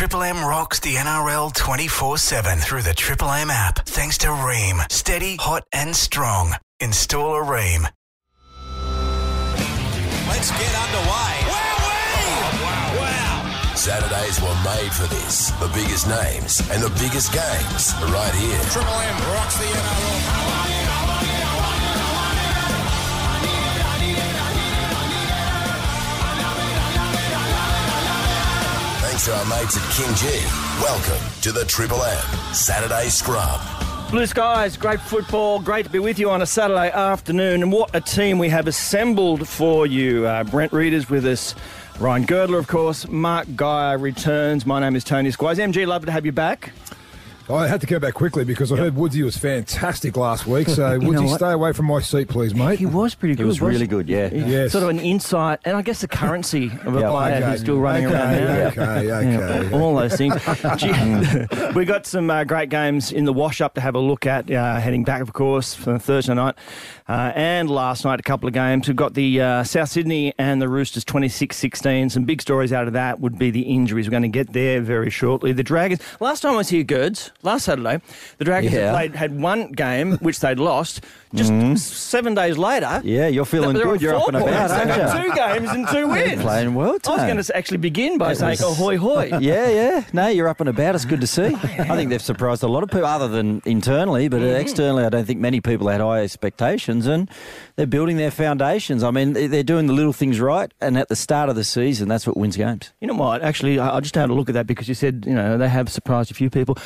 Triple 0.00 0.22
M 0.22 0.42
rocks 0.42 0.80
the 0.80 0.94
NRL 0.94 1.52
24 1.52 2.16
7 2.16 2.58
through 2.58 2.80
the 2.80 2.94
Triple 2.94 3.30
M 3.32 3.50
app. 3.50 3.80
Thanks 3.84 4.16
to 4.16 4.28
Rinnai. 4.28 4.90
Steady, 4.90 5.36
hot, 5.36 5.64
and 5.74 5.94
strong. 5.94 6.54
Install 6.80 7.34
a 7.34 7.44
Rinnai. 7.44 7.90
Let's 10.26 10.50
get 10.52 10.74
underway. 10.88 11.32
Wow, 11.52 11.76
wow, 12.64 12.96
wow. 12.96 13.74
Saturdays 13.74 14.40
were 14.40 14.56
made 14.64 14.90
for 14.90 15.06
this. 15.14 15.50
The 15.60 15.68
biggest 15.74 16.08
names 16.08 16.62
and 16.70 16.82
the 16.82 16.88
biggest 16.98 17.34
games 17.34 17.92
right 18.08 18.34
here. 18.36 18.58
Triple 18.70 18.94
M 18.94 19.34
rocks 19.34 19.58
the 19.58 19.64
NRL. 19.64 20.39
To 29.24 29.34
our 29.36 29.44
mates 29.44 29.76
at 29.76 29.82
KingGee. 29.82 30.82
Welcome 30.82 31.42
to 31.42 31.52
the 31.52 31.66
Triple 31.66 32.02
M 32.02 32.54
Saturday 32.54 33.10
Scrum. 33.10 33.60
Blue 34.10 34.24
skies, 34.24 34.78
great 34.78 34.98
football, 34.98 35.60
great 35.60 35.84
to 35.84 35.92
be 35.92 35.98
with 35.98 36.18
you 36.18 36.30
on 36.30 36.40
a 36.40 36.46
Saturday 36.46 36.90
afternoon. 36.90 37.62
And 37.62 37.70
what 37.70 37.94
a 37.94 38.00
team 38.00 38.38
we 38.38 38.48
have 38.48 38.66
assembled 38.66 39.46
for 39.46 39.86
you. 39.86 40.26
Uh, 40.26 40.44
Brent 40.44 40.72
Reader's 40.72 41.10
with 41.10 41.26
us, 41.26 41.54
Ryan 41.98 42.24
Girdler, 42.24 42.58
of 42.58 42.66
course, 42.66 43.08
Mark 43.08 43.46
Geyer 43.56 43.98
returns. 43.98 44.64
My 44.64 44.80
name 44.80 44.96
is 44.96 45.04
Tony 45.04 45.30
Squires. 45.30 45.58
MG, 45.58 45.86
love 45.86 46.06
to 46.06 46.12
have 46.12 46.24
you 46.24 46.32
back. 46.32 46.72
I 47.48 47.66
had 47.66 47.80
to 47.80 47.86
go 47.86 47.98
back 47.98 48.14
quickly 48.14 48.44
because 48.44 48.70
I 48.70 48.76
heard 48.76 48.94
Woodsy 48.94 49.22
was 49.22 49.36
fantastic 49.36 50.16
last 50.16 50.46
week. 50.46 50.68
So, 50.68 50.96
know 50.98 51.08
Woodsy, 51.08 51.34
stay 51.34 51.52
away 51.52 51.72
from 51.72 51.86
my 51.86 52.00
seat, 52.00 52.28
please, 52.28 52.54
mate. 52.54 52.78
He 52.78 52.86
was 52.86 53.14
pretty 53.14 53.34
good. 53.34 53.42
He 53.42 53.46
was 53.46 53.60
really 53.60 53.86
wasn't 53.86 53.90
good, 53.90 54.08
yeah. 54.08 54.28
he? 54.28 54.38
Yes. 54.38 54.72
Sort 54.72 54.84
of 54.84 54.90
an 54.90 55.00
insight, 55.00 55.60
and 55.64 55.76
I 55.76 55.82
guess 55.82 56.00
the 56.00 56.08
currency 56.08 56.70
of 56.84 56.96
a 56.96 57.00
Yeah, 57.00 57.10
player 57.10 57.36
okay, 57.36 57.50
who's 57.50 57.60
still 57.60 57.78
running 57.78 58.06
okay, 58.06 58.14
around 58.14 58.76
now. 58.76 58.82
okay, 58.82 59.12
okay, 59.12 59.70
Yeah, 59.70 59.78
all 59.78 59.96
those 59.96 60.16
things. 60.16 60.34
Gee, 60.76 61.72
we 61.74 61.84
got 61.84 62.06
some 62.06 62.30
uh, 62.30 62.44
great 62.44 62.68
games 62.68 63.10
in 63.12 63.24
the 63.24 63.32
wash 63.32 63.60
up 63.60 63.74
to 63.74 63.80
have 63.80 63.94
a 63.94 64.00
look 64.00 64.26
at, 64.26 64.50
uh, 64.50 64.78
heading 64.78 65.04
back, 65.04 65.22
of 65.22 65.32
course, 65.32 65.74
for 65.74 65.98
Thursday 65.98 66.34
night. 66.34 66.54
Uh, 67.10 67.32
and 67.34 67.68
last 67.68 68.04
night, 68.04 68.20
a 68.20 68.22
couple 68.22 68.46
of 68.46 68.52
games. 68.54 68.86
We've 68.86 68.94
got 68.96 69.14
the 69.14 69.40
uh, 69.40 69.64
South 69.64 69.88
Sydney 69.88 70.32
and 70.38 70.62
the 70.62 70.68
Roosters 70.68 71.04
26 71.04 71.56
16. 71.56 72.08
Some 72.10 72.22
big 72.22 72.40
stories 72.40 72.72
out 72.72 72.86
of 72.86 72.92
that 72.92 73.18
would 73.18 73.36
be 73.36 73.50
the 73.50 73.62
injuries. 73.62 74.06
We're 74.06 74.12
going 74.12 74.22
to 74.22 74.28
get 74.28 74.52
there 74.52 74.80
very 74.80 75.10
shortly. 75.10 75.52
The 75.52 75.64
Dragons, 75.64 76.00
last 76.20 76.42
time 76.42 76.52
I 76.54 76.58
was 76.58 76.68
here, 76.68 76.84
Gerds, 76.84 77.32
last 77.42 77.64
Saturday, 77.64 78.00
the 78.38 78.44
Dragons 78.44 78.72
had, 78.72 78.80
Yeah. 78.80 78.92
played, 78.92 79.16
had 79.16 79.40
one 79.40 79.72
game 79.72 80.18
which 80.18 80.38
they'd 80.38 80.60
lost. 80.60 81.00
Just 81.34 81.52
seven 82.10 82.34
days 82.34 82.58
later, 82.58 83.00
Yeah, 83.04 83.28
you're 83.28 83.44
feeling 83.44 83.74
good. 83.76 84.02
You're 84.02 84.16
up 84.16 84.26
and 84.28 84.36
about, 84.38 84.70
aren't 84.72 84.90
you? 84.90 85.30
Two 85.30 85.34
games 85.36 85.70
and 85.70 85.88
two 85.88 86.08
wins. 86.08 86.42
Playing 86.42 86.74
well, 86.74 86.98
I 87.06 87.10
was 87.10 87.22
going 87.22 87.40
to 87.42 87.56
actually 87.56 87.76
begin 87.78 88.18
by 88.18 88.32
It 88.32 88.36
saying, 88.36 88.58
was- 88.60 88.62
"Ahoy, 88.78 88.96
hoy!" 88.98 89.30
Yeah, 89.40 89.68
yeah. 89.68 90.04
No, 90.12 90.26
you're 90.28 90.48
up 90.48 90.58
and 90.60 90.68
about. 90.68 90.96
It's 90.96 91.04
good 91.04 91.20
to 91.20 91.28
see. 91.28 91.44
I 91.62 91.96
think 91.96 92.10
they've 92.10 92.20
surprised 92.22 92.62
a 92.64 92.68
lot 92.68 92.82
of 92.82 92.88
people, 92.90 93.06
other 93.06 93.28
than 93.28 93.62
internally, 93.64 94.28
but 94.28 94.40
uh, 94.42 94.44
Mm-hmm. 94.46 94.60
externally, 94.60 95.04
I 95.04 95.08
don't 95.08 95.24
think 95.24 95.38
many 95.40 95.60
people 95.60 95.86
had 95.88 96.00
high 96.00 96.22
expectations, 96.22 96.99
and 97.06 97.30
they're 97.76 97.86
building 97.86 98.16
their 98.16 98.30
foundations. 98.30 99.02
I 99.02 99.10
mean, 99.10 99.32
they- 99.32 99.46
they're 99.46 99.62
doing 99.62 99.86
the 99.86 99.92
little 99.92 100.12
things 100.12 100.40
right, 100.40 100.72
and 100.80 100.96
at 100.98 101.08
the 101.08 101.16
start 101.16 101.48
of 101.48 101.56
the 101.56 101.64
season, 101.64 102.08
that's 102.08 102.26
what 102.26 102.36
wins 102.36 102.56
games. 102.56 102.92
You 103.00 103.08
know 103.08 103.14
what? 103.14 103.42
Actually, 103.42 103.78
I 103.78 104.00
just 104.00 104.14
had 104.14 104.30
a 104.30 104.34
look 104.34 104.48
at 104.48 104.54
that 104.54 104.66
because 104.66 104.88
you 104.88 104.94
said 104.94 105.24
you 105.26 105.34
know 105.34 105.58
they 105.58 105.68
have 105.68 105.88
surprised 105.88 106.30
a 106.30 106.34
few 106.34 106.50
people. 106.50 106.76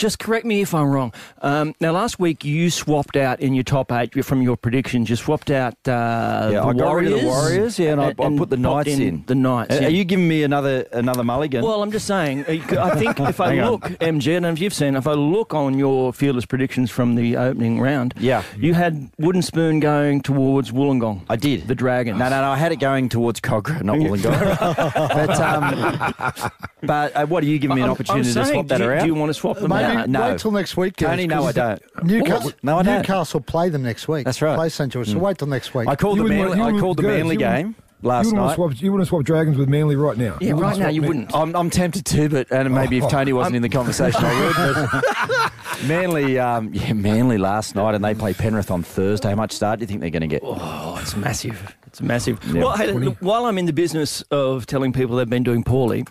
Just 0.00 0.18
correct 0.18 0.46
me 0.46 0.62
if 0.62 0.74
I'm 0.74 0.86
wrong. 0.90 1.12
Um, 1.42 1.74
now, 1.78 1.92
last 1.92 2.18
week 2.18 2.42
you 2.42 2.70
swapped 2.70 3.16
out 3.16 3.38
in 3.40 3.52
your 3.52 3.64
top 3.64 3.92
eight 3.92 4.24
from 4.24 4.40
your 4.40 4.56
predictions. 4.56 5.10
You 5.10 5.16
swapped 5.16 5.50
out 5.50 5.74
uh, 5.86 6.48
Yeah, 6.50 6.60
the 6.60 6.60
I 6.68 6.72
got 6.72 6.76
Warriors, 6.76 7.10
rid 7.12 7.18
of 7.18 7.20
the 7.20 7.26
Warriors, 7.26 7.78
yeah, 7.78 7.92
and 7.92 8.00
I- 8.00 8.08
I 8.08 8.36
put 8.38 8.48
the 8.48 8.56
Knights 8.56 8.88
in. 8.88 9.24
The 9.26 9.34
Knights. 9.34 9.76
Are 9.76 9.82
yeah. 9.82 9.88
are 9.88 9.90
you 9.90 10.04
giving 10.04 10.26
me 10.26 10.42
another 10.42 10.86
another 10.92 11.22
mulligan? 11.22 11.62
Well, 11.62 11.82
I'm 11.82 11.92
just 11.92 12.06
saying. 12.06 12.46
uh, 12.46 12.82
I 12.82 12.94
think 12.98 13.20
if 13.28 13.40
I 13.42 13.48
Hang 13.50 13.60
on. 13.60 13.70
look, 13.72 13.82
MG, 14.00 14.38
and 14.38 14.46
if 14.46 14.58
you've 14.58 14.72
seen, 14.72 14.96
if 14.96 15.06
I 15.06 15.12
look 15.12 15.52
on 15.52 15.76
your 15.78 16.14
fearless 16.14 16.46
predictions 16.46 16.90
from 16.90 17.14
the 17.16 17.36
opening 17.36 17.78
round, 17.78 18.14
Yeah. 18.18 18.42
you 18.56 18.72
had 18.72 19.10
Wooden 19.18 19.42
Spoon 19.42 19.80
going 19.80 20.22
towards 20.22 20.70
Wollongong. 20.72 21.26
I 21.28 21.36
did. 21.36 21.68
the 21.68 21.74
Dragons. 21.74 22.18
No, 22.18 22.30
no, 22.30 22.40
no. 22.40 22.50
I 22.50 22.56
had 22.56 22.72
it 22.72 22.80
going 22.80 23.10
towards 23.10 23.42
Kogarah, 23.42 23.82
not 23.82 23.96
Wollongong. 23.98 24.94
but 25.26 25.40
um, 25.40 26.50
but 26.84 27.14
uh, 27.14 27.26
what 27.26 27.42
are 27.44 27.46
you 27.46 27.58
giving 27.58 27.74
me 27.76 27.82
an 27.82 27.88
I'm- 27.88 27.92
opportunity 27.92 28.30
I'm 28.30 28.34
to 28.46 28.50
swap 28.50 28.66
that 28.68 28.78
do 28.78 28.84
you, 28.84 28.88
around? 28.90 29.00
Do 29.00 29.06
you 29.06 29.14
want 29.14 29.28
to 29.28 29.34
swap 29.34 29.58
them 29.58 29.68
Maybe 29.68 29.89
out? 29.98 30.08
no. 30.08 30.20
wait 30.30 30.38
till 30.38 30.50
next 30.52 30.76
week. 30.76 30.96
Tony, 30.96 31.26
guys, 31.26 31.36
no, 31.38 31.42
'cause 31.46 31.56
I 31.58 31.68
don't. 31.98 32.04
Newcastle, 32.04 32.52
No, 32.62 32.78
I 32.78 32.82
don't. 32.82 32.96
Newcastle 32.98 33.40
play 33.40 33.68
them 33.68 33.82
next 33.82 34.08
week. 34.08 34.24
That's 34.24 34.40
right. 34.42 34.56
Play 34.56 34.68
St 34.68 34.92
George. 34.92 35.08
So 35.08 35.18
wait 35.18 35.38
till 35.38 35.48
next 35.48 35.74
week. 35.74 35.88
I 35.88 35.96
called 35.96 36.18
You 36.18 36.24
the 36.24 36.28
Manly, 36.30 36.58
want- 36.60 36.76
I 36.76 36.80
called 36.80 36.96
the 36.98 37.02
wouldn't- 37.02 37.18
Manly 37.20 37.36
game 37.36 37.74
last 38.02 38.26
wouldn't, 38.26 38.40
want 38.40 38.46
night. 38.48 38.52
to 38.52 38.56
swap, 38.76 38.82
you 38.82 38.92
wouldn't 38.92 39.08
swap 39.08 39.24
Dragons 39.24 39.58
with 39.58 39.68
Manly 39.68 39.94
right 39.96 40.16
now. 40.16 40.36
Yeah, 40.40 40.48
You 40.48 40.54
right 40.56 40.78
now 40.78 40.88
you 40.88 41.02
wouldn't. 41.02 41.34
I'm, 41.34 41.54
I'm 41.54 41.68
tempted 41.70 42.04
to, 42.06 42.28
but 42.30 42.50
and 42.50 42.74
maybe 42.74 42.96
if 42.98 43.08
Tony 43.08 43.32
wasn't 43.34 43.56
in 43.56 43.62
the 43.62 43.68
conversation, 43.80 44.20
I 44.24 44.40
would. 44.40 44.90
But 44.90 45.52
Manly, 45.86 46.38
um, 46.38 46.70
yeah, 46.72 46.92
Manly 46.92 47.38
last 47.38 47.74
night, 47.74 47.94
and 47.94 48.04
they 48.04 48.14
play 48.14 48.32
Penrith 48.34 48.70
on 48.70 48.82
Thursday. 48.82 49.28
How 49.30 49.34
much 49.34 49.52
start 49.52 49.78
do 49.78 49.82
you 49.82 49.86
think 49.86 50.00
they're 50.00 50.10
going 50.10 50.22
to 50.22 50.26
get? 50.28 50.42
Oh, 50.44 50.98
it's 51.00 51.16
massive. 51.16 51.76
It's 51.90 52.00
massive. 52.00 52.38
Yeah. 52.54 52.62
Well, 52.62 52.76
hey, 52.76 52.92
look, 52.92 53.16
while 53.18 53.46
I'm 53.46 53.58
in 53.58 53.66
the 53.66 53.72
business 53.72 54.22
of 54.30 54.64
telling 54.66 54.92
people 54.92 55.16
they've 55.16 55.28
been 55.28 55.42
doing 55.42 55.64
poorly, 55.64 56.04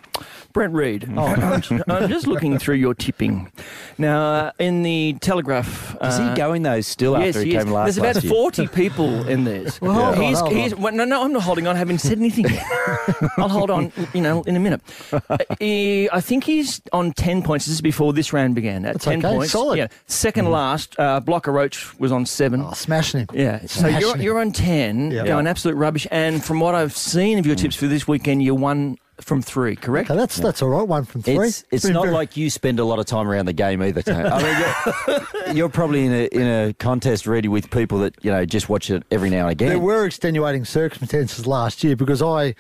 Brent 0.51 0.73
Read, 0.73 1.09
Oh. 1.16 1.25
I'm, 1.25 1.84
I'm 1.88 2.09
just 2.09 2.28
looking 2.28 2.57
through 2.59 2.75
your 2.75 2.94
tipping. 2.94 3.50
Now, 3.97 4.22
uh, 4.22 4.51
in 4.59 4.84
the 4.84 5.16
Telegraph. 5.22 5.91
Is 6.01 6.19
uh, 6.19 6.29
he 6.31 6.35
going 6.35 6.63
though 6.63 6.81
still 6.81 7.18
Yes, 7.18 7.35
after 7.35 7.45
he 7.45 7.56
is. 7.56 7.63
came 7.63 7.72
last 7.73 7.85
There's 7.95 7.97
about 7.97 8.16
last 8.16 8.23
year? 8.25 8.34
40 8.34 8.68
people 8.68 9.28
in 9.28 9.44
this. 9.45 9.79
Well, 9.89 9.97
on, 10.01 10.22
he's, 10.22 10.39
hold 10.39 10.53
he's, 10.53 10.73
on. 10.73 10.81
well, 10.81 10.94
no, 10.94 11.06
no, 11.06 11.23
I'm 11.23 11.31
not 11.31 11.44
holding 11.44 11.66
on. 11.66 11.75
I 11.75 11.79
haven't 11.79 12.00
said 12.00 12.18
anything 12.18 12.45
yet. 12.50 12.66
I'll 13.38 13.47
hold 13.50 13.69
on, 13.72 13.91
you 14.13 14.22
know, 14.22 14.41
in 14.44 14.56
a 14.56 14.59
minute. 14.59 14.81
Uh, 15.13 15.38
he- 15.59 16.09
I 16.12 16.19
think 16.22 16.44
he's 16.44 16.81
on 16.91 17.13
10 17.13 17.41
points. 17.44 17.66
This 17.66 17.75
is 17.75 17.81
before 17.81 18.12
this 18.13 18.34
round 18.34 18.56
began. 18.56 18.84
At 18.85 18.94
That's 18.95 19.06
10 19.06 19.25
okay, 19.25 19.35
points. 19.35 19.51
solid. 19.53 19.78
Yeah. 19.78 19.88
2nd 20.07 20.50
last, 20.51 21.00
uh, 21.00 21.19
Blocker 21.22 21.51
Roach 21.53 21.97
was 22.00 22.12
on 22.12 22.25
7. 22.25 22.62
oh, 22.62 22.73
smashing 22.73 23.22
him. 23.22 23.28
Yeah, 23.34 23.66
so 23.68 23.88
you're, 23.88 24.16
him. 24.16 24.22
you're 24.22 24.39
on 24.39 24.51
10, 24.51 25.12
Yeah. 25.12 25.25
going 25.25 25.47
absolute 25.47 25.69
rubbish. 25.75 26.07
And 26.12 26.44
from 26.44 26.59
what 26.59 26.75
I've 26.75 26.96
seen 26.96 27.38
of 27.38 27.46
your 27.46 27.56
hmm. 27.56 27.62
tips 27.63 27.75
for 27.75 27.88
this 27.88 28.07
weekend, 28.07 28.44
you're 28.44 28.56
one 28.56 28.97
from 29.22 29.41
three, 29.41 29.75
correct? 29.75 30.09
Okay, 30.09 30.18
that's 30.18 30.38
that's 30.38 30.62
all 30.62 30.69
right. 30.69 30.88
One 30.88 31.03
from 31.06 31.22
three. 31.22 31.47
It's, 31.47 31.63
it's 31.72 31.85
Been 31.85 31.94
not 31.94 32.03
very- 32.03 32.16
like 32.16 32.38
you 32.38 32.50
spend 32.50 32.80
a 32.80 32.85
lot 32.85 33.00
of 33.00 33.06
time 33.06 33.28
around 33.28 33.46
the 33.46 33.53
game 33.53 33.81
either, 33.81 34.02
Tony. 34.02 34.30
I 34.30 34.44
mean, 34.44 35.18
you're, 35.47 35.53
you're 35.56 35.69
probably 35.69 36.06
in 36.06 36.13
a 36.13 36.25
in 36.28 36.47
a 36.47 36.74
contest 36.74 37.28
ready 37.28 37.47
with 37.47 37.69
people 37.69 38.00
that 38.00 38.16
you 38.22 38.31
know 38.31 38.46
just 38.46 38.69
watch 38.69 38.90
it 38.90 39.03
every 39.12 39.30
now 39.30 39.44
and 39.44 39.52
again. 39.52 39.69
there 39.69 39.80
were 39.80 40.06
extenuating 40.06 40.66
circumstances 40.66 41.46
last 41.46 41.84
year 41.84 41.96
because 41.96 42.22
I, 42.22 42.56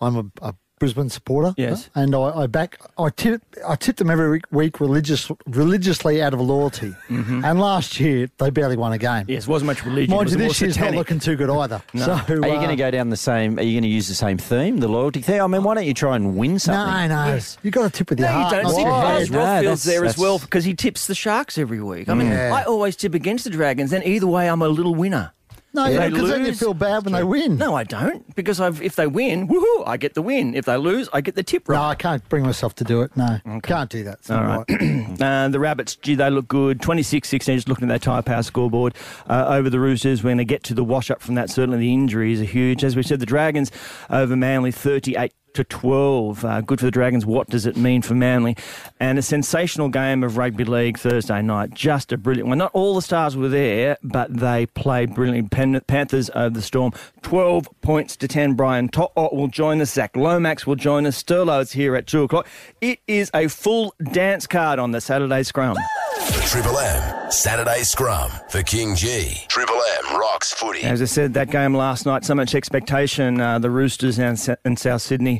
I'm 0.00 0.16
a, 0.16 0.24
a 0.42 0.54
Brisbane 0.80 1.08
supporter. 1.10 1.54
Yes. 1.56 1.88
and 1.94 2.12
I, 2.14 2.18
I 2.42 2.46
back 2.48 2.78
I 2.98 3.10
tip 3.10 3.42
I 3.68 3.76
tip 3.76 3.96
them 3.98 4.10
every 4.10 4.30
week- 4.30 4.50
week 4.50 4.80
religious 4.80 5.30
religiously 5.46 6.20
out 6.22 6.34
of 6.34 6.40
loyalty. 6.40 6.92
Mm-hmm. 7.08 7.44
And 7.44 7.60
last 7.60 8.00
year 8.00 8.28
they 8.38 8.50
barely 8.50 8.76
won 8.76 8.92
a 8.92 8.98
game. 8.98 9.26
Yes, 9.28 9.46
wasn't 9.46 9.66
much 9.68 9.84
religion. 9.84 10.16
Mind 10.16 10.28
it 10.28 10.32
you, 10.32 10.38
this 10.38 10.60
year's 10.60 10.78
not 10.78 10.94
looking 10.94 11.20
too 11.20 11.36
good 11.36 11.50
either. 11.50 11.80
So 12.00 12.12
are 12.12 12.34
you 12.34 12.40
going 12.40 12.68
to 12.68 12.72
uh, 12.72 12.76
go 12.76 12.90
down 12.90 13.10
the 13.10 13.16
same? 13.16 13.58
Are 13.58 13.62
you 13.62 13.74
going 13.74 13.82
to 13.82 13.88
use 13.88 14.08
the 14.08 14.14
same 14.14 14.38
theme, 14.38 14.78
the 14.78 14.88
loyalty 14.88 15.20
thing? 15.20 15.40
I 15.40 15.46
mean, 15.46 15.62
why 15.62 15.74
don't 15.74 15.84
you 15.86 15.92
try 15.94 16.16
and 16.16 16.34
win 16.36 16.58
something? 16.58 17.08
No, 17.10 17.30
no. 17.34 17.40
You 17.62 17.70
got 17.70 17.84
to 17.84 17.90
tip 17.90 18.08
with 18.10 18.18
your 18.18 18.28
No, 18.30 18.44
you 18.44 18.50
don't. 18.50 18.62
not 18.62 18.72
See, 18.72 18.80
your 18.80 18.90
Why? 18.90 19.18
Buzz. 19.18 19.30
No, 19.30 19.38
Rothfield's 19.38 19.84
that's- 19.84 20.00
there 20.00 20.04
as 20.06 20.16
well 20.18 20.38
because 20.38 20.64
he 20.64 20.74
tips 20.74 21.06
the 21.06 21.14
Sharks 21.14 21.58
every 21.58 21.82
week. 21.82 22.08
I 22.08 22.14
mean, 22.14 22.28
mm. 22.28 22.30
Yeah. 22.32 22.54
I 22.54 22.64
always 22.64 22.96
tip 22.96 23.12
against 23.14 23.44
the 23.44 23.50
Dragons, 23.50 23.92
and 23.92 24.02
either 24.04 24.26
way, 24.26 24.48
I'm 24.48 24.62
a 24.62 24.68
little 24.68 24.94
winner. 24.94 25.32
No, 25.72 25.86
because 26.10 26.28
then 26.30 26.44
you 26.44 26.54
feel 26.54 26.74
bad 26.74 27.04
when 27.04 27.12
they 27.12 27.22
win. 27.22 27.56
No, 27.56 27.74
I 27.76 27.84
don't, 27.84 28.34
because 28.34 28.60
I've, 28.60 28.82
if 28.82 28.96
they 28.96 29.06
win, 29.06 29.46
woohoo, 29.46 29.86
I 29.86 29.96
get 29.96 30.14
the 30.14 30.22
win. 30.22 30.54
If 30.54 30.64
they 30.64 30.76
lose, 30.76 31.08
I 31.12 31.20
get 31.20 31.36
the 31.36 31.42
tip 31.44 31.68
right. 31.68 31.76
No. 31.76 31.82
I 31.82 31.94
can't 31.94 32.28
bring 32.28 32.44
myself 32.44 32.74
to 32.76 32.84
do 32.84 33.02
it. 33.02 33.16
No, 33.16 33.38
can't 33.62 33.88
do 33.88 34.02
that. 34.04 34.18
It's 34.20 34.30
All 34.30 34.42
right. 34.42 34.64
right. 34.68 35.06
Uh, 35.20 35.48
the 35.48 35.60
Rabbits, 35.60 35.96
gee, 35.96 36.14
they 36.14 36.30
look 36.30 36.48
good. 36.48 36.80
26 36.80 37.28
16, 37.28 37.56
just 37.56 37.68
looking 37.68 37.90
at 37.90 38.00
that 38.00 38.02
tyre 38.02 38.22
power 38.22 38.42
scoreboard 38.42 38.94
uh, 39.28 39.46
over 39.48 39.68
the 39.68 39.78
Roosters. 39.78 40.22
We're 40.22 40.30
going 40.30 40.38
to 40.38 40.44
get 40.44 40.62
to 40.64 40.74
the 40.74 40.82
wash 40.82 41.10
up 41.10 41.20
from 41.20 41.34
that. 41.34 41.50
Certainly 41.50 41.78
the 41.78 41.92
injuries 41.92 42.40
are 42.40 42.44
huge. 42.44 42.82
As 42.82 42.96
we 42.96 43.02
said, 43.02 43.20
the 43.20 43.26
Dragons 43.26 43.70
over 44.08 44.34
Manly 44.36 44.72
38 44.72 45.32
to 45.54 45.64
12. 45.64 46.44
Uh, 46.44 46.60
good 46.60 46.80
for 46.80 46.86
the 46.86 46.90
Dragons. 46.90 47.26
What 47.26 47.48
does 47.48 47.66
it 47.66 47.76
mean 47.76 48.02
for 48.02 48.14
Manly? 48.14 48.56
And 48.98 49.18
a 49.18 49.22
sensational 49.22 49.88
game 49.88 50.22
of 50.22 50.36
rugby 50.36 50.64
league 50.64 50.98
Thursday 50.98 51.42
night. 51.42 51.74
Just 51.74 52.12
a 52.12 52.16
brilliant 52.16 52.48
one. 52.48 52.58
Not 52.58 52.70
all 52.74 52.94
the 52.94 53.02
stars 53.02 53.36
were 53.36 53.48
there, 53.48 53.96
but 54.02 54.34
they 54.34 54.66
played 54.66 55.14
brilliantly. 55.14 55.48
Pan- 55.48 55.80
Panthers 55.86 56.30
over 56.34 56.50
the 56.50 56.62
Storm. 56.62 56.92
12 57.22 57.68
points 57.82 58.16
to 58.16 58.28
10. 58.28 58.54
Brian 58.54 58.88
To'o 58.88 59.34
will 59.34 59.48
join 59.48 59.80
us. 59.80 59.92
Zach 59.92 60.16
Lomax 60.16 60.66
will 60.66 60.76
join 60.76 61.06
us. 61.06 61.16
Sterlo's 61.22 61.72
here 61.72 61.96
at 61.96 62.06
2 62.06 62.24
o'clock. 62.24 62.46
It 62.80 63.00
is 63.06 63.30
a 63.34 63.48
full 63.48 63.94
dance 64.12 64.46
card 64.46 64.78
on 64.78 64.92
the 64.92 65.00
Saturday 65.00 65.42
scrum. 65.42 65.76
The 66.16 66.46
Triple 66.46 66.78
M 66.78 67.30
Saturday 67.30 67.82
Scrum 67.82 68.30
for 68.48 68.58
KingGee. 68.62 69.46
Triple 69.48 69.80
M 70.10 70.18
rocks 70.18 70.52
footy. 70.52 70.82
As 70.82 71.00
I 71.00 71.04
said, 71.04 71.34
that 71.34 71.50
game 71.50 71.74
last 71.74 72.06
night, 72.06 72.24
so 72.24 72.34
much 72.34 72.54
expectation. 72.54 73.40
Uh, 73.40 73.58
the 73.58 73.70
Roosters 73.70 74.18
and, 74.18 74.38
and 74.64 74.78
South 74.78 75.02
Sydney 75.02 75.39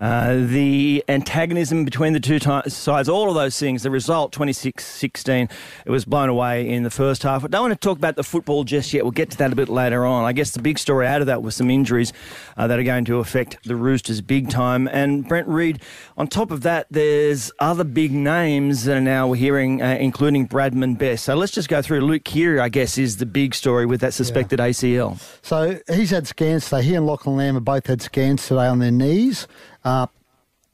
Uh, 0.00 0.36
the 0.46 1.02
antagonism 1.08 1.84
between 1.84 2.12
the 2.12 2.20
two 2.20 2.38
ti 2.38 2.70
sides, 2.70 3.08
all 3.08 3.28
of 3.28 3.34
those 3.34 3.58
things, 3.58 3.82
the 3.82 3.90
result 3.90 4.30
26 4.30 4.84
16, 4.84 5.48
it 5.86 5.90
was 5.90 6.04
blown 6.04 6.28
away 6.28 6.68
in 6.68 6.84
the 6.84 6.90
first 6.90 7.24
half. 7.24 7.44
I 7.44 7.48
don't 7.48 7.62
want 7.62 7.72
to 7.72 7.88
talk 7.88 7.98
about 7.98 8.14
the 8.14 8.22
football 8.22 8.62
just 8.62 8.94
yet. 8.94 9.02
We'll 9.02 9.10
get 9.10 9.30
to 9.30 9.38
that 9.38 9.52
a 9.52 9.56
bit 9.56 9.68
later 9.68 10.06
on. 10.06 10.24
I 10.24 10.32
guess 10.32 10.52
the 10.52 10.62
big 10.62 10.78
story 10.78 11.04
out 11.08 11.20
of 11.20 11.26
that 11.26 11.42
was 11.42 11.56
some 11.56 11.68
injuries 11.68 12.12
uh, 12.56 12.68
that 12.68 12.78
are 12.78 12.84
going 12.84 13.06
to 13.06 13.18
affect 13.18 13.58
the 13.64 13.74
Roosters 13.74 14.20
big 14.20 14.50
time. 14.50 14.86
And 14.86 15.26
Brent 15.26 15.48
Read, 15.48 15.82
on 16.16 16.28
top 16.28 16.52
of 16.52 16.60
that, 16.62 16.86
there's 16.90 17.50
other 17.58 17.82
big 17.84 18.12
names 18.12 18.84
that 18.84 18.98
are 18.98 19.00
now 19.00 19.26
we're 19.26 19.34
hearing, 19.34 19.82
uh, 19.82 19.96
including 19.98 20.46
Bradman 20.46 20.96
Best. 20.96 21.24
So 21.24 21.34
let's 21.34 21.52
just 21.52 21.68
go 21.68 21.82
through. 21.82 22.02
Luke 22.02 22.22
Keary, 22.22 22.60
I 22.60 22.68
guess, 22.68 22.98
is 22.98 23.16
the 23.16 23.26
big 23.26 23.52
story 23.52 23.84
with 23.84 24.00
that 24.02 24.14
suspected 24.14 24.60
ACL. 24.60 25.20
So 25.42 25.80
he's 25.92 26.10
had 26.10 26.28
scans 26.28 26.66
today. 26.66 26.84
He 26.84 26.94
and 26.94 27.04
Lachlan 27.04 27.36
Lamb 27.36 27.54
have 27.54 27.64
both 27.64 27.88
had 27.88 28.00
scans 28.00 28.46
today 28.46 28.66
on 28.66 28.78
their 28.78 28.92
knees. 28.92 29.48
Uh, 29.84 30.06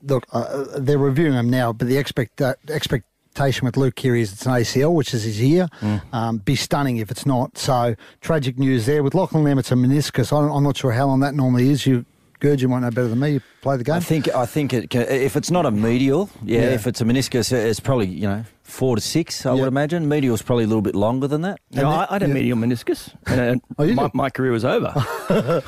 look, 0.03 0.27
uh, 0.33 0.65
they're 0.79 0.99
reviewing 0.99 1.33
them 1.33 1.51
now, 1.51 1.73
but 1.73 1.89
the 1.89 1.97
expect 1.97 2.41
uh, 2.41 2.55
expectation 2.69 3.65
with 3.67 3.77
Luke 3.77 3.95
Keary 3.97 4.23
is 4.23 4.33
it's 4.33 4.47
an 4.47 4.53
ACL, 4.53 4.95
which 4.95 5.13
is 5.15 5.25
his 5.25 5.43
ear. 5.43 5.69
Um, 6.13 6.39
be 6.39 6.57
stunning 6.57 6.99
if 6.99 7.11
it's 7.11 7.27
not. 7.27 7.59
So 7.59 7.95
tragic 8.21 8.59
news 8.59 8.87
there. 8.87 9.03
With 9.03 9.15
Lachlan 9.15 9.45
Lamb, 9.45 9.59
it's 9.59 9.73
a 9.73 9.75
meniscus. 9.75 10.37
I'm, 10.37 10.51
I'm 10.51 10.63
not 10.63 10.77
sure 10.77 10.93
how 10.93 11.07
long 11.07 11.21
that 11.21 11.35
normally 11.35 11.71
is. 11.71 11.87
You, 11.87 12.05
Gurge, 12.41 12.63
you 12.63 12.69
might 12.69 12.81
know 12.81 12.91
better 12.91 13.09
than 13.09 13.21
me. 13.21 13.33
You 13.33 13.41
play 13.63 13.77
the 13.77 13.85
game. 13.85 13.95
I 13.95 14.01
think 14.01 14.29
I 14.35 14.47
think 14.47 14.73
it 14.73 14.91
can, 14.91 15.03
if 15.03 15.37
it's 15.37 15.51
not 15.51 15.67
a 15.67 15.71
medial, 15.71 16.31
yeah, 16.43 16.61
Yeah. 16.61 16.67
If 16.71 16.87
it's 16.87 17.01
a 17.01 17.05
meniscus, 17.05 17.53
it's 17.53 17.81
probably 17.81 18.07
you 18.07 18.29
know 18.29 18.45
four 18.65 18.97
to 18.97 19.01
six. 19.03 19.45
I 19.47 19.51
Yeah. 19.55 19.61
would 19.61 19.69
imagine. 19.69 20.09
Medial's 20.09 20.43
probably 20.43 20.65
a 20.65 20.67
little 20.67 20.83
bit 20.83 20.95
longer 20.95 21.29
than 21.29 21.43
that. 21.43 21.61
No, 21.71 21.89
I, 21.89 22.07
I 22.09 22.15
had 22.15 22.23
a 22.23 22.27
yeah. 22.29 22.33
medial 22.35 22.59
meniscus, 22.59 23.15
and 23.27 23.41
uh, 23.61 23.65
Oh, 23.79 23.85
you 23.85 23.95
my, 23.95 24.11
my 24.15 24.31
career 24.31 24.51
was 24.53 24.65
over. 24.65 24.93
and 25.29 25.63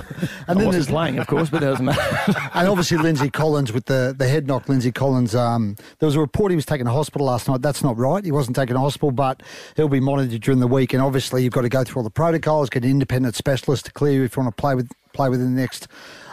I 0.49 0.55
then 0.55 0.57
wasn't 0.57 0.73
there's 0.73 0.87
playing, 0.89 1.19
of 1.19 1.27
course, 1.27 1.51
but 1.51 1.61
that 1.61 1.69
doesn't 1.69 1.85
matter. 1.85 2.35
and 2.55 2.69
obviously 2.69 2.97
Lindsay 2.99 3.31
Collins 3.31 3.73
with 3.73 3.85
the, 3.87 4.15
the 4.17 4.27
head 4.27 4.47
knock. 4.47 4.69
Lindsay 4.69 4.91
Collins, 4.93 5.35
um, 5.35 5.77
there 5.99 6.07
was 6.07 6.17
a 6.17 6.21
report 6.21 6.51
he 6.51 6.57
was 6.57 6.67
taken 6.67 6.87
to 6.87 6.93
hospital 6.93 7.27
last 7.27 7.49
night. 7.49 7.63
That's 7.63 7.83
not 7.85 7.97
right. 7.97 8.25
He 8.25 8.33
wasn't 8.33 8.57
taken 8.57 8.75
to 8.75 8.81
hospital, 8.81 9.11
but 9.13 9.43
he'll 9.77 9.89
be 9.89 10.01
monitored 10.01 10.41
during 10.41 10.61
the 10.61 10.67
week. 10.67 10.93
And 10.93 11.03
obviously, 11.03 11.45
you've 11.45 11.53
got 11.53 11.63
to 11.63 11.69
go 11.69 11.85
through 11.85 12.01
all 12.01 12.05
the 12.05 12.11
protocols, 12.11 12.71
get 12.71 12.85
an 12.85 12.91
independent 12.91 13.35
specialist 13.37 13.87
to 13.87 13.93
clear 13.93 14.13
you 14.15 14.25
if 14.25 14.37
you 14.37 14.43
want 14.43 14.57
to 14.57 14.61
play 14.61 14.75
with 14.75 14.91
play 15.13 15.29
within 15.29 15.55
the 15.55 15.61
next. 15.61 15.87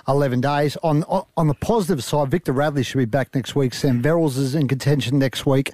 11 0.05 0.41
days. 0.41 0.75
On, 0.83 1.03
on 1.03 1.23
on 1.37 1.47
the 1.47 1.53
positive 1.53 2.03
side, 2.03 2.29
Victor 2.29 2.51
Radley 2.51 2.83
should 2.83 2.97
be 2.97 3.05
back 3.05 3.33
next 3.33 3.55
week. 3.55 3.73
Sam 3.73 4.01
Verrills 4.03 4.37
is 4.37 4.53
in 4.53 4.67
contention 4.67 5.17
next 5.17 5.45
week. 5.45 5.71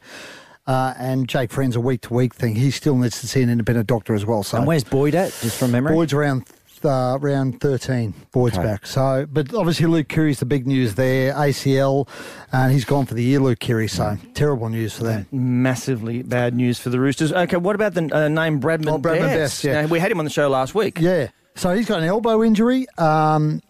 Uh, 0.70 0.94
and 1.00 1.28
Jake 1.28 1.50
Friend's 1.52 1.76
a 1.76 1.80
week 1.82 2.02
to 2.02 2.14
week 2.14 2.36
thing. 2.36 2.54
He 2.54 2.70
still 2.70 2.96
needs 2.96 3.20
to 3.22 3.28
see 3.28 3.42
an 3.42 3.50
independent 3.50 3.88
doctor 3.88 4.14
as 4.14 4.24
well. 4.24 4.44
So 4.44 4.60
And 4.60 4.68
where's 4.68 4.84
Boyd 4.84 5.16
at? 5.16 5.36
Just 5.42 5.58
from 5.58 5.72
memory. 5.72 5.96
Boyd's 5.96 6.14
around 6.14 6.46
uh, 6.84 7.18
round 7.20 7.60
13. 7.60 8.14
Boyd's 8.32 8.56
Okay. 8.58 8.66
back. 8.68 8.86
So, 8.86 9.26
but 9.30 9.52
obviously 9.54 9.88
Luke 9.88 10.08
Keary's 10.08 10.40
the 10.40 10.46
big 10.46 10.68
news 10.68 10.94
there. 10.94 11.34
ACL, 11.34 12.08
and 12.54 12.72
he's 12.72 12.86
gone 12.86 13.06
for 13.08 13.16
the 13.16 13.24
year, 13.24 13.40
Luke 13.40 13.60
Curry. 13.60 13.88
So 13.88 14.16
terrible 14.36 14.70
news 14.70 14.94
for 14.96 15.04
them. 15.06 15.26
Massively 15.32 16.22
bad 16.22 16.54
news 16.54 16.78
for 16.80 16.90
the 16.90 17.00
Roosters. 17.00 17.34
Okay, 17.34 17.58
what 17.58 17.76
about 17.76 17.96
the 17.96 18.10
uh, 18.16 18.28
name 18.30 18.62
Bradman, 18.62 18.90
Oh, 18.92 19.00
Bradman 19.00 19.22
Best? 19.22 19.36
Best, 19.38 19.64
yeah. 19.64 19.82
Now, 19.82 19.88
we 19.88 20.00
had 20.00 20.12
him 20.12 20.20
on 20.20 20.26
the 20.26 20.32
show 20.32 20.48
last 20.50 20.74
week. 20.76 21.00
Yeah. 21.02 21.30
So 21.56 21.76
he's 21.76 21.88
got 21.88 22.00
an 22.00 22.06
elbow 22.06 22.44
injury. 22.44 22.86
Um, 22.98 23.62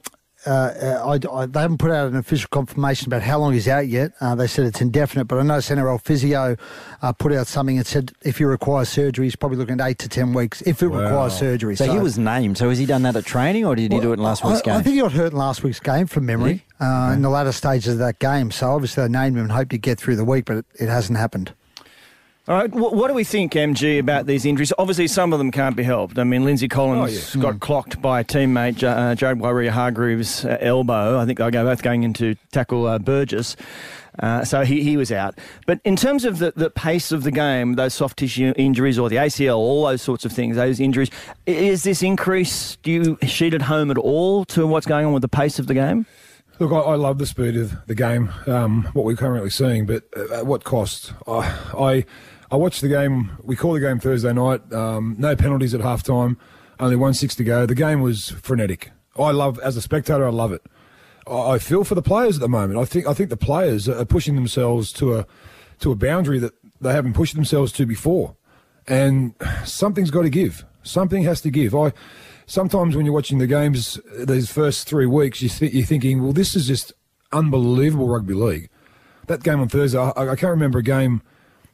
uh, 0.45 0.49
uh, 0.49 1.19
I, 1.33 1.41
I, 1.41 1.45
they 1.45 1.59
haven't 1.59 1.79
put 1.79 1.91
out 1.91 2.09
an 2.09 2.15
official 2.15 2.47
confirmation 2.49 3.07
about 3.07 3.21
how 3.21 3.39
long 3.39 3.53
he's 3.53 3.67
out 3.67 3.87
yet. 3.87 4.13
Uh, 4.21 4.35
they 4.35 4.47
said 4.47 4.65
it's 4.65 4.79
indefinite, 4.79 5.25
but 5.25 5.37
I 5.37 5.43
know 5.43 5.55
NRL 5.55 6.01
physio 6.01 6.55
uh, 7.01 7.13
put 7.13 7.33
out 7.33 7.47
something 7.47 7.77
and 7.77 7.85
said 7.85 8.13
if 8.21 8.37
he 8.37 8.45
requires 8.45 8.89
surgery, 8.89 9.25
he's 9.25 9.35
probably 9.35 9.57
looking 9.57 9.79
at 9.79 9.87
eight 9.87 9.99
to 9.99 10.09
ten 10.09 10.33
weeks 10.33 10.61
if 10.61 10.81
it 10.81 10.87
requires 10.87 11.37
surgery. 11.37 11.75
so, 11.75 11.91
he 11.91 11.99
was 11.99 12.17
named. 12.17 12.57
So 12.57 12.69
has 12.69 12.77
he 12.77 12.85
done 12.85 13.01
that 13.03 13.15
at 13.15 13.25
training, 13.25 13.65
or 13.65 13.75
did 13.75 13.91
he 13.91 13.99
do 13.99 14.11
it 14.11 14.15
in 14.15 14.23
last 14.23 14.43
week's 14.43 14.61
I, 14.61 14.63
game? 14.63 14.73
I 14.75 14.81
think 14.81 14.95
he 14.95 15.01
got 15.01 15.11
hurt 15.11 15.33
in 15.33 15.37
last 15.37 15.63
week's 15.63 15.79
game 15.79 16.07
from 16.07 16.25
memory 16.25 16.65
uh, 16.79 17.11
in 17.13 17.21
the 17.21 17.29
latter 17.29 17.51
stages 17.51 17.93
of 17.93 17.99
that 17.99 18.19
game. 18.19 18.51
So 18.51 18.71
obviously 18.71 19.03
they 19.03 19.09
named 19.09 19.37
him 19.37 19.43
and 19.43 19.51
hoped 19.51 19.71
he'd 19.71 19.81
get 19.81 19.99
through 19.99 20.15
the 20.15 20.25
week, 20.25 20.45
but 20.45 20.57
it, 20.57 20.65
it 20.79 20.87
hasn't 20.87 21.17
happened. 21.17 21.53
All 22.49 22.55
right, 22.57 22.71
wh- 22.71 22.93
what 22.93 23.09
do 23.09 23.13
we 23.13 23.23
think, 23.23 23.53
MG, 23.53 23.99
about 23.99 24.25
these 24.25 24.43
injuries? 24.43 24.73
Obviously, 24.79 25.05
some 25.07 25.33
of 25.33 25.37
them 25.39 25.51
can't 25.51 25.75
be 25.75 25.83
helped. 25.83 26.17
I 26.17 26.23
mean, 26.23 26.43
Lindsay 26.43 26.67
Collins 26.67 27.35
Oh, 27.35 27.39
got 27.39 27.59
clocked 27.59 28.01
by 28.01 28.21
a 28.21 28.23
teammate, 28.23 28.77
J- 28.77 28.87
uh, 28.87 29.13
Jared 29.13 29.37
Waerea-Hargreaves' 29.37 30.45
uh, 30.45 30.57
elbow. 30.59 31.19
I 31.19 31.27
think 31.27 31.37
they 31.37 31.51
go 31.51 31.63
both 31.63 31.83
going 31.83 32.01
into 32.01 32.33
tackle 32.51 32.87
uh, 32.87 32.97
Burgess. 32.97 33.55
Uh, 34.17 34.43
so 34.43 34.65
he, 34.65 34.81
he 34.81 34.97
was 34.97 35.11
out. 35.11 35.37
But 35.67 35.79
in 35.85 35.95
terms 35.95 36.25
of 36.25 36.39
the, 36.39 36.51
the 36.55 36.71
pace 36.71 37.11
of 37.11 37.21
the 37.21 37.29
game, 37.29 37.73
those 37.75 37.93
soft 37.93 38.17
tissue 38.17 38.51
injuries 38.57 38.97
or 38.97 39.09
the 39.09 39.17
ACL, 39.17 39.57
all 39.57 39.85
those 39.85 40.01
sorts 40.01 40.25
of 40.25 40.31
things, 40.31 40.55
those 40.55 40.79
injuries, 40.79 41.11
is 41.45 41.83
this 41.83 42.01
increase, 42.01 42.77
do 42.77 42.91
you 42.91 43.17
sheet 43.27 43.53
it 43.53 43.61
home 43.61 43.91
at 43.91 43.97
all 43.99 44.43
to 44.45 44.65
what's 44.65 44.87
going 44.87 45.05
on 45.05 45.13
with 45.13 45.21
the 45.21 45.29
pace 45.29 45.59
of 45.59 45.67
the 45.67 45.75
game? 45.75 46.07
Look, 46.57 46.71
I, 46.71 46.77
I 46.79 46.95
love 46.95 47.19
the 47.19 47.27
speed 47.27 47.55
of 47.55 47.73
the 47.85 47.95
game, 47.95 48.31
um, 48.47 48.85
what 48.93 49.05
we're 49.05 49.15
currently 49.15 49.51
seeing, 49.51 49.85
but 49.85 50.03
at 50.31 50.47
what 50.47 50.63
cost? 50.63 51.13
I, 51.27 51.57
I, 51.77 52.05
I 52.51 52.55
watched 52.55 52.81
the 52.81 52.87
game. 52.87 53.31
We 53.43 53.55
called 53.55 53.75
the 53.75 53.81
game 53.81 53.99
Thursday 53.99 54.33
night. 54.33 54.73
Um, 54.73 55.15
no 55.19 55.35
penalties 55.35 55.73
at 55.73 55.81
half 55.81 56.03
time. 56.03 56.37
Only 56.79 56.95
one 56.95 57.13
six 57.13 57.35
to 57.35 57.43
go. 57.43 57.65
The 57.65 57.75
game 57.75 58.01
was 58.01 58.29
frenetic. 58.41 58.91
I 59.17 59.31
love, 59.31 59.59
as 59.59 59.75
a 59.75 59.81
spectator, 59.81 60.25
I 60.25 60.31
love 60.31 60.51
it. 60.51 60.63
I, 61.27 61.51
I 61.51 61.59
feel 61.59 61.83
for 61.83 61.95
the 61.95 62.01
players 62.01 62.35
at 62.35 62.41
the 62.41 62.49
moment. 62.49 62.79
I 62.79 62.85
think 62.85 63.05
I 63.07 63.13
think 63.13 63.29
the 63.29 63.37
players 63.37 63.87
are 63.87 64.05
pushing 64.05 64.35
themselves 64.35 64.91
to 64.93 65.17
a 65.17 65.27
to 65.79 65.91
a 65.91 65.95
boundary 65.95 66.39
that 66.39 66.53
they 66.81 66.91
haven't 66.91 67.13
pushed 67.13 67.35
themselves 67.35 67.71
to 67.73 67.85
before, 67.85 68.35
and 68.87 69.33
something's 69.65 70.11
got 70.11 70.23
to 70.23 70.29
give. 70.29 70.65
Something 70.81 71.23
has 71.23 71.41
to 71.41 71.51
give. 71.51 71.75
I 71.75 71.93
sometimes 72.45 72.95
when 72.95 73.05
you're 73.05 73.13
watching 73.13 73.37
the 73.37 73.47
games, 73.47 73.99
these 74.17 74.49
first 74.51 74.87
three 74.87 75.05
weeks, 75.05 75.41
you 75.41 75.49
th- 75.49 75.73
you're 75.73 75.85
thinking, 75.85 76.23
well, 76.23 76.33
this 76.33 76.55
is 76.55 76.65
just 76.67 76.93
unbelievable 77.31 78.07
rugby 78.07 78.33
league. 78.33 78.69
That 79.27 79.43
game 79.43 79.59
on 79.59 79.69
Thursday, 79.69 79.99
I, 79.99 80.11
I 80.15 80.35
can't 80.35 80.49
remember 80.49 80.79
a 80.79 80.83
game 80.83 81.21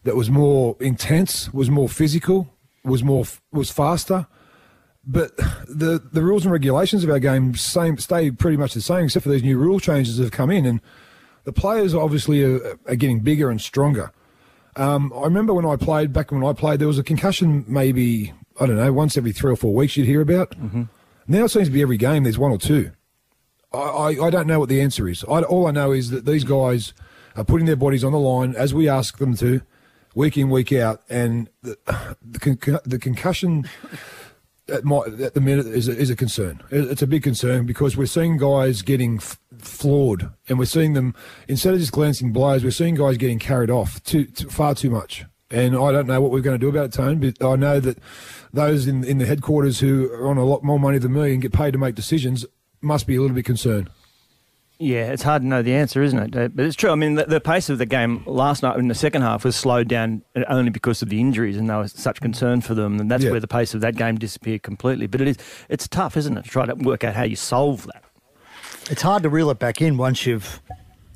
that 0.05 0.15
was 0.15 0.29
more 0.29 0.77
intense, 0.79 1.53
was 1.53 1.69
more 1.69 1.89
physical, 1.89 2.47
was 2.85 3.03
more 3.03 3.25
was 3.51 3.69
faster. 3.69 4.27
But 5.05 5.35
the 5.67 6.01
the 6.11 6.23
rules 6.23 6.45
and 6.45 6.53
regulations 6.53 7.03
of 7.03 7.09
our 7.09 7.19
game 7.19 7.55
same 7.55 7.97
stay 7.97 8.31
pretty 8.31 8.57
much 8.57 8.73
the 8.73 8.81
same, 8.81 9.05
except 9.05 9.23
for 9.23 9.29
these 9.29 9.43
new 9.43 9.57
rule 9.57 9.79
changes 9.79 10.17
that 10.17 10.23
have 10.23 10.31
come 10.31 10.49
in, 10.49 10.65
and 10.65 10.79
the 11.43 11.51
players 11.51 11.93
obviously 11.93 12.43
are, 12.43 12.79
are 12.87 12.95
getting 12.95 13.19
bigger 13.19 13.49
and 13.49 13.59
stronger. 13.59 14.11
Um, 14.77 15.11
I 15.15 15.23
remember 15.23 15.53
when 15.53 15.65
I 15.65 15.75
played 15.75 16.13
back 16.13 16.31
when 16.31 16.43
I 16.43 16.53
played, 16.53 16.79
there 16.79 16.87
was 16.87 16.99
a 16.99 17.03
concussion 17.03 17.65
maybe 17.67 18.33
I 18.59 18.65
don't 18.65 18.77
know 18.77 18.93
once 18.93 19.17
every 19.17 19.31
three 19.31 19.51
or 19.51 19.55
four 19.55 19.73
weeks 19.73 19.97
you'd 19.97 20.07
hear 20.07 20.21
about. 20.21 20.51
Mm-hmm. 20.51 20.83
Now 21.27 21.45
it 21.45 21.49
seems 21.49 21.67
to 21.67 21.73
be 21.73 21.81
every 21.81 21.97
game 21.97 22.23
there's 22.23 22.37
one 22.37 22.51
or 22.51 22.57
two. 22.57 22.91
I, 23.73 23.77
I, 23.77 24.25
I 24.27 24.29
don't 24.29 24.47
know 24.47 24.59
what 24.59 24.69
the 24.69 24.81
answer 24.81 25.09
is. 25.09 25.23
I, 25.25 25.41
all 25.41 25.67
I 25.67 25.71
know 25.71 25.91
is 25.91 26.11
that 26.11 26.25
these 26.25 26.43
guys 26.43 26.93
are 27.35 27.43
putting 27.43 27.65
their 27.65 27.75
bodies 27.75 28.03
on 28.03 28.11
the 28.11 28.19
line 28.19 28.55
as 28.55 28.73
we 28.73 28.87
ask 28.87 29.17
them 29.17 29.35
to, 29.37 29.61
week 30.15 30.37
in 30.37 30.49
week 30.49 30.73
out, 30.73 31.01
and 31.09 31.49
the 31.61 31.77
the, 32.21 32.39
con- 32.39 32.79
the 32.85 32.97
concussion 32.97 33.69
at, 34.67 34.83
my, 34.83 35.01
at 35.21 35.33
the 35.33 35.41
minute 35.41 35.67
is 35.67 35.87
a, 35.87 35.95
is 35.95 36.09
a 36.09 36.15
concern. 36.15 36.61
It's 36.71 37.01
a 37.01 37.07
big 37.07 37.23
concern 37.23 37.65
because 37.65 37.95
we're 37.95 38.07
seeing 38.07 38.37
guys 38.37 38.81
getting 38.81 39.17
f- 39.17 39.39
and 40.47 40.59
we're 40.59 40.65
seeing 40.65 40.93
them 40.93 41.13
instead 41.47 41.73
of 41.73 41.79
just 41.79 41.91
glancing 41.91 42.31
blows, 42.31 42.63
we're 42.63 42.71
seeing 42.71 42.95
guys 42.95 43.17
getting 43.17 43.39
carried 43.39 43.69
off 43.69 44.03
too, 44.03 44.25
too 44.25 44.49
far 44.49 44.75
too 44.75 44.89
much. 44.89 45.25
And 45.51 45.75
I 45.75 45.91
don't 45.91 46.07
know 46.07 46.19
what 46.21 46.31
we're 46.31 46.41
going 46.41 46.59
to 46.59 46.63
do 46.63 46.69
about 46.69 46.85
it, 46.85 46.93
Tone, 46.93 47.19
but 47.19 47.45
I 47.45 47.55
know 47.55 47.79
that 47.79 47.99
those 48.51 48.87
in 48.87 49.03
in 49.03 49.19
the 49.19 49.25
headquarters 49.25 49.79
who 49.79 50.11
are 50.11 50.27
on 50.27 50.37
a 50.37 50.45
lot 50.45 50.63
more 50.63 50.79
money 50.79 50.97
than 50.97 51.13
me 51.13 51.33
and 51.33 51.41
get 51.41 51.53
paid 51.53 51.71
to 51.73 51.77
make 51.77 51.93
decisions 51.93 52.45
must 52.81 53.05
be 53.05 53.15
a 53.15 53.21
little 53.21 53.35
bit 53.35 53.45
concerned. 53.45 53.89
Yeah, 54.77 55.11
it's 55.13 55.23
hard 55.23 55.41
to 55.41 55.47
know 55.47 55.61
the 55.61 55.73
answer, 55.73 56.03
isn't 56.03 56.35
it? 56.35 56.53
But 56.55 56.65
it's 56.65 56.75
true. 56.75 56.89
I 56.91 56.95
mean, 56.95 57.15
the, 57.15 57.23
the 57.25 57.39
pace 57.39 57.69
of 57.69 57.77
the 57.77 57.85
game 57.85 58.23
last 58.25 58.61
night 58.61 58.77
in 58.77 58.89
the 58.89 58.95
second 58.95 59.21
half 59.21 59.45
was 59.45 59.55
slowed 59.55 59.87
down 59.87 60.21
only 60.49 60.69
because 60.69 61.01
of 61.01 61.07
the 61.09 61.19
injuries, 61.21 61.55
and 61.55 61.69
there 61.69 61.77
was 61.77 61.93
such 61.93 62.19
concern 62.19 62.59
for 62.59 62.73
them, 62.73 62.99
and 62.99 63.09
that's 63.09 63.23
Yeah. 63.23 63.31
where 63.31 63.39
the 63.39 63.47
pace 63.47 63.73
of 63.73 63.79
that 63.81 63.95
game 63.95 64.17
disappeared 64.17 64.63
completely. 64.63 65.07
But 65.07 65.21
it 65.21 65.29
is, 65.29 65.37
it's 65.69 65.87
tough, 65.87 66.17
isn't 66.17 66.37
it, 66.37 66.43
to 66.43 66.49
try 66.49 66.65
to 66.65 66.75
work 66.75 67.05
out 67.05 67.15
how 67.15 67.23
you 67.23 67.37
solve 67.37 67.85
that. 67.87 68.03
It's 68.91 69.01
hard 69.01 69.23
to 69.23 69.29
reel 69.29 69.49
it 69.49 69.59
back 69.59 69.81
in 69.81 69.95
once 69.97 70.25
you've 70.25 70.61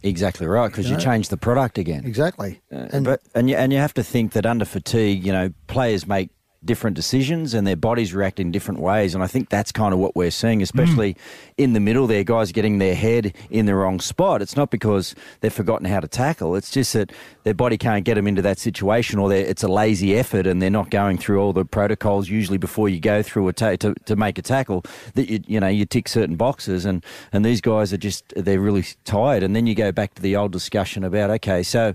exactly 0.04 0.48
right, 0.48 0.70
because 0.70 0.88
you 0.88 0.94
Yeah. 0.96 1.00
change 1.04 1.28
the 1.28 1.36
product 1.38 1.78
again. 1.78 2.06
exactly. 2.06 2.62
Uh, 2.72 2.88
and 2.94 3.04
but 3.04 3.20
and 3.36 3.50
you, 3.50 3.58
and 3.58 3.74
you 3.74 3.80
have 3.80 3.94
to 3.96 4.04
think 4.04 4.32
that 4.32 4.46
under 4.46 4.64
fatigue, 4.64 5.26
you 5.26 5.34
know, 5.34 5.52
players 5.68 6.08
make 6.08 6.30
different 6.64 6.96
decisions 6.96 7.54
and 7.54 7.66
their 7.66 7.76
bodies 7.76 8.14
react 8.14 8.40
in 8.40 8.52
different 8.52 8.80
ways. 8.80 9.16
And 9.16 9.24
I 9.24 9.28
think 9.28 9.50
that's 9.50 9.72
kind 9.72 9.94
of 9.94 10.00
what 10.00 10.16
we're 10.16 10.32
seeing, 10.32 10.62
especially 10.62 11.16
in 11.58 11.74
the 11.74 11.80
middle 11.80 12.06
there, 12.08 12.24
guys 12.24 12.52
getting 12.52 12.80
their 12.80 12.96
head 12.96 13.34
in 13.50 13.66
the 13.66 13.76
wrong 13.76 14.00
spot. 14.00 14.42
It's 14.42 14.56
not 14.56 14.70
because 14.70 15.16
they've 15.40 15.54
forgotten 15.54 15.86
how 15.86 16.00
to 16.00 16.08
tackle. 16.08 16.56
It's 16.56 16.70
just 16.70 16.94
that 16.94 17.12
their 17.44 17.54
body 17.54 17.78
can't 17.78 18.04
get 18.04 18.16
them 18.16 18.28
into 18.28 18.42
that 18.42 18.60
situation 18.60 19.20
or 19.20 19.32
it's 19.32 19.64
a 19.64 19.68
lazy 19.68 20.18
effort 20.18 20.46
and 20.46 20.62
they're 20.62 20.70
not 20.70 20.90
going 20.90 21.18
through 21.18 21.42
all 21.42 21.54
the 21.54 21.66
protocols 21.66 22.30
usually 22.30 22.58
before 22.58 22.90
you 22.90 23.00
go 23.00 23.24
through 23.24 23.48
a 23.48 23.54
ta- 23.54 23.78
to, 23.78 23.94
to 24.06 24.16
make 24.16 24.38
a 24.38 24.42
tackle 24.42 24.84
that 25.16 25.30
you, 25.30 25.40
you 25.48 25.60
know, 25.60 25.68
you 25.68 25.86
tick 25.86 26.08
certain 26.08 26.36
boxes 26.36 26.86
and, 26.86 27.04
and 27.32 27.46
these 27.46 27.62
guys 27.62 27.94
are 27.94 27.98
just, 27.98 28.34
they're 28.36 28.60
really 28.60 28.86
tired. 29.06 29.44
And 29.44 29.56
then 29.56 29.66
you 29.66 29.76
go 29.76 29.92
back 29.92 30.14
to 30.16 30.22
the 30.22 30.36
old 30.36 30.52
discussion 30.52 31.04
about, 31.04 31.30
okay, 31.30 31.64
so, 31.64 31.94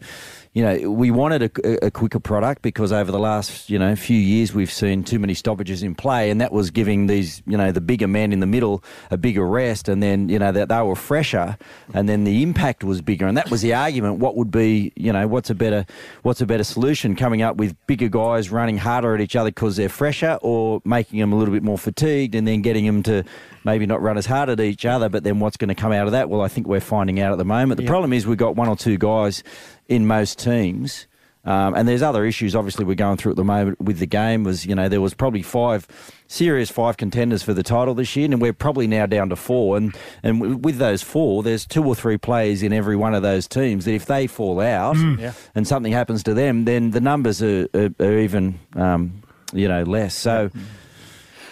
you 0.55 0.63
know, 0.63 0.89
we 0.89 1.11
wanted 1.11 1.43
a, 1.43 1.87
a, 1.87 1.91
quicker 1.91 2.21
product 2.21 2.63
because 2.63 2.93
over 2.93 3.11
the 3.11 3.19
last, 3.19 3.69
you 3.69 3.77
know, 3.77 3.97
few 3.97 4.17
years 4.17 4.55
we've 4.55 4.71
seen 4.71 5.03
too 5.03 5.19
many 5.19 5.35
stoppages 5.35 5.83
in 5.83 5.97
play, 5.97 6.31
and 6.31 6.41
that 6.41 6.53
was 6.53 6.71
giving 6.71 7.09
these, 7.09 7.43
you 7.45 7.57
know, 7.57 7.73
the 7.73 7.81
bigger 7.81 8.07
men 8.07 8.33
in 8.33 8.39
the 8.39 8.47
middle 8.47 8.83
a 9.11 9.17
bigger 9.17 9.45
rest, 9.45 9.89
and 9.89 10.01
then, 10.01 10.29
you 10.29 10.39
know, 10.39 10.53
that 10.53 10.69
they, 10.69 10.81
were 10.81 10.95
fresher, 10.95 11.59
and 11.93 12.09
then 12.09 12.23
the 12.23 12.45
impact 12.45 12.85
was 12.85 13.03
bigger, 13.03 13.27
and 13.27 13.37
that 13.37 13.51
was 13.51 13.63
the 13.63 13.75
argument. 13.75 14.21
What 14.21 14.37
would 14.37 14.53
be, 14.53 14.93
you 14.95 15.13
know, 15.13 15.27
what's 15.27 15.51
a 15.51 15.57
better, 15.57 15.87
what's 16.23 16.41
a 16.41 16.47
better 16.47 16.65
solution? 16.65 17.17
Coming 17.17 17.43
up 17.43 17.57
with 17.57 17.75
bigger 17.89 18.09
guys 18.09 18.53
running 18.53 18.79
harder 18.79 19.13
at 19.13 19.21
each 19.21 19.35
other 19.35 19.51
because 19.51 19.75
they're 19.75 19.89
fresher, 19.89 20.39
or 20.41 20.81
making 20.85 21.19
them 21.19 21.33
a 21.33 21.37
little 21.37 21.53
bit 21.53 21.65
more 21.65 21.79
fatigued, 21.79 22.37
and 22.37 22.47
then 22.47 22.63
getting 22.63 22.87
them 22.87 23.03
to 23.03 23.25
maybe 23.65 23.87
not 23.87 24.03
run 24.03 24.17
as 24.17 24.27
hard 24.27 24.49
at 24.49 24.61
each 24.61 24.85
other. 24.85 25.09
But 25.09 25.25
then 25.25 25.41
what's 25.41 25.57
going 25.57 25.69
to 25.69 25.75
come 25.75 25.93
out 25.93 26.07
of 26.07 26.13
that? 26.13 26.29
Well, 26.29 26.43
I 26.43 26.49
think 26.49 26.67
we're 26.67 26.81
finding 26.81 27.21
out 27.21 27.33
at 27.33 27.39
the 27.39 27.45
moment. 27.45 27.79
The 27.79 27.85
yep. 27.85 27.91
problem 27.91 28.13
is 28.13 28.27
we've 28.27 28.39
got 28.39 28.57
one 28.57 28.69
or 28.69 28.77
two 28.77 28.99
guys 28.99 29.43
in 29.89 30.07
most 30.07 30.39
teams. 30.39 31.07
Um, 31.47 31.75
and 31.75 31.87
there's 31.87 32.01
other 32.01 32.25
issues, 32.25 32.57
obviously, 32.57 32.87
we're 32.87 32.95
going 32.95 33.19
through 33.19 33.33
at 33.33 33.37
the 33.37 33.45
moment 33.45 33.79
with 33.81 33.99
the 33.99 34.07
game. 34.07 34.45
Was 34.45 34.65
you 34.65 34.75
know 34.75 34.89
there 34.89 35.03
was 35.03 35.13
probably 35.13 35.43
five 35.43 35.87
serious 36.27 36.71
five 36.71 36.97
contenders 36.97 37.43
for 37.43 37.53
the 37.53 37.63
title 37.63 37.95
this 37.95 38.17
year, 38.17 38.27
and 38.27 38.41
we're 38.41 38.55
probably 38.55 38.87
now 38.87 39.05
down 39.05 39.29
to 39.29 39.37
four. 39.37 39.77
And 39.77 39.95
and 40.23 40.65
with 40.65 40.79
those 40.79 41.03
four, 41.03 41.43
there's 41.43 41.67
two 41.67 41.85
or 41.85 41.95
three 41.95 42.17
players 42.17 42.63
in 42.63 42.73
every 42.73 42.97
one 42.97 43.15
of 43.15 43.23
those 43.23 43.47
teams 43.47 43.85
that 43.85 43.93
if 43.93 44.07
they 44.07 44.27
fall 44.27 44.59
out 44.61 44.97
mm. 44.97 45.19
yeah. 45.21 45.33
and 45.55 45.69
something 45.69 45.93
happens 45.93 46.23
to 46.23 46.35
them, 46.35 46.65
then 46.65 46.93
the 46.93 47.01
numbers 47.01 47.43
are, 47.43 47.69
are, 47.75 47.91
are 48.01 48.19
even 48.19 48.59
um, 48.75 49.23
you 49.53 49.69
know 49.69 49.83
less. 49.83 50.15
So 50.15 50.51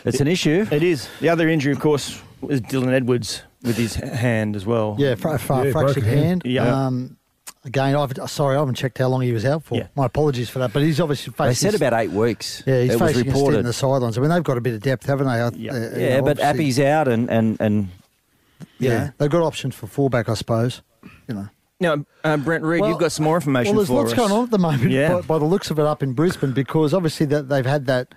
it's 0.04 0.20
an 0.20 0.28
issue. 0.28 0.66
It 0.70 0.82
is. 0.82 1.08
The 1.20 1.28
other 1.28 1.48
injury, 1.48 1.72
of 1.72 1.80
course, 1.80 2.20
was 2.40 2.60
Dylan 2.60 2.92
Edwards 2.92 3.42
with 3.62 3.76
his 3.76 3.94
hand 3.94 4.56
as 4.56 4.66
well. 4.66 4.96
Yeah, 4.98 5.14
fra- 5.14 5.38
fra- 5.38 5.66
yeah 5.66 5.72
fractured 5.72 6.04
hand. 6.04 6.24
hand. 6.24 6.42
Yeah. 6.44 6.86
Um, 6.86 7.16
Again, 7.64 7.94
I've, 7.94 8.12
sorry, 8.28 8.56
I 8.56 8.58
haven't 8.58 8.74
checked 8.74 8.98
how 8.98 9.06
long 9.06 9.20
he 9.20 9.30
was 9.30 9.44
out 9.44 9.62
for. 9.62 9.76
Yeah. 9.76 9.86
My 9.94 10.06
apologies 10.06 10.50
for 10.50 10.58
that, 10.58 10.72
but 10.72 10.82
he's 10.82 10.98
obviously 10.98 11.32
facing. 11.32 11.46
They 11.46 11.54
said 11.54 11.74
about 11.74 12.00
eight 12.00 12.10
weeks. 12.10 12.60
Yeah, 12.66 12.82
he's 12.82 12.94
it 12.94 12.98
facing 12.98 13.26
was 13.26 13.34
reported. 13.34 13.58
in 13.60 13.66
the 13.66 13.72
sidelines. 13.72 14.18
I 14.18 14.20
mean, 14.20 14.30
they've 14.30 14.42
got 14.42 14.58
a 14.58 14.60
bit 14.60 14.74
of 14.74 14.80
depth, 14.80 15.06
haven't 15.06 15.28
they? 15.28 15.62
Yeah, 15.62 15.72
uh, 15.72 15.90
yeah 15.96 16.16
know, 16.16 16.22
but 16.24 16.40
Appy's 16.40 16.80
out, 16.80 17.06
and 17.06 17.30
and 17.30 17.60
and 17.60 17.88
yeah. 18.80 18.90
yeah. 18.90 19.10
they've 19.16 19.30
got 19.30 19.42
options 19.42 19.76
for 19.76 19.86
fullback, 19.86 20.28
I 20.28 20.34
suppose. 20.34 20.82
You 21.28 21.34
know. 21.34 21.48
Now, 21.78 22.04
uh, 22.24 22.36
Brent 22.36 22.64
Read, 22.64 22.80
well, 22.80 22.90
you've 22.90 22.98
got 22.98 23.12
some 23.12 23.24
more 23.24 23.36
information 23.36 23.76
well, 23.76 23.84
there's 23.84 23.88
for 23.88 24.02
lots 24.02 24.14
going 24.14 24.32
on 24.32 24.44
at 24.44 24.50
the 24.50 24.58
moment 24.58 24.90
yeah. 24.90 25.14
by, 25.14 25.20
by, 25.22 25.38
the 25.38 25.44
looks 25.44 25.68
of 25.68 25.80
it 25.80 25.84
up 25.84 26.00
in 26.00 26.12
Brisbane 26.12 26.52
because 26.52 26.94
obviously 26.94 27.26
that 27.26 27.48
they've 27.48 27.66
had 27.66 27.86
that 27.86 28.14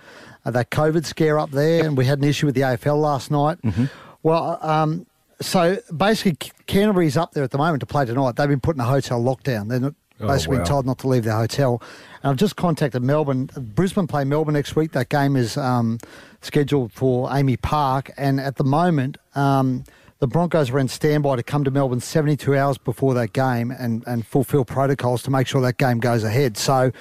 that 0.53 0.69
COVID 0.71 1.05
scare 1.05 1.39
up 1.39 1.51
there, 1.51 1.85
and 1.85 1.97
we 1.97 2.05
had 2.05 2.19
an 2.19 2.25
issue 2.25 2.45
with 2.45 2.55
the 2.55 2.61
AFL 2.61 2.99
last 2.99 3.31
night. 3.31 3.61
Mm-hmm. 3.61 3.85
Well, 4.23 4.59
um, 4.61 5.05
so 5.41 5.77
basically, 5.95 6.51
Canterbury's 6.67 7.17
up 7.17 7.33
there 7.33 7.43
at 7.43 7.51
the 7.51 7.57
moment 7.57 7.81
to 7.81 7.85
play 7.85 8.05
tonight. 8.05 8.35
They've 8.35 8.49
been 8.49 8.59
put 8.59 8.75
in 8.75 8.79
a 8.79 8.85
hotel 8.85 9.21
lockdown. 9.21 9.69
They're 9.69 9.79
not, 9.79 9.95
oh, 10.21 10.27
basically 10.27 10.59
wow. 10.59 10.63
told 10.63 10.85
not 10.85 10.99
to 10.99 11.07
leave 11.07 11.23
their 11.23 11.35
hotel. 11.35 11.81
And 12.23 12.31
I've 12.31 12.37
just 12.37 12.55
contacted 12.55 13.03
Melbourne. 13.03 13.49
Brisbane 13.57 14.07
play 14.07 14.23
Melbourne 14.23 14.53
next 14.53 14.75
week. 14.75 14.93
That 14.93 15.09
game 15.09 15.35
is 15.35 15.57
um, 15.57 15.99
scheduled 16.41 16.93
for 16.93 17.27
AAMI 17.29 17.61
Park, 17.61 18.11
and 18.17 18.39
at 18.39 18.55
the 18.57 18.63
moment. 18.63 19.17
Um, 19.35 19.83
the 20.19 20.27
Broncos 20.27 20.69
are 20.69 20.79
in 20.79 20.87
standby 20.87 21.35
to 21.35 21.43
come 21.43 21.65
to 21.65 21.71
Melbourne 21.71 21.99
72 21.99 22.55
hours 22.55 22.77
before 22.77 23.13
that 23.15 23.33
game 23.33 23.69
and, 23.69 24.01
and 24.07 24.25
fulfil 24.25 24.63
protocols 24.63 25.21
to 25.23 25.29
make 25.29 25.45
sure 25.45 25.61
that 25.61 25.77
game 25.77 25.99
goes 25.99 26.23
ahead. 26.23 26.55
So 26.55 26.91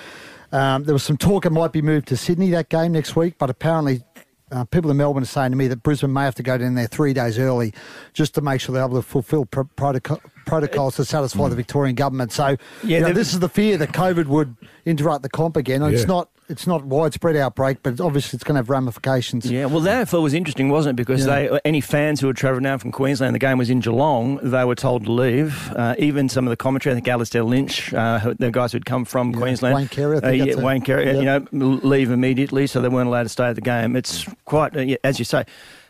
um, 0.55 0.85
there 0.85 0.93
was 0.95 1.03
some 1.03 1.17
talk 1.17 1.45
it 1.45 1.51
might 1.51 1.73
be 1.73 1.83
moved 1.83 2.07
to 2.09 2.17
Sydney 2.17 2.49
that 2.51 2.69
game 2.69 2.93
next 2.93 3.17
week, 3.17 3.35
but 3.39 3.51
apparently 3.51 4.05
uh, 4.53 4.65
people 4.65 4.89
in 4.89 4.97
Melbourne 4.97 5.25
are 5.25 5.27
saying 5.27 5.51
to 5.51 5.57
me 5.57 5.67
that 5.67 5.83
Brisbane 5.83 6.13
may 6.13 6.23
have 6.23 6.37
to 6.37 6.45
go 6.45 6.57
down 6.57 6.77
there 6.77 6.87
three 6.87 7.13
days 7.13 7.41
early 7.41 7.75
just 8.13 8.37
to 8.37 8.41
make 8.41 8.61
sure 8.61 8.73
they're 8.73 8.85
able 8.85 8.95
to 8.95 9.03
fulfil 9.03 9.47
pr- 9.47 9.63
protocol, 9.63 10.21
protocols 10.45 10.97
to 10.97 11.05
satisfy 11.05 11.49
the 11.49 11.57
Victorian 11.57 11.95
government. 11.95 12.33
So 12.33 12.57
yeah, 12.83 12.99
you 12.99 13.01
know, 13.01 13.13
this 13.13 13.33
is 13.33 13.41
the 13.41 13.49
fear 13.49 13.77
that 13.79 13.91
COVID 13.91 14.27
would 14.27 14.57
interrupt 14.85 15.23
the 15.23 15.29
comp 15.29 15.57
again. 15.57 15.83
Yeah. 15.83 15.89
It's 15.89 16.07
not 16.07 16.29
it's 16.49 16.67
not 16.67 16.85
widespread 16.85 17.37
outbreak, 17.37 17.83
but 17.83 18.01
obviously 18.01 18.37
it's 18.37 18.45
going 18.45 18.55
to 18.55 18.59
have 18.59 18.69
ramifications. 18.69 19.51
Yeah, 19.51 19.67
well, 19.67 19.81
the 19.81 19.91
AFL 19.91 20.23
was 20.23 20.35
interesting, 20.35 20.69
wasn't 20.69 20.95
it? 20.95 20.97
Because 20.97 21.27
yeah. 21.27 21.49
they 21.49 21.61
any 21.65 21.81
fans 21.81 22.21
who 22.21 22.27
were 22.27 22.35
travelling 22.35 22.65
down 22.65 22.79
from 22.79 22.93
Queensland, 22.93 23.35
the 23.35 23.39
game 23.39 23.59
was 23.59 23.71
in 23.71 23.81
Geelong, 23.81 24.39
they 24.43 24.65
were 24.65 24.75
told 24.75 25.05
to 25.07 25.13
leave. 25.13 25.73
Uh, 25.73 25.95
even 25.99 26.29
some 26.29 26.47
of 26.47 26.51
the 26.51 26.57
commentary, 26.57 26.93
I 26.93 26.97
think 26.97 27.09
Alastair 27.09 27.45
Lynch, 27.45 27.95
uh, 27.95 28.35
the 28.39 28.51
guys 28.51 28.73
who'd 28.73 28.87
come 28.87 29.05
from 29.05 29.31
yeah. 29.31 29.39
Queensland, 29.39 29.75
Wayne 29.77 29.89
Carey, 29.89 30.19
uh, 30.19 30.31
yeah, 30.31 30.55
Wayne 30.57 30.83
Carey, 30.83 31.17
you 31.17 31.25
know, 31.25 31.47
leave 31.53 32.11
immediately, 32.11 32.67
so 32.67 32.81
they 32.81 32.89
weren't 32.89 33.09
allowed 33.09 33.25
to 33.25 33.29
stay 33.29 33.47
at 33.47 33.55
the 33.55 33.63
game. 33.63 33.97
It's 33.97 34.27
quite, 34.45 34.77
uh, 34.77 34.97
as 35.03 35.19
you 35.19 35.25
say. 35.25 35.45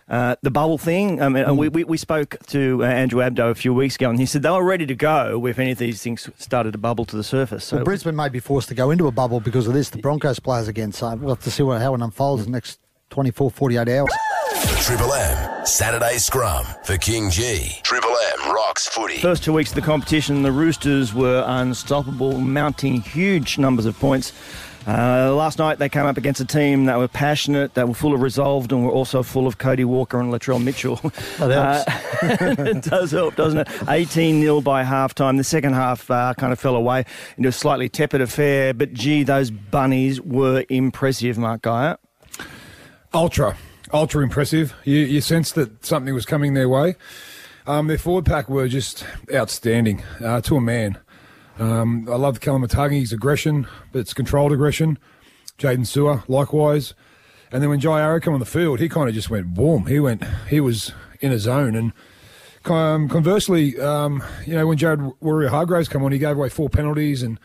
Uh, 0.08 0.36
the 0.42 0.50
bubble 0.50 0.76
thing. 0.76 1.22
I 1.22 1.28
mean, 1.30 1.44
mm. 1.44 1.56
we, 1.56 1.68
we, 1.68 1.84
we, 1.84 1.96
spoke 1.96 2.36
to 2.48 2.84
uh, 2.84 2.86
Andrew 2.86 3.20
Abdo 3.20 3.50
a 3.50 3.54
few 3.54 3.72
weeks 3.72 3.96
ago, 3.96 4.10
and 4.10 4.18
he 4.18 4.26
said 4.26 4.42
they 4.42 4.50
were 4.50 4.64
ready 4.64 4.84
to 4.84 4.94
go 4.94 5.46
if 5.46 5.58
any 5.58 5.72
of 5.72 5.78
these 5.78 6.02
things 6.02 6.28
started 6.36 6.72
to 6.72 6.78
bubble 6.78 7.06
to 7.06 7.16
the 7.16 7.24
surface. 7.24 7.64
So 7.64 7.76
well, 7.76 7.86
Brisbane 7.86 8.14
may 8.14 8.28
be 8.28 8.40
forced 8.40 8.68
to 8.68 8.74
go 8.74 8.90
into 8.90 9.06
a 9.06 9.10
bubble 9.10 9.40
because 9.40 9.66
of 9.66 9.72
this. 9.72 9.88
The 9.88 9.98
Broncos 9.98 10.38
players 10.40 10.68
again, 10.68 10.92
so 10.92 11.14
we'll 11.14 11.34
have 11.34 11.44
to 11.44 11.50
see 11.50 11.62
what, 11.62 11.80
how 11.80 11.94
it 11.94 12.02
unfolds 12.02 12.44
in 12.44 12.52
the 12.52 12.56
next 12.56 12.80
24, 13.10 13.50
48 13.50 13.88
hours. 13.88 14.10
Triple 14.80 15.12
M 15.14 15.66
Saturday 15.66 16.18
Scrum 16.18 16.64
for 16.84 16.94
KingGee. 16.94 17.82
Triple 17.82 18.10
M 18.10 18.52
rocks 18.52 18.86
footy. 18.86 19.18
First 19.18 19.42
two 19.42 19.52
weeks 19.52 19.70
of 19.70 19.76
the 19.76 19.82
competition, 19.82 20.42
the 20.42 20.52
Roosters 20.52 21.14
were 21.14 21.42
unstoppable, 21.46 22.38
mounting 22.38 23.00
huge 23.00 23.56
numbers 23.56 23.86
of 23.86 23.98
points. 23.98 24.32
Uh, 24.86 25.34
last 25.34 25.58
night 25.58 25.78
they 25.78 25.88
came 25.88 26.04
up 26.04 26.16
against 26.16 26.40
a 26.40 26.44
team 26.44 26.84
that 26.84 26.98
were 26.98 27.08
passionate, 27.08 27.74
that 27.74 27.88
were 27.88 27.94
full 27.94 28.14
of 28.14 28.20
resolve, 28.20 28.70
and 28.70 28.84
were 28.84 28.90
also 28.90 29.22
full 29.22 29.46
of 29.46 29.58
Cody 29.58 29.84
Walker 29.84 30.20
and 30.20 30.32
Latrell 30.32 30.62
Mitchell. 30.62 30.96
That 31.38 31.86
helps. 31.86 32.40
Uh, 32.40 32.64
it 32.68 32.82
does 32.82 33.10
help, 33.10 33.36
doesn't 33.36 33.60
it? 33.60 33.68
18 33.88 34.40
0 34.40 34.60
by 34.60 34.82
half 34.82 35.14
time. 35.14 35.36
The 35.36 35.44
second 35.44 35.72
half 35.74 36.10
uh, 36.10 36.34
kind 36.34 36.52
of 36.52 36.60
fell 36.60 36.76
away 36.76 37.04
into 37.36 37.48
a 37.48 37.52
slightly 37.52 37.88
tepid 37.88 38.20
affair, 38.20 38.74
but 38.74 38.92
gee, 38.92 39.22
those 39.22 39.50
bunnies 39.50 40.20
were 40.20 40.64
impressive, 40.68 41.38
Mark 41.38 41.62
Geyer. 41.62 41.96
Ultra, 43.12 43.56
ultra 43.92 44.22
impressive. 44.22 44.74
You, 44.84 44.98
you 44.98 45.20
sensed 45.20 45.54
that 45.54 45.84
something 45.84 46.12
was 46.14 46.26
coming 46.26 46.54
their 46.54 46.68
way. 46.68 46.96
Um, 47.66 47.86
their 47.86 47.96
forward 47.96 48.26
pack 48.26 48.48
were 48.48 48.68
just 48.68 49.06
outstanding 49.32 50.02
uh, 50.22 50.42
to 50.42 50.56
a 50.56 50.60
man. 50.60 50.98
Um, 51.58 52.08
I 52.10 52.16
love 52.16 52.40
Koloamatangi's 52.40 53.12
aggression, 53.12 53.66
but 53.92 54.00
it's 54.00 54.14
controlled 54.14 54.52
aggression. 54.52 54.98
Jaydn 55.58 55.86
Su'A, 55.86 56.28
likewise. 56.28 56.94
And 57.52 57.62
then 57.62 57.70
when 57.70 57.80
Jai 57.80 58.00
Arrow 58.00 58.20
came 58.20 58.34
on 58.34 58.40
the 58.40 58.46
field, 58.46 58.80
he 58.80 58.88
kind 58.88 59.08
of 59.08 59.14
just 59.14 59.30
went 59.30 59.54
boom. 59.54 59.86
He 59.86 60.00
went, 60.00 60.24
he 60.48 60.60
was 60.60 60.92
in 61.20 61.30
a 61.30 61.38
zone. 61.38 61.76
And 61.76 61.92
um, 62.64 63.08
conversely, 63.08 63.78
um, 63.78 64.22
you 64.44 64.54
know, 64.54 64.66
when 64.66 64.76
Jared 64.76 64.98
Waerea-Hargreaves 64.98 65.88
came 65.88 66.02
on, 66.02 66.10
he 66.10 66.18
gave 66.18 66.36
away 66.36 66.48
four 66.48 66.68
penalties 66.68 67.22
and 67.22 67.38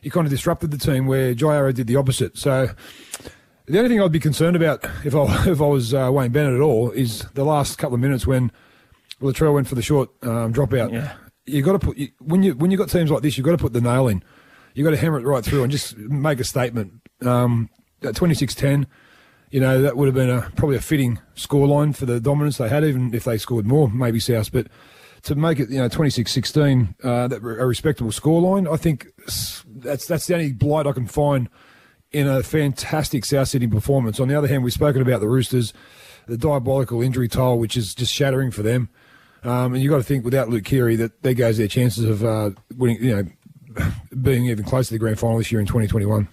he 0.00 0.10
kind 0.10 0.26
of 0.26 0.30
disrupted 0.30 0.70
the 0.70 0.78
team 0.78 1.06
where 1.06 1.34
Jai 1.34 1.56
Arrow 1.56 1.72
did 1.72 1.88
the 1.88 1.96
opposite. 1.96 2.38
So 2.38 2.70
the 3.64 3.78
only 3.78 3.88
thing 3.88 4.00
I'd 4.00 4.12
be 4.12 4.20
concerned 4.20 4.54
about 4.54 4.84
if 5.04 5.16
I, 5.16 5.24
if 5.50 5.60
I 5.60 5.66
was 5.66 5.92
uh, 5.92 6.10
Wayne 6.12 6.30
Bennett 6.30 6.54
at 6.54 6.60
all 6.60 6.92
is 6.92 7.22
the 7.34 7.44
last 7.44 7.78
couple 7.78 7.94
of 7.96 8.00
minutes 8.00 8.26
when 8.26 8.52
Latrell 9.20 9.54
went 9.54 9.66
for 9.66 9.74
the 9.74 9.82
short 9.82 10.10
um, 10.22 10.52
dropout. 10.52 10.92
Yeah 10.92 11.14
you 11.46 11.62
got 11.62 11.72
to 11.72 11.78
put 11.78 11.98
when 12.20 12.42
you 12.42 12.54
when 12.54 12.70
you 12.70 12.76
got 12.76 12.90
teams 12.90 13.10
like 13.10 13.22
this, 13.22 13.36
you 13.36 13.42
have 13.42 13.50
got 13.50 13.58
to 13.58 13.62
put 13.62 13.72
the 13.72 13.80
nail 13.80 14.08
in. 14.08 14.22
You 14.74 14.84
got 14.84 14.90
to 14.90 14.96
hammer 14.96 15.18
it 15.18 15.24
right 15.24 15.44
through 15.44 15.62
and 15.62 15.72
just 15.72 15.96
make 15.96 16.40
a 16.40 16.44
statement. 16.44 17.00
Um, 17.22 17.70
at 18.02 18.14
twenty 18.14 18.34
six 18.34 18.54
ten, 18.54 18.86
you 19.50 19.60
know 19.60 19.80
that 19.82 19.96
would 19.96 20.06
have 20.06 20.14
been 20.14 20.30
a 20.30 20.50
probably 20.56 20.76
a 20.76 20.80
fitting 20.80 21.18
scoreline 21.34 21.96
for 21.96 22.06
the 22.06 22.20
dominance 22.20 22.58
they 22.58 22.68
had, 22.68 22.84
even 22.84 23.14
if 23.14 23.24
they 23.24 23.38
scored 23.38 23.66
more, 23.66 23.88
maybe 23.88 24.20
South. 24.20 24.52
But 24.52 24.66
to 25.26 25.34
make 25.34 25.58
it, 25.58 25.70
you 25.70 25.78
know, 25.78 25.88
26-16, 25.88 26.94
uh, 27.02 27.26
that 27.26 27.42
a 27.42 27.66
respectable 27.66 28.12
scoreline, 28.12 28.72
I 28.72 28.76
think 28.76 29.08
that's 29.66 30.06
that's 30.06 30.26
the 30.26 30.34
only 30.34 30.52
blight 30.52 30.86
I 30.86 30.92
can 30.92 31.06
find 31.06 31.48
in 32.12 32.28
a 32.28 32.42
fantastic 32.44 33.24
South 33.24 33.48
Sydney 33.48 33.66
performance. 33.66 34.20
On 34.20 34.28
the 34.28 34.38
other 34.38 34.46
hand, 34.46 34.62
we've 34.62 34.72
spoken 34.72 35.02
about 35.02 35.20
the 35.20 35.28
Roosters, 35.28 35.72
the 36.28 36.36
diabolical 36.36 37.02
injury 37.02 37.28
toll, 37.28 37.58
which 37.58 37.76
is 37.76 37.94
just 37.94 38.14
shattering 38.14 38.52
for 38.52 38.62
them. 38.62 38.88
Um, 39.44 39.74
and 39.74 39.82
you've 39.82 39.90
got 39.90 39.98
to 39.98 40.02
think 40.02 40.24
without 40.24 40.48
Luke 40.48 40.64
Keary 40.64 40.96
that 40.96 41.22
there 41.22 41.34
goes 41.34 41.58
their 41.58 41.68
chances 41.68 42.04
of 42.04 42.24
uh, 42.24 42.50
winning, 42.76 43.02
you 43.02 43.16
know, 43.16 43.90
being 44.22 44.46
even 44.46 44.64
close 44.64 44.88
to 44.88 44.94
the 44.94 44.98
grand 44.98 45.18
final 45.18 45.38
this 45.38 45.52
year 45.52 45.60
in 45.60 45.66
2021. 45.66 46.28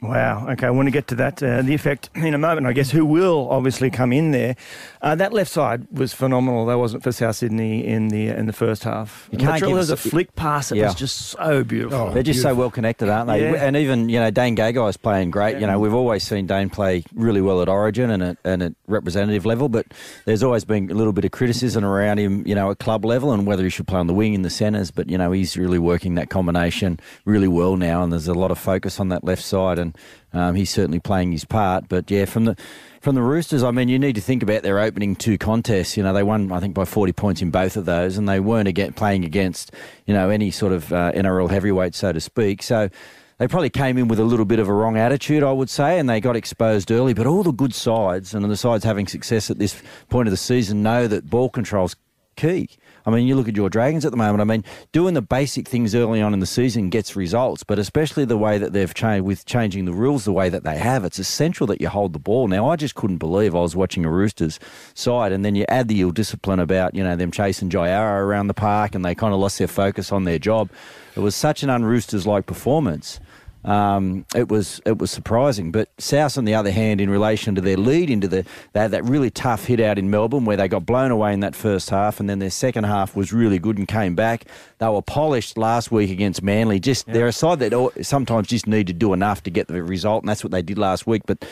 Wow. 0.00 0.48
Okay, 0.50 0.66
I 0.66 0.70
want 0.70 0.86
to 0.86 0.92
get 0.92 1.08
to 1.08 1.16
that, 1.16 1.42
uh, 1.42 1.62
the 1.62 1.74
effect 1.74 2.10
in 2.14 2.32
a 2.32 2.38
moment, 2.38 2.66
I 2.66 2.72
guess, 2.72 2.90
who 2.90 3.04
will 3.04 3.48
obviously 3.50 3.90
come 3.90 4.12
in 4.12 4.30
there. 4.30 4.54
Uh, 5.02 5.14
that 5.16 5.32
left 5.32 5.50
side 5.50 5.86
was 5.90 6.12
phenomenal. 6.12 6.66
That 6.66 6.78
wasn't 6.78 7.02
for 7.02 7.10
South 7.10 7.36
Sydney 7.36 7.84
in 7.84 8.08
the 8.08 8.28
in 8.28 8.46
the 8.46 8.52
first 8.52 8.84
half. 8.84 9.28
You 9.32 9.38
can't 9.38 9.60
was 9.66 9.90
a 9.90 9.96
flick 9.96 10.34
pass. 10.34 10.72
It 10.72 10.78
yeah. 10.78 10.86
was 10.86 10.94
just 10.94 11.16
so 11.16 11.64
beautiful. 11.64 11.98
Oh, 11.98 12.12
They're 12.12 12.22
just 12.22 12.36
beautiful. 12.38 12.56
so 12.56 12.60
well 12.60 12.70
connected, 12.70 13.08
aren't 13.08 13.28
they? 13.28 13.42
Yeah. 13.42 13.64
And 13.64 13.76
even, 13.76 14.08
you 14.08 14.18
know, 14.18 14.30
Dane 14.30 14.56
Gagai 14.56 14.88
is 14.88 14.96
playing 14.96 15.30
great. 15.30 15.54
Yeah. 15.54 15.60
You 15.60 15.66
know, 15.66 15.78
we've 15.78 15.94
always 15.94 16.22
seen 16.22 16.46
Dane 16.46 16.70
play 16.70 17.04
really 17.14 17.40
well 17.40 17.60
at 17.62 17.68
Origin 17.68 18.10
and 18.10 18.22
at, 18.22 18.38
and 18.44 18.62
at 18.62 18.74
representative 18.86 19.46
level, 19.46 19.68
but 19.68 19.86
there's 20.24 20.42
always 20.42 20.64
been 20.64 20.90
a 20.90 20.94
little 20.94 21.12
bit 21.12 21.24
of 21.24 21.30
criticism 21.32 21.84
around 21.84 22.18
him, 22.18 22.46
you 22.46 22.54
know, 22.54 22.70
at 22.70 22.78
club 22.78 23.04
level 23.04 23.32
and 23.32 23.46
whether 23.46 23.64
he 23.64 23.70
should 23.70 23.86
play 23.86 23.98
on 23.98 24.06
the 24.06 24.14
wing 24.14 24.34
in 24.34 24.42
the 24.42 24.50
centres. 24.50 24.90
But, 24.90 25.08
you 25.08 25.18
know, 25.18 25.32
he's 25.32 25.56
really 25.56 25.78
working 25.78 26.14
that 26.16 26.30
combination 26.30 27.00
really 27.24 27.48
well 27.48 27.76
now, 27.76 28.02
and 28.02 28.12
there's 28.12 28.28
a 28.28 28.34
lot 28.34 28.50
of 28.50 28.58
focus 28.58 29.00
on 29.00 29.08
that 29.08 29.24
left 29.24 29.42
side. 29.42 29.78
And 29.78 29.87
and 30.32 30.40
um, 30.40 30.54
he's 30.54 30.70
certainly 30.70 31.00
playing 31.00 31.32
his 31.32 31.44
part. 31.44 31.88
But 31.88 32.10
yeah, 32.10 32.24
from 32.24 32.44
the 32.44 32.56
from 33.00 33.14
the 33.14 33.22
Roosters, 33.22 33.62
I 33.62 33.70
mean, 33.70 33.88
you 33.88 33.98
need 33.98 34.16
to 34.16 34.20
think 34.20 34.42
about 34.42 34.62
their 34.62 34.80
opening 34.80 35.14
two 35.14 35.38
contests. 35.38 35.96
You 35.96 36.02
know, 36.02 36.12
they 36.12 36.22
won, 36.22 36.50
I 36.50 36.60
think, 36.60 36.74
by 36.74 36.84
40 36.84 37.12
points 37.12 37.40
in 37.40 37.50
both 37.50 37.76
of 37.76 37.84
those, 37.84 38.18
and 38.18 38.28
they 38.28 38.40
weren't 38.40 38.68
again 38.68 38.92
playing 38.92 39.24
against, 39.24 39.72
you 40.06 40.14
know, 40.14 40.30
any 40.30 40.50
sort 40.50 40.72
of 40.72 40.92
uh, 40.92 41.12
NRL 41.12 41.48
heavyweight, 41.48 41.94
so 41.94 42.12
to 42.12 42.20
speak. 42.20 42.62
So 42.62 42.90
they 43.38 43.46
probably 43.46 43.70
came 43.70 43.98
in 43.98 44.08
with 44.08 44.18
a 44.18 44.24
little 44.24 44.44
bit 44.44 44.58
of 44.58 44.68
a 44.68 44.72
wrong 44.72 44.96
attitude, 44.96 45.44
I 45.44 45.52
would 45.52 45.70
say, 45.70 45.98
and 45.98 46.08
they 46.08 46.20
got 46.20 46.34
exposed 46.34 46.90
early. 46.90 47.14
But 47.14 47.26
all 47.26 47.44
the 47.44 47.52
good 47.52 47.72
sides 47.72 48.34
and 48.34 48.44
the 48.44 48.56
sides 48.56 48.82
having 48.84 49.06
success 49.06 49.48
at 49.48 49.58
this 49.58 49.80
point 50.10 50.26
of 50.26 50.32
the 50.32 50.36
season 50.36 50.82
know 50.82 51.06
that 51.06 51.30
ball 51.30 51.48
control's 51.48 51.94
key. 52.36 52.68
I 53.08 53.10
mean, 53.10 53.26
you 53.26 53.36
look 53.36 53.48
at 53.48 53.56
your 53.56 53.70
Dragons 53.70 54.04
at 54.04 54.10
the 54.10 54.18
moment. 54.18 54.42
I 54.42 54.44
mean, 54.44 54.62
doing 54.92 55.14
the 55.14 55.22
basic 55.22 55.66
things 55.66 55.94
early 55.94 56.20
on 56.20 56.34
in 56.34 56.40
the 56.40 56.46
season 56.46 56.90
gets 56.90 57.16
results, 57.16 57.62
but 57.62 57.78
especially 57.78 58.26
the 58.26 58.36
way 58.36 58.58
that 58.58 58.74
they've 58.74 58.92
changed 58.92 59.24
with 59.24 59.46
changing 59.46 59.86
the 59.86 59.94
rules 59.94 60.26
the 60.26 60.32
way 60.32 60.50
that 60.50 60.62
they 60.62 60.76
have, 60.76 61.06
it's 61.06 61.18
essential 61.18 61.66
that 61.68 61.80
you 61.80 61.88
hold 61.88 62.12
the 62.12 62.18
ball. 62.18 62.48
Now, 62.48 62.68
I 62.68 62.76
just 62.76 62.94
couldn't 62.94 63.16
believe 63.16 63.54
I 63.54 63.60
was 63.60 63.74
watching 63.74 64.04
a 64.04 64.10
Roosters 64.10 64.60
side, 64.92 65.32
and 65.32 65.42
then 65.42 65.54
you 65.54 65.64
add 65.70 65.88
the 65.88 66.02
ill 66.02 66.10
discipline 66.10 66.60
about 66.60 66.94
you 66.94 67.02
know 67.02 67.16
them 67.16 67.30
chasing 67.30 67.70
Jai 67.70 67.88
Arrow 67.88 68.22
around 68.22 68.48
the 68.48 68.54
park, 68.54 68.94
and 68.94 69.02
they 69.02 69.14
kind 69.14 69.32
of 69.32 69.40
lost 69.40 69.56
their 69.56 69.68
focus 69.68 70.12
on 70.12 70.24
their 70.24 70.38
job. 70.38 70.68
It 71.16 71.20
was 71.20 71.34
such 71.34 71.62
an 71.62 71.70
un-Roosters 71.70 72.26
like 72.26 72.44
performance. 72.44 73.20
Um, 73.64 74.24
it 74.34 74.48
was 74.48 74.80
it 74.86 74.98
was 74.98 75.10
surprising. 75.10 75.72
But 75.72 75.90
South, 75.98 76.38
on 76.38 76.44
the 76.44 76.54
other 76.54 76.70
hand, 76.70 77.00
in 77.00 77.10
relation 77.10 77.54
to 77.56 77.60
their 77.60 77.76
lead 77.76 78.08
into 78.08 78.28
the 78.28 78.44
they 78.72 78.80
had 78.80 78.92
that 78.92 79.04
really 79.04 79.30
tough 79.30 79.64
hit 79.64 79.80
out 79.80 79.98
in 79.98 80.10
Melbourne 80.10 80.44
where 80.44 80.56
they 80.56 80.68
got 80.68 80.86
blown 80.86 81.10
away 81.10 81.32
in 81.32 81.40
that 81.40 81.56
first 81.56 81.90
half, 81.90 82.20
and 82.20 82.30
then 82.30 82.38
their 82.38 82.50
second 82.50 82.84
half 82.84 83.16
was 83.16 83.32
really 83.32 83.58
good 83.58 83.76
and 83.76 83.88
came 83.88 84.14
back. 84.14 84.44
They 84.78 84.88
were 84.88 85.02
polished 85.02 85.58
last 85.58 85.90
week 85.90 86.10
against 86.10 86.42
Manly. 86.42 86.78
Just 86.78 87.06
they're 87.06 87.26
a 87.26 87.32
side 87.32 87.58
that 87.58 87.92
sometimes 88.02 88.48
just 88.48 88.66
need 88.66 88.86
to 88.86 88.92
do 88.92 89.12
enough 89.12 89.42
to 89.42 89.50
get 89.50 89.68
the 89.68 89.82
result, 89.82 90.22
and 90.22 90.28
that's 90.28 90.44
what 90.44 90.52
they 90.52 90.62
did 90.62 90.78
last 90.78 91.06
week. 91.06 91.22
But 91.26 91.44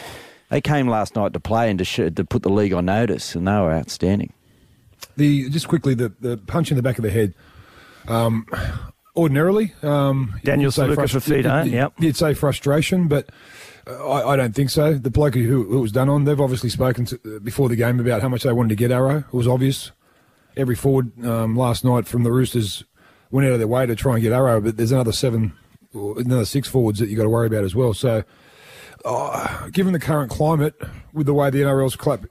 they 0.49 0.61
came 0.61 0.89
last 0.89 1.17
night 1.17 1.33
to 1.33 1.41
play 1.41 1.69
and 1.71 1.79
to, 1.81 1.85
sh- 1.85 2.15
to 2.15 2.25
put 2.25 2.43
the 2.43 2.51
league 2.51 2.73
on 2.73 2.87
notice, 2.87 3.35
and 3.35 3.49
they 3.49 3.53
were 3.53 3.73
outstanding. 3.73 4.33
The 5.17 5.49
just 5.51 5.67
quickly 5.67 5.95
the, 5.95 6.13
the 6.21 6.37
punch 6.37 6.71
in 6.71 6.77
the 6.77 6.83
back 6.83 6.99
of 6.99 7.03
the 7.03 7.11
head. 7.11 7.35
Um, 8.07 8.47
ordinarily, 9.17 9.73
um, 9.83 10.35
Daniel 10.45 10.71
Suluka 10.71 10.95
for 10.97 11.19
you'd- 11.65 11.77
yep. 11.77 11.93
You'd 11.99 12.17
say 12.17 12.35
frustration, 12.35 13.09
but 13.09 13.29
I, 13.87 14.23
I 14.23 14.37
don't 14.37 14.55
think 14.55 14.71
so. 14.71 14.95
The 14.95 15.11
bloke 15.11 15.35
who, 15.35 15.65
who 15.65 15.81
was 15.81 15.93
done 15.93 16.09
on, 16.09 16.25
they've 16.25 16.41
obviously 16.41 16.71
spoken 16.71 17.05
to, 17.07 17.21
uh, 17.37 17.39
before 17.39 17.69
the 17.69 17.77
game 17.77 18.01
about 18.01 18.21
how 18.23 18.29
much 18.29 18.43
they 18.43 18.53
wanted 18.53 18.71
to 18.71 18.75
get 18.77 18.91
Arrow. 18.91 19.19
It 19.19 19.33
was 19.33 19.47
obvious. 19.49 19.93
Every 20.57 20.75
forward 20.75 21.13
um, 21.25 21.57
last 21.57 21.85
night 21.85 22.07
from 22.09 22.23
the 22.25 22.33
Roosters 22.33 22.85
went 23.31 23.47
out 23.47 23.53
of 23.53 23.59
their 23.59 23.69
way 23.69 23.87
to 23.87 23.95
try 23.95 24.15
and 24.15 24.23
get 24.23 24.33
Arrow, 24.33 24.61
but 24.61 24.77
there's 24.77 24.93
another 24.93 25.13
seven, 25.13 25.53
or 25.95 26.19
another 26.19 26.45
six 26.45 26.69
forwards 26.69 26.99
that 26.99 27.09
you 27.09 27.17
got 27.17 27.25
to 27.25 27.29
worry 27.29 27.47
about 27.47 27.65
as 27.65 27.75
well. 27.75 27.93
So, 27.95 28.25
uh, 29.05 29.69
given 29.69 29.93
the 29.93 30.01
current 30.01 30.31
climate, 30.31 30.75
with 31.13 31.27
the 31.27 31.35
way 31.35 31.51
the 31.51 31.63
NRL's 31.63 31.97
clap, 31.97 32.25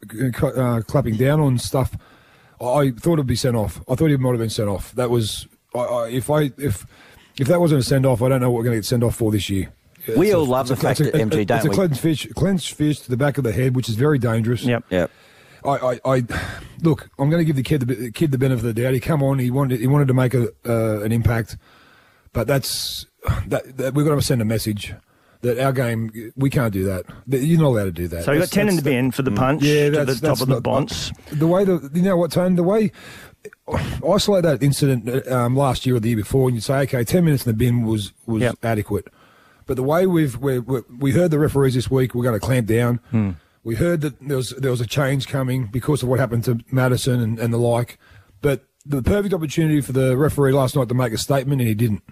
uh, 0.44 0.82
clapping 0.88 1.15
down 1.15 1.39
on 1.39 1.58
stuff, 1.58 1.96
I 2.60 2.92
thought 2.92 3.13
it'd 3.13 3.27
be 3.27 3.36
sent 3.36 3.56
off. 3.56 3.82
I 3.89 3.96
thought 3.96 4.08
he 4.10 4.18
might 4.18 4.32
have 4.32 4.39
been 4.39 4.50
sent 4.50 4.70
off. 4.70 4.92
That 4.94 5.10
was 5.10 5.48
I, 5.75 5.84
I, 5.84 6.10
if 6.10 6.29
I 6.29 6.51
if 6.58 6.86
if 7.38 7.48
that 7.48 7.60
wasn't 7.60 7.82
a 7.82 7.84
send 7.84 8.05
off, 8.05 8.22
I 8.22 8.29
don't 8.29 8.41
know 8.41 8.50
what 8.51 8.60
we're 8.60 8.63
going 8.65 8.75
to 8.75 8.77
get 8.79 8.86
sent 8.86 9.03
off 9.03 9.15
for 9.15 9.32
this 9.32 9.50
year. 9.50 9.72
We 10.15 10.32
all 10.34 10.44
a- 10.44 10.46
love 10.46 10.67
the 10.67 10.74
a- 10.75 10.77
fact 10.77 11.00
it's 11.01 11.10
a- 11.10 11.12
that, 11.12 11.22
MG, 11.29 11.46
don't 11.48 11.58
it's 11.58 11.65
a 11.65 11.70
clenched 11.70 12.00
fist, 12.00 12.36
clenched 12.36 12.74
fist 12.75 13.05
to 13.05 13.10
the 13.10 13.17
back 13.17 13.38
of 13.38 13.44
the 13.44 13.51
head, 13.51 13.75
which 13.75 13.89
is 13.89 13.96
very 13.96 14.20
dangerous. 14.20 14.63
Yep. 14.63 14.84
Yep. 14.89 15.12
I, 15.65 15.70
I, 15.70 16.00
I 16.05 16.24
look. 16.84 17.10
I'm 17.17 17.29
going 17.29 17.41
to 17.41 17.46
give 17.46 17.55
the 17.55 17.63
kid 17.63 17.82
the, 17.82 17.96
the 17.96 18.12
kid 18.12 18.32
the 18.32 18.38
benefit 18.38 18.65
of 18.65 18.75
the 18.75 18.82
doubt. 18.84 18.94
He 18.94 19.00
come 19.00 19.24
on. 19.24 19.39
He 19.39 19.50
wanted 19.50 19.79
he 19.79 19.88
wanted 19.88 20.08
to 20.10 20.13
make 20.13 20.34
a 20.36 20.50
uh, 20.65 21.01
an 21.01 21.12
impact, 21.12 21.58
but 22.34 22.46
that's 22.46 23.08
that, 23.48 23.77
that 23.77 23.94
we've 23.96 24.05
got 24.05 24.13
to 24.15 24.22
send 24.22 24.41
a 24.41 24.46
message 24.46 24.94
that 25.41 25.58
our 25.60 25.74
game 25.74 26.32
we 26.36 26.51
can't 26.51 26.72
do 26.72 26.84
that. 26.86 27.05
That 27.27 27.39
You're 27.39 27.60
not 27.60 27.67
allowed 27.70 27.86
to 27.86 27.91
do 27.91 28.08
that. 28.10 28.25
So 28.25 28.32
you 28.32 28.39
got 28.39 28.50
10 28.51 28.70
in 28.70 28.75
the 28.75 28.82
bin 28.84 29.12
for 29.12 29.24
the 29.24 29.32
punch 29.32 29.63
yeah, 29.63 29.89
to 29.89 30.05
that's, 30.05 30.20
the 30.20 30.27
top 30.27 30.41
of 30.41 30.48
the 30.48 30.55
not- 30.55 30.63
bonds. 30.63 31.12
The 31.32 31.48
way 31.48 31.63
the 31.65 31.89
you 31.96 32.03
know 32.03 32.17
what 32.17 32.32
Tone, 32.32 32.55
the 32.55 32.63
way 32.63 32.91
isolate 34.08 34.44
that 34.44 34.62
incident 34.64 35.28
um, 35.32 35.56
last 35.56 35.86
year 35.86 35.96
or 35.96 36.00
the 36.00 36.10
year 36.10 36.18
before, 36.18 36.48
and 36.50 36.56
you 36.56 36.62
say, 36.62 36.80
okay, 36.80 37.04
ten 37.04 37.25
minutes 37.25 37.46
in 37.46 37.52
the 37.52 37.58
bin 37.58 37.84
was 37.86 38.14
was 38.25 38.42
Yep. 38.42 38.58
adequate. 38.64 39.08
But 39.66 39.75
the 39.78 39.84
way 39.84 40.06
we've 40.06 40.38
we 40.38 40.60
we 40.60 40.82
we 41.00 41.12
heard 41.12 41.32
the 41.32 41.40
referees 41.40 41.74
this 41.74 41.90
week, 41.90 42.14
we're 42.16 42.24
going 42.24 42.40
to 42.40 42.46
clamp 42.46 42.68
down. 42.68 43.00
Hmm. 43.12 43.32
We 43.64 43.75
heard 43.75 44.02
that 44.02 44.20
there 44.20 44.38
was 44.38 44.52
there 44.52 44.70
was 44.72 44.82
a 44.82 44.86
change 44.86 45.28
coming 45.28 45.66
because 45.72 46.04
of 46.04 46.10
what 46.10 46.20
happened 46.20 46.44
to 46.46 46.60
Madison 46.72 47.20
and, 47.20 47.40
and 47.40 47.52
the 47.54 47.58
like. 47.58 47.98
But 48.42 48.66
the 48.86 49.02
perfect 49.02 49.34
opportunity 49.34 49.82
for 49.82 49.92
the 49.92 50.16
referee 50.16 50.52
last 50.54 50.75
night 50.75 50.88
to 50.90 50.94
make 50.94 51.14
a 51.14 51.18
statement, 51.18 51.62
and 51.62 51.68
he 51.68 51.74
didn't. 51.74 52.04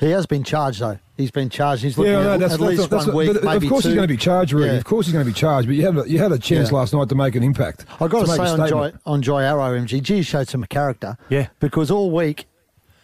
He 0.00 0.10
has 0.10 0.24
been 0.26 0.44
charged, 0.44 0.80
though. 0.80 0.98
He's 1.18 1.30
been 1.32 1.50
charged. 1.50 1.82
He's 1.82 1.98
looking 1.98 2.12
Yeah, 2.14 2.22
no, 2.22 2.32
at, 2.34 2.40
that's, 2.40 2.54
at 2.54 2.60
that's, 2.60 2.70
least 2.78 2.90
that's, 2.90 3.06
one 3.08 3.16
week, 3.16 3.32
but 3.34 3.44
maybe 3.44 3.66
of 3.66 3.70
course 3.70 3.82
two. 3.82 3.88
he's 3.90 3.96
going 3.96 4.06
to 4.08 4.14
be 4.14 4.16
charged, 4.16 4.52
Rudy. 4.52 4.68
Yeah. 4.70 4.76
Of 4.78 4.84
course 4.84 5.06
he's 5.06 5.12
going 5.12 5.24
to 5.26 5.30
be 5.30 5.34
charged. 5.34 5.66
But 5.68 5.74
you 5.74 5.84
had 5.84 5.98
a, 5.98 6.08
you 6.08 6.18
had 6.18 6.30
a 6.32 6.38
chance 6.38 6.70
Yeah. 6.70 6.76
last 6.76 6.94
night 6.94 7.08
to 7.10 7.14
make 7.16 7.34
an 7.34 7.42
impact. 7.42 7.84
I've 8.00 8.08
got 8.08 8.22
to, 8.24 8.28
make 8.28 8.36
say 8.36 8.44
a 8.44 8.52
on 8.52 8.58
Joy, 8.58 8.66
statement. 8.66 9.02
on 9.04 9.22
Jai 9.22 9.44
Arrow, 9.44 9.78
MGG 9.78 10.24
showed 10.24 10.48
some 10.48 10.64
character. 10.64 11.16
Yeah. 11.28 11.48
Because 11.60 11.90
all 11.90 12.10
week, 12.12 12.46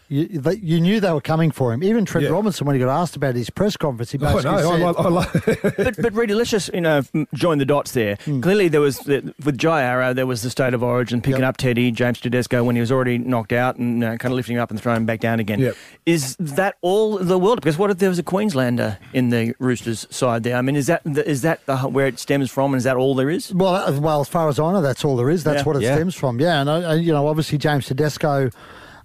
you, 0.07 0.27
they, 0.27 0.55
you 0.57 0.79
knew 0.79 0.99
they 0.99 1.11
were 1.11 1.21
coming 1.21 1.51
for 1.51 1.73
him. 1.73 1.83
Even 1.83 2.05
Trent 2.05 2.25
Yeah. 2.25 2.31
Robinson, 2.31 2.65
when 2.67 2.75
he 2.75 2.79
got 2.79 2.89
asked 3.01 3.15
about 3.15 3.35
his 3.35 3.49
press 3.49 3.75
conference, 3.75 4.11
he 4.11 4.17
Oh, 4.19 4.21
basically 4.21 4.51
no, 4.51 4.57
I, 4.57 4.61
said, 4.61 4.81
like- 4.81 4.99
I, 4.99 5.09
like- 5.09 5.77
but, 5.77 6.01
but 6.01 6.13
Reedy, 6.13 6.33
let's 6.35 6.49
just 6.51 6.73
you 6.73 6.81
know 6.81 7.01
join 7.33 7.57
the 7.57 7.65
dots 7.65 7.91
there. 7.93 8.15
Hmm. 8.25 8.41
Clearly, 8.41 8.67
there 8.67 8.81
was 8.81 9.03
with 9.05 9.57
Jai 9.57 9.81
Arrow, 9.81 10.13
there 10.13 10.27
was 10.27 10.41
the 10.43 10.49
state 10.49 10.73
of 10.73 10.83
origin 10.83 11.21
picking 11.21 11.41
Yep. 11.41 11.49
up 11.49 11.57
Teddy 11.57 11.91
James 11.91 12.19
Tedesco 12.19 12.63
when 12.63 12.75
he 12.75 12.79
was 12.81 12.91
already 12.91 13.17
knocked 13.17 13.51
out 13.53 13.77
and 13.77 14.03
uh, 14.03 14.17
kind 14.17 14.31
of 14.31 14.35
lifting 14.35 14.55
him 14.57 14.61
up 14.61 14.69
and 14.71 14.79
throwing 14.81 14.97
him 14.97 15.05
back 15.05 15.19
down 15.19 15.39
again. 15.39 15.59
Yep. 15.59 15.75
Is 16.05 16.35
that 16.37 16.75
all 16.81 17.17
the 17.17 17.39
world? 17.39 17.61
Because 17.61 17.77
what 17.77 17.89
if 17.89 17.97
there 17.97 18.09
was 18.09 18.19
a 18.19 18.23
Queenslander 18.23 18.97
in 19.13 19.29
the 19.29 19.55
Roosters 19.59 20.05
side 20.11 20.43
there? 20.43 20.55
I 20.55 20.61
mean, 20.61 20.75
is 20.75 20.87
that 20.87 21.01
the, 21.03 21.27
is 21.27 21.41
that 21.41 21.65
the, 21.65 21.77
where 21.79 22.05
it 22.07 22.19
stems 22.19 22.51
from, 22.51 22.73
and 22.73 22.77
is 22.77 22.83
that 22.83 22.95
all 22.95 23.15
there 23.15 23.29
is? 23.29 23.53
Well, 23.53 23.75
as- 23.75 23.99
well, 23.99 24.21
as 24.21 24.27
far 24.29 24.49
as 24.49 24.59
I 24.59 24.71
know, 24.71 24.81
that's 24.81 25.03
all 25.03 25.15
there 25.15 25.29
is. 25.29 25.43
That's 25.43 25.59
Yeah. 25.59 25.63
what 25.63 25.75
it 25.77 25.81
Yeah. 25.81 25.95
stems 25.95 26.13
from. 26.15 26.39
Yeah, 26.39 26.61
and 26.61 26.69
uh, 26.69 26.91
you 26.93 27.11
know, 27.11 27.27
obviously 27.27 27.57
James 27.57 27.87
Tedesco. 27.87 28.49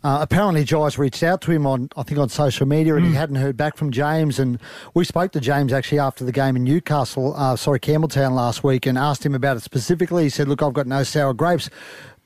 Uh, 0.03 0.19
apparently, 0.23 0.65
Jai's 0.65 0.97
reached 0.99 1.23
out 1.23 1.43
to 1.43 1.51
him 1.51 1.67
on, 1.67 1.91
I 1.97 2.03
think, 2.03 2.19
on 2.19 2.29
social 2.31 2.67
media, 2.67 2.95
and 2.97 3.05
he 3.05 3.13
hadn't 3.13 3.37
heard 3.37 3.57
back 3.57 3.77
from 3.77 3.91
James. 3.91 4.39
And 4.39 4.59
we 4.95 5.05
spoke 5.05 5.33
to 5.33 5.41
James 5.41 5.73
actually 5.75 5.99
after 5.99 6.25
the 6.25 6.33
game 6.33 6.57
in 6.57 6.65
Newcastle, 6.65 7.35
uh, 7.37 7.55
sorry, 7.57 7.81
Campbelltown 7.81 8.33
last 8.35 8.65
week, 8.65 8.87
and 8.87 8.97
asked 8.97 9.27
him 9.27 9.35
about 9.35 9.59
it 9.59 9.63
specifically. 9.63 10.23
He 10.25 10.29
said, 10.31 10.49
"Look, 10.49 10.63
I've 10.63 10.73
got 10.73 10.87
no 10.87 11.03
sour 11.03 11.35
grapes," 11.35 11.69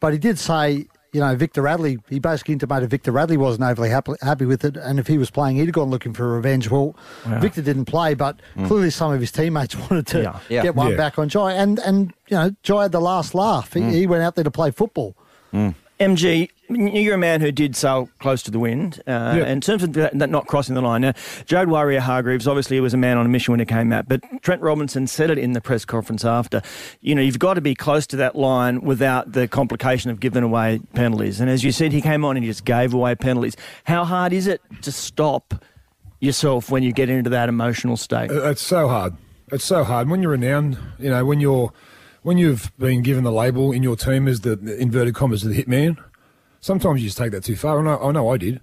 but 0.01 0.13
he 0.13 0.19
did 0.19 0.39
say. 0.39 0.87
You 1.13 1.21
know, 1.21 1.37
Victor 1.37 1.63
Radley, 1.63 2.01
he 2.11 2.19
basically 2.19 2.55
intimated 2.55 2.91
Victor 2.91 3.13
Radley 3.13 3.37
wasn't 3.37 3.63
overly 3.71 3.89
happy, 3.89 4.15
happy 4.21 4.47
with 4.47 4.65
it. 4.65 4.77
And 4.77 4.99
if 4.99 5.07
he 5.07 5.17
was 5.17 5.31
playing, 5.31 5.55
he'd 5.55 5.67
have 5.67 5.73
gone 5.73 5.89
looking 5.89 6.13
for 6.13 6.27
revenge. 6.35 6.69
Well, 6.69 6.97
Victor 7.39 7.63
didn't 7.63 7.85
play, 7.85 8.15
but 8.15 8.41
clearly 8.67 8.91
some 8.91 9.13
of 9.13 9.21
his 9.21 9.31
teammates 9.31 9.77
wanted 9.89 10.09
to 10.09 10.23
Yeah. 10.23 10.39
Yeah. 10.49 10.63
get 10.65 10.75
one 10.75 10.91
Yeah. 10.91 10.97
back 10.97 11.17
on 11.17 11.29
Jai. 11.29 11.53
And, 11.53 11.79
and 11.79 12.13
you 12.27 12.37
know, 12.37 12.51
Jai 12.65 12.83
had 12.83 12.91
the 12.91 13.01
last 13.01 13.33
laugh. 13.33 13.75
He, 13.75 13.83
he 13.93 14.09
went 14.09 14.25
out 14.25 14.35
there 14.35 14.43
to 14.43 14.51
play 14.51 14.73
football. 14.73 15.15
MG, 16.01 16.49
you're 16.68 17.14
a 17.14 17.18
man 17.18 17.40
who 17.40 17.53
did 17.53 17.77
sail 17.77 18.09
close 18.20 18.42
to 18.44 18.50
the 18.50 18.59
wind. 18.59 19.03
Uh, 19.07 19.35
Yeah. 19.38 19.46
In 19.46 19.61
terms 19.61 19.83
of 19.83 19.92
that, 19.94 20.18
that 20.18 20.31
not 20.31 20.46
crossing 20.46 20.74
the 20.74 20.81
line, 20.81 21.03
now, 21.03 21.12
Jade 21.46 21.68
Waerea-Hargreaves 21.68 22.46
obviously 22.48 22.77
he 22.77 22.81
was 22.81 22.94
a 22.94 22.96
man 22.96 23.18
on 23.18 23.27
a 23.27 23.29
mission 23.29 23.53
when 23.53 23.61
it 23.61 23.68
came 23.68 23.92
out, 23.92 24.09
but 24.09 24.22
Trent 24.42 24.62
Robinson 24.62 25.07
said 25.07 25.31
it 25.31 25.38
in 25.38 25.53
the 25.53 25.61
press 25.61 25.85
conference 25.85 26.24
after. 26.24 26.62
You 27.00 27.14
know, 27.14 27.22
you've 27.22 27.38
got 27.38 27.55
to 27.55 27.61
be 27.61 27.74
close 27.74 28.07
to 28.09 28.16
that 28.16 28.35
line 28.37 28.81
without 28.81 29.33
the 29.33 29.46
complication 29.46 30.11
of 30.11 30.20
giving 30.20 30.42
away 30.42 30.81
penalties. 30.94 31.40
And 31.40 31.50
as 31.50 31.62
you 31.64 31.72
said, 31.72 31.92
he 31.92 32.00
came 32.00 32.24
on 32.24 32.37
and 32.37 32.44
he 32.44 32.50
just 32.50 32.64
gave 32.64 32.94
away 32.94 33.14
penalties. 33.14 33.57
How 33.85 34.05
hard 34.05 34.33
is 34.33 34.46
it 34.46 34.61
to 34.83 34.90
stop 34.92 35.62
yourself 36.20 36.70
when 36.70 36.83
you 36.83 36.92
get 36.92 37.11
into 37.11 37.31
that 37.31 37.48
emotional 37.48 37.96
state? 37.96 38.31
Uh, 38.31 38.48
It's 38.50 38.62
so 38.62 38.88
hard. 38.88 39.14
It's 39.53 39.64
so 39.64 39.85
hard 39.85 40.09
when 40.09 40.22
you're 40.22 40.31
renowned. 40.33 40.79
You 40.98 41.11
know, 41.11 41.24
when 41.24 41.38
you're 41.40 41.72
when 42.22 42.38
you've 42.38 42.72
been 42.79 43.03
given 43.03 43.22
the 43.24 43.31
label 43.31 43.70
in 43.72 43.83
your 43.83 43.96
team 43.96 44.27
as 44.27 44.40
the 44.40 44.57
the 44.57 44.77
inverted 44.81 45.14
commas 45.14 45.42
the 45.42 45.53
hitman. 45.62 45.98
Sometimes 46.64 47.03
you 47.03 47.09
just 47.09 47.18
take 47.18 47.31
that 47.33 47.44
too 47.44 47.57
far. 47.57 47.79
I 47.79 47.83
know. 47.83 47.98
I 48.00 48.11
know. 48.11 48.31
I 48.31 48.38
did. 48.38 48.61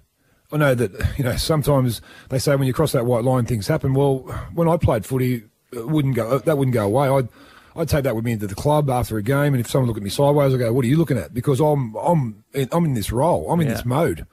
I 0.50 0.56
know 0.56 0.74
that 0.74 0.90
you 1.16 1.22
know. 1.22 1.36
Sometimes 1.36 2.00
they 2.30 2.38
say 2.40 2.56
when 2.56 2.66
you 2.66 2.72
cross 2.74 2.90
that 2.92 3.06
white 3.06 3.22
line, 3.22 3.46
things 3.46 3.68
happen. 3.68 3.94
Well, 3.94 4.18
when 4.54 4.68
I 4.68 4.76
played 4.76 5.06
footy, 5.06 5.44
wouldn't 5.72 6.16
go. 6.16 6.38
That 6.40 6.58
wouldn't 6.58 6.74
go 6.74 6.84
away. 6.84 7.06
I'd 7.08 7.28
I'd 7.76 7.88
take 7.88 8.02
that 8.02 8.16
with 8.16 8.24
me 8.24 8.32
into 8.32 8.48
the 8.48 8.56
club 8.56 8.90
after 8.90 9.18
a 9.18 9.22
game, 9.22 9.54
and 9.54 9.60
if 9.60 9.70
someone 9.70 9.86
looked 9.86 9.98
at 9.98 10.02
me 10.02 10.10
sideways, 10.10 10.52
I 10.52 10.56
go, 10.58 10.72
"What 10.72 10.84
are 10.84 10.88
you 10.88 10.96
looking 10.96 11.16
at?" 11.16 11.32
Because 11.32 11.60
I'm 11.60 11.94
I'm 11.94 12.42
in, 12.52 12.68
I'm 12.72 12.84
in 12.84 12.94
this 12.94 13.12
role. 13.12 13.50
I'm 13.52 13.60
in 13.60 13.68
Yeah. 13.68 13.74
this 13.74 13.84
mode 13.84 14.26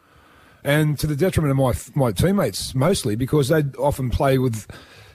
and 0.64 0.98
to 1.00 1.06
the 1.08 1.16
detriment 1.16 1.52
of 1.52 1.58
my 1.58 1.74
my 2.08 2.12
teammates 2.12 2.74
mostly 2.76 3.16
because 3.16 3.48
they'd 3.50 3.74
often 3.78 4.10
play 4.10 4.38
with 4.40 4.66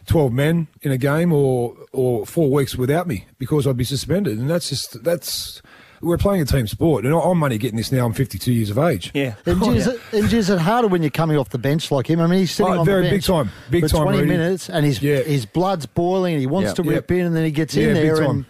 twelve 0.07 0.33
men 0.33 0.69
in 0.81 0.91
a 0.93 0.97
game 0.97 1.33
or 1.33 1.75
or 1.93 2.25
four 2.25 2.51
weeks 2.51 2.77
without 2.77 3.07
me 3.09 3.27
because 3.39 3.67
I'd 3.67 3.77
be 3.77 3.85
suspended, 3.85 4.39
and 4.39 4.49
that's 4.49 4.69
just 4.71 5.03
that's 5.03 5.61
we're 6.05 6.19
playing 6.19 6.43
a 6.43 6.45
team 6.45 6.67
sport, 6.67 7.05
and 7.05 7.15
I'm 7.15 7.43
only 7.43 7.59
getting 7.59 7.77
this 7.77 7.91
now. 7.91 8.05
I'm 8.07 8.13
52 8.13 8.53
years 8.53 8.71
of 8.71 8.79
age. 8.79 9.11
yeah. 9.15 9.35
MG, 9.47 9.75
is, 9.77 9.87
it, 9.87 10.01
MG, 10.13 10.33
is 10.35 10.51
it 10.51 10.59
harder 10.59 10.89
when 10.89 11.03
you're 11.03 11.11
coming 11.11 11.37
off 11.37 11.49
the 11.49 11.59
bench 11.59 11.91
like 11.91 12.09
him? 12.09 12.21
I 12.21 12.27
mean, 12.27 12.41
he's 12.41 12.53
sitting 12.53 12.73
Oh, 12.73 12.81
on 12.81 12.87
very 12.87 13.05
the 13.05 13.11
big 13.11 13.23
time. 13.23 13.51
Big 13.71 13.83
for 13.85 13.89
time, 13.89 14.03
20 14.05 14.19
Rudy. 14.19 14.31
minutes 14.31 14.69
and 14.71 14.85
his, 14.87 15.03
Yeah. 15.03 15.21
his 15.21 15.47
blood's 15.47 15.87
boiling 15.87 16.35
and 16.35 16.41
he 16.41 16.47
wants 16.47 16.71
Yeah. 16.71 16.75
to 16.75 16.83
rip 16.85 17.11
Yeah. 17.11 17.17
in 17.19 17.27
and 17.27 17.37
then 17.37 17.45
he 17.45 17.51
gets 17.51 17.75
Yeah, 17.75 17.89
in 17.89 17.95
big 17.95 18.03
there 18.05 18.17
time. 18.19 18.31
and 18.31 18.45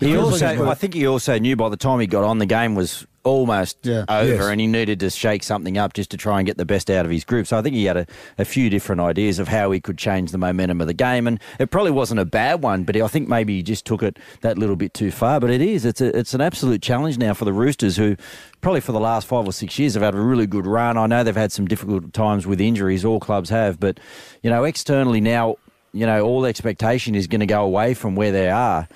He 0.00 0.16
also, 0.16 0.68
I 0.68 0.74
think 0.74 0.94
he 0.94 1.06
also 1.06 1.38
knew 1.38 1.56
by 1.56 1.68
the 1.68 1.76
time 1.76 2.00
he 2.00 2.06
got 2.06 2.24
on, 2.24 2.38
the 2.38 2.46
game 2.46 2.74
was 2.74 3.06
almost 3.22 3.76
Yeah. 3.82 4.04
over, 4.08 4.26
Yes. 4.26 4.44
and 4.46 4.58
he 4.58 4.66
needed 4.66 4.98
to 5.00 5.10
shake 5.10 5.42
something 5.42 5.76
up 5.76 5.92
just 5.92 6.10
to 6.12 6.16
try 6.16 6.38
and 6.38 6.46
get 6.46 6.56
the 6.56 6.64
best 6.64 6.90
out 6.90 7.04
of 7.04 7.12
his 7.12 7.22
group. 7.22 7.46
So 7.46 7.58
I 7.58 7.62
think 7.62 7.74
he 7.74 7.84
had 7.84 7.98
a, 7.98 8.06
a 8.38 8.46
few 8.46 8.70
different 8.70 9.02
ideas 9.02 9.38
of 9.38 9.48
how 9.48 9.70
he 9.72 9.78
could 9.80 9.98
change 9.98 10.32
the 10.32 10.38
momentum 10.38 10.80
of 10.80 10.86
the 10.86 10.94
game, 10.94 11.26
and 11.26 11.38
it 11.58 11.70
probably 11.70 11.90
wasn't 11.90 12.18
a 12.18 12.24
bad 12.24 12.62
one, 12.62 12.84
but 12.84 12.96
I 12.96 13.06
think 13.08 13.28
maybe 13.28 13.56
he 13.56 13.62
just 13.62 13.84
took 13.84 14.02
it 14.02 14.18
that 14.40 14.56
little 14.56 14.74
bit 14.76 14.94
too 14.94 15.10
far. 15.10 15.38
But 15.38 15.50
it 15.50 15.60
is, 15.60 15.84
it's 15.84 16.00
a, 16.00 16.16
it's 16.18 16.32
an 16.32 16.40
absolute 16.40 16.80
challenge 16.80 17.18
now 17.18 17.34
for 17.34 17.44
the 17.44 17.52
Roosters, 17.52 17.96
who 17.98 18.16
probably 18.62 18.80
for 18.80 18.92
the 18.92 19.00
last 19.00 19.26
five 19.26 19.46
or 19.46 19.52
six 19.52 19.78
years 19.78 19.92
have 19.94 20.02
had 20.02 20.14
a 20.14 20.20
really 20.20 20.46
good 20.46 20.66
run. 20.66 20.96
I 20.96 21.06
know 21.06 21.22
they've 21.22 21.36
had 21.36 21.52
some 21.52 21.66
difficult 21.66 22.14
times 22.14 22.46
with 22.46 22.58
injuries, 22.58 23.04
all 23.04 23.20
clubs 23.20 23.50
have, 23.50 23.78
but 23.78 24.00
you 24.42 24.48
know 24.48 24.64
externally 24.64 25.20
now, 25.20 25.56
you 25.92 26.06
know 26.06 26.24
all 26.24 26.46
expectation 26.46 27.14
is 27.14 27.26
going 27.26 27.40
to 27.40 27.46
go 27.46 27.62
away 27.64 27.92
from 27.92 28.14
where 28.16 28.32
they 28.32 28.48
are. 28.48 28.88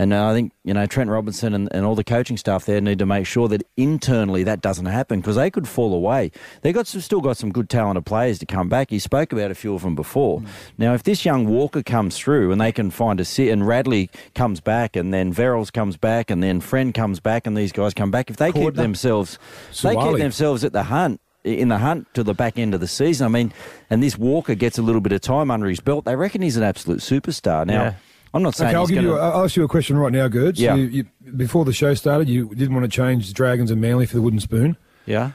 And 0.00 0.14
uh, 0.14 0.30
I 0.30 0.32
think, 0.32 0.52
you 0.64 0.72
know, 0.72 0.86
Trent 0.86 1.10
Robinson 1.10 1.52
and, 1.52 1.68
and 1.72 1.84
all 1.84 1.94
the 1.94 2.02
coaching 2.02 2.38
staff 2.38 2.64
there 2.64 2.80
need 2.80 2.98
to 3.00 3.04
make 3.04 3.26
sure 3.26 3.48
that 3.48 3.62
internally 3.76 4.42
that 4.44 4.62
doesn't 4.62 4.86
happen 4.86 5.20
because 5.20 5.36
they 5.36 5.50
could 5.50 5.68
fall 5.68 5.92
away. 5.92 6.30
They've 6.62 6.72
got 6.72 6.86
some, 6.86 7.02
still 7.02 7.20
got 7.20 7.36
some 7.36 7.52
good 7.52 7.68
talented 7.68 8.06
players 8.06 8.38
to 8.38 8.46
come 8.46 8.70
back. 8.70 8.90
You 8.90 8.98
spoke 8.98 9.30
about 9.30 9.50
a 9.50 9.54
few 9.54 9.74
of 9.74 9.82
them 9.82 9.94
before. 9.94 10.42
Now, 10.78 10.94
if 10.94 11.02
this 11.02 11.26
young 11.26 11.46
Walker 11.46 11.82
comes 11.82 12.16
through 12.16 12.50
and 12.50 12.58
they 12.58 12.72
can 12.72 12.90
find 12.90 13.20
a 13.20 13.26
sit 13.26 13.48
and 13.48 13.66
Radley 13.66 14.08
comes 14.34 14.60
back 14.60 14.96
and 14.96 15.12
then 15.12 15.34
Verrills 15.34 15.70
comes 15.70 15.98
back 15.98 16.30
and 16.30 16.42
then 16.42 16.62
Friend 16.62 16.94
comes 16.94 17.20
back 17.20 17.46
and 17.46 17.54
these 17.54 17.70
guys 17.70 17.92
come 17.92 18.10
back, 18.10 18.30
if 18.30 18.38
they 18.38 18.52
keep 18.52 18.62
themselves, 18.84 19.38
they 19.82 19.94
keep 19.96 20.18
themselves 20.22 20.64
at 20.64 20.72
the 20.72 20.84
hunt, 20.84 21.20
in 21.44 21.68
the 21.68 21.76
hunt 21.76 22.06
to 22.14 22.22
the 22.22 22.32
back 22.32 22.58
end 22.58 22.72
of 22.72 22.80
the 22.80 22.88
season. 22.88 23.26
I 23.26 23.28
mean, 23.28 23.52
and 23.90 24.02
this 24.02 24.16
Walker 24.16 24.54
gets 24.54 24.78
a 24.78 24.82
little 24.82 25.02
bit 25.02 25.12
of 25.12 25.20
time 25.20 25.50
under 25.50 25.68
his 25.68 25.80
belt. 25.80 26.06
They 26.06 26.16
reckon 26.16 26.40
he's 26.40 26.56
an 26.56 26.62
absolute 26.62 27.00
superstar. 27.00 27.66
Now, 27.66 27.82
Yeah. 27.82 27.94
I'm 28.32 28.42
not 28.42 28.54
saying 28.54 28.68
Okay, 28.68 28.76
I'll 28.76 28.86
give 28.86 28.96
going 28.96 29.06
you. 29.06 29.18
I'll 29.18 29.44
ask 29.44 29.56
you 29.56 29.64
a 29.64 29.68
question 29.68 29.96
right 29.98 30.12
now, 30.12 30.28
Gerds. 30.28 30.58
Yeah. 30.58 30.76
You, 30.76 30.84
you, 30.84 31.32
before 31.32 31.64
the 31.64 31.72
show 31.72 31.94
started, 31.94 32.28
you 32.28 32.48
didn't 32.54 32.74
want 32.74 32.84
to 32.84 32.96
change 32.96 33.32
Dragons 33.34 33.70
and 33.70 33.80
Manly 33.80 34.06
for 34.06 34.14
the 34.14 34.22
wooden 34.22 34.40
spoon. 34.40 34.76
yeah. 35.06 35.32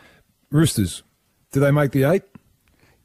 Roosters, 0.51 1.03
do 1.51 1.59
they 1.59 1.71
make 1.71 1.91
the 1.91 2.03
eight? 2.03 2.23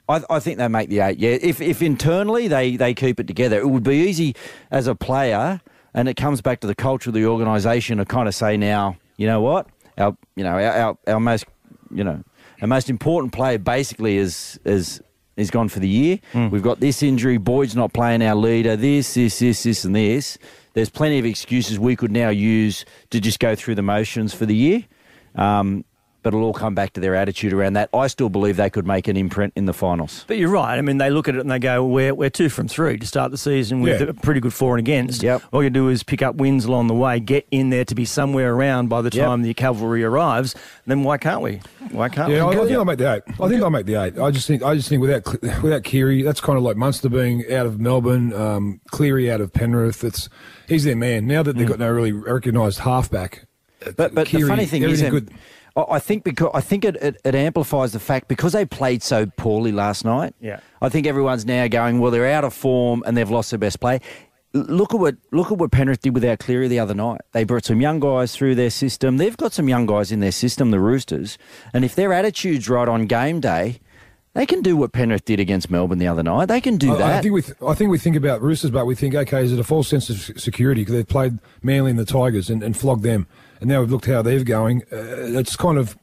I, 0.08 0.22
I 0.28 0.38
think 0.40 0.58
they 0.58 0.68
make 0.68 0.88
the 0.88 1.00
eight. 1.00 1.18
Yeah, 1.18 1.30
if 1.40 1.60
if 1.60 1.82
internally 1.82 2.46
they 2.48 2.76
they 2.76 2.94
keep 2.94 3.18
it 3.18 3.26
together, 3.26 3.58
it 3.58 3.68
would 3.68 3.82
be 3.82 3.96
easy 3.96 4.36
as 4.70 4.86
a 4.86 4.94
player, 4.94 5.60
and 5.94 6.08
it 6.08 6.14
comes 6.14 6.40
back 6.40 6.60
to 6.60 6.66
the 6.66 6.74
culture 6.74 7.10
of 7.10 7.14
the 7.14 7.26
organisation 7.26 7.98
to 7.98 8.04
kind 8.04 8.28
of 8.28 8.34
say 8.34 8.56
now, 8.56 8.96
you 9.16 9.26
know 9.26 9.40
what, 9.40 9.66
our 9.98 10.16
you 10.36 10.44
know 10.44 10.50
our 10.50 10.62
our, 10.62 10.98
our 11.08 11.20
most 11.20 11.46
you 11.92 12.04
know 12.04 12.22
our 12.60 12.68
most 12.68 12.90
important 12.90 13.32
player 13.32 13.58
basically 13.58 14.16
is 14.16 14.60
is 14.64 15.00
is 15.40 15.50
gone 15.50 15.68
for 15.68 15.80
the 15.80 15.88
year. 15.88 16.18
We've 16.50 16.62
got 16.62 16.80
this 16.80 17.02
injury. 17.02 17.36
Boyd's 17.38 17.74
not 17.74 17.92
playing 17.92 18.22
our 18.22 18.34
leader. 18.34 18.76
This 18.76 19.14
this 19.14 19.38
this 19.38 19.62
this 19.62 19.84
and 19.84 19.94
this. 19.94 20.38
There's 20.74 20.90
plenty 20.90 21.18
of 21.18 21.24
excuses 21.26 21.78
we 21.78 21.96
could 21.96 22.12
now 22.12 22.28
use 22.28 22.84
to 23.10 23.20
just 23.20 23.40
go 23.40 23.54
through 23.56 23.74
the 23.74 23.82
motions 23.82 24.32
for 24.32 24.46
the 24.46 24.54
year. 24.54 24.84
Um, 25.34 25.84
but 26.22 26.34
it'll 26.34 26.44
all 26.44 26.52
come 26.52 26.74
back 26.74 26.92
to 26.94 27.00
their 27.00 27.14
attitude 27.14 27.52
around 27.52 27.72
that. 27.74 27.88
I 27.94 28.06
still 28.08 28.28
believe 28.28 28.56
they 28.56 28.70
could 28.70 28.86
make 28.86 29.08
an 29.08 29.16
imprint 29.16 29.52
in 29.56 29.66
the 29.66 29.72
finals. 29.72 30.24
But 30.26 30.38
you're 30.38 30.50
right. 30.50 30.78
I 30.78 30.82
mean, 30.82 30.98
they 30.98 31.10
look 31.10 31.28
at 31.28 31.34
it 31.34 31.40
and 31.40 31.50
they 31.50 31.58
go, 31.58 31.84
"We're 31.84 32.14
we're 32.14 32.30
two 32.30 32.48
from 32.48 32.68
three 32.68 32.96
to 32.98 33.06
start 33.06 33.30
the 33.30 33.38
season 33.38 33.80
with 33.80 34.00
Yeah. 34.00 34.08
a 34.08 34.14
pretty 34.14 34.40
good 34.40 34.52
for 34.54 34.76
and 34.76 34.80
against. 34.86 35.22
Yep. 35.22 35.42
All 35.52 35.62
you 35.62 35.70
do 35.70 35.88
is 35.88 36.02
pick 36.02 36.22
up 36.22 36.36
wins 36.36 36.64
along 36.64 36.86
the 36.88 36.94
way, 36.94 37.20
get 37.20 37.46
in 37.50 37.70
there 37.70 37.84
to 37.84 37.94
be 37.94 38.04
somewhere 38.04 38.54
around 38.54 38.88
by 38.88 39.02
the 39.02 39.10
Yep. 39.12 39.24
time 39.26 39.42
the 39.42 39.54
cavalry 39.54 40.04
arrives. 40.04 40.54
Then 40.86 41.02
why 41.04 41.18
can't 41.18 41.42
we? 41.42 41.60
Why 41.92 42.08
can't 42.08 42.28
we? 42.28 42.36
Yeah, 42.36 42.46
I, 42.46 42.50
we? 42.50 42.56
I 42.56 42.64
think 42.64 42.72
I'll 42.78 42.84
make 42.84 42.98
the 42.98 43.12
eight. 43.14 43.22
I 43.40 43.48
think 43.48 43.62
I'll 43.62 43.70
make 43.70 43.86
the 43.86 43.94
eight. 43.96 44.18
I 44.18 44.30
just 44.30 44.46
think 44.46 44.62
I 44.62 44.74
just 44.74 44.88
think 44.88 45.00
without 45.00 45.24
Cle- 45.24 45.62
without 45.62 45.84
Keary, 45.84 46.22
that's 46.22 46.40
kind 46.40 46.56
of 46.56 46.62
like 46.64 46.76
Munster 46.76 47.08
being 47.08 47.44
out 47.52 47.66
of 47.66 47.80
Melbourne, 47.80 48.32
um, 48.32 48.80
Cleary 48.90 49.30
out 49.30 49.40
of 49.40 49.52
Penrith. 49.52 50.04
It's 50.04 50.28
he's 50.68 50.84
their 50.84 50.96
man 50.96 51.26
now 51.26 51.42
that 51.42 51.56
they've 51.56 51.66
got 51.66 51.78
no 51.78 51.90
really 51.90 52.12
recognised 52.12 52.80
halfback. 52.80 53.46
But 53.96 54.14
but 54.14 54.28
the 54.28 54.42
funny 54.42 54.66
thing 54.66 54.82
is, 54.82 55.02
everything 55.02 55.28
um, 55.32 55.38
I 55.76 55.84
I 55.90 55.98
think 55.98 56.24
because 56.24 56.50
I 56.54 56.60
think 56.60 56.84
it, 56.84 56.96
it, 56.96 57.20
it 57.24 57.34
amplifies 57.34 57.92
the 57.92 58.00
fact 58.00 58.28
because 58.28 58.52
they 58.52 58.64
played 58.64 59.02
so 59.02 59.26
poorly 59.36 59.72
last 59.72 60.04
night. 60.04 60.34
Yeah. 60.40 60.60
I 60.80 60.88
think 60.88 61.06
everyone's 61.06 61.44
now 61.44 61.68
going, 61.68 61.98
well, 61.98 62.10
they're 62.10 62.30
out 62.30 62.44
of 62.44 62.54
form 62.54 63.02
and 63.06 63.16
they've 63.16 63.30
lost 63.30 63.50
their 63.50 63.58
best 63.58 63.80
play. 63.80 64.00
Look 64.52 64.92
at 64.92 65.00
what 65.00 65.16
look 65.30 65.52
at 65.52 65.58
what 65.58 65.70
Penrith 65.70 66.02
did 66.02 66.14
without 66.14 66.40
Cleary 66.40 66.66
the 66.66 66.80
other 66.80 66.94
night. 66.94 67.20
They 67.32 67.44
brought 67.44 67.64
some 67.64 67.80
young 67.80 68.00
guys 68.00 68.34
through 68.34 68.56
their 68.56 68.70
system. 68.70 69.16
They've 69.16 69.36
got 69.36 69.52
some 69.52 69.68
young 69.68 69.86
guys 69.86 70.10
in 70.10 70.20
their 70.20 70.32
system, 70.32 70.72
the 70.72 70.80
Roosters, 70.80 71.38
and 71.72 71.84
if 71.84 71.94
their 71.94 72.12
attitude's 72.12 72.68
right 72.68 72.88
on 72.88 73.06
game 73.06 73.38
day, 73.38 73.78
they 74.34 74.46
can 74.46 74.62
do 74.62 74.76
what 74.76 74.92
Penrith 74.92 75.24
did 75.24 75.40
against 75.40 75.70
Melbourne 75.70 75.98
the 75.98 76.06
other 76.06 76.22
night. 76.22 76.46
They 76.46 76.60
can 76.60 76.76
do 76.76 76.94
I, 76.94 76.98
that. 76.98 77.18
I 77.18 77.22
think 77.22 77.34
we 77.34 77.42
th- 77.42 77.56
I 77.66 77.74
think 77.74 77.90
we 77.90 77.98
think 77.98 78.16
about 78.16 78.42
Roosters, 78.42 78.70
but 78.70 78.86
we 78.86 78.94
think 78.94 79.14
okay, 79.14 79.44
is 79.44 79.52
it 79.52 79.58
a 79.58 79.64
false 79.64 79.88
sense 79.88 80.08
of 80.10 80.40
security 80.40 80.82
because 80.82 80.94
they've 80.94 81.06
played 81.06 81.38
Manly 81.62 81.90
and 81.90 81.98
the 81.98 82.04
Tigers 82.04 82.48
and, 82.48 82.62
and 82.62 82.76
flogged 82.76 83.02
them, 83.02 83.26
and 83.60 83.68
now 83.68 83.80
we've 83.80 83.90
looked 83.90 84.06
how 84.06 84.22
they're 84.22 84.42
going. 84.44 84.82
Uh, 84.92 85.38
it's 85.38 85.56
kind 85.56 85.78
of. 85.78 85.96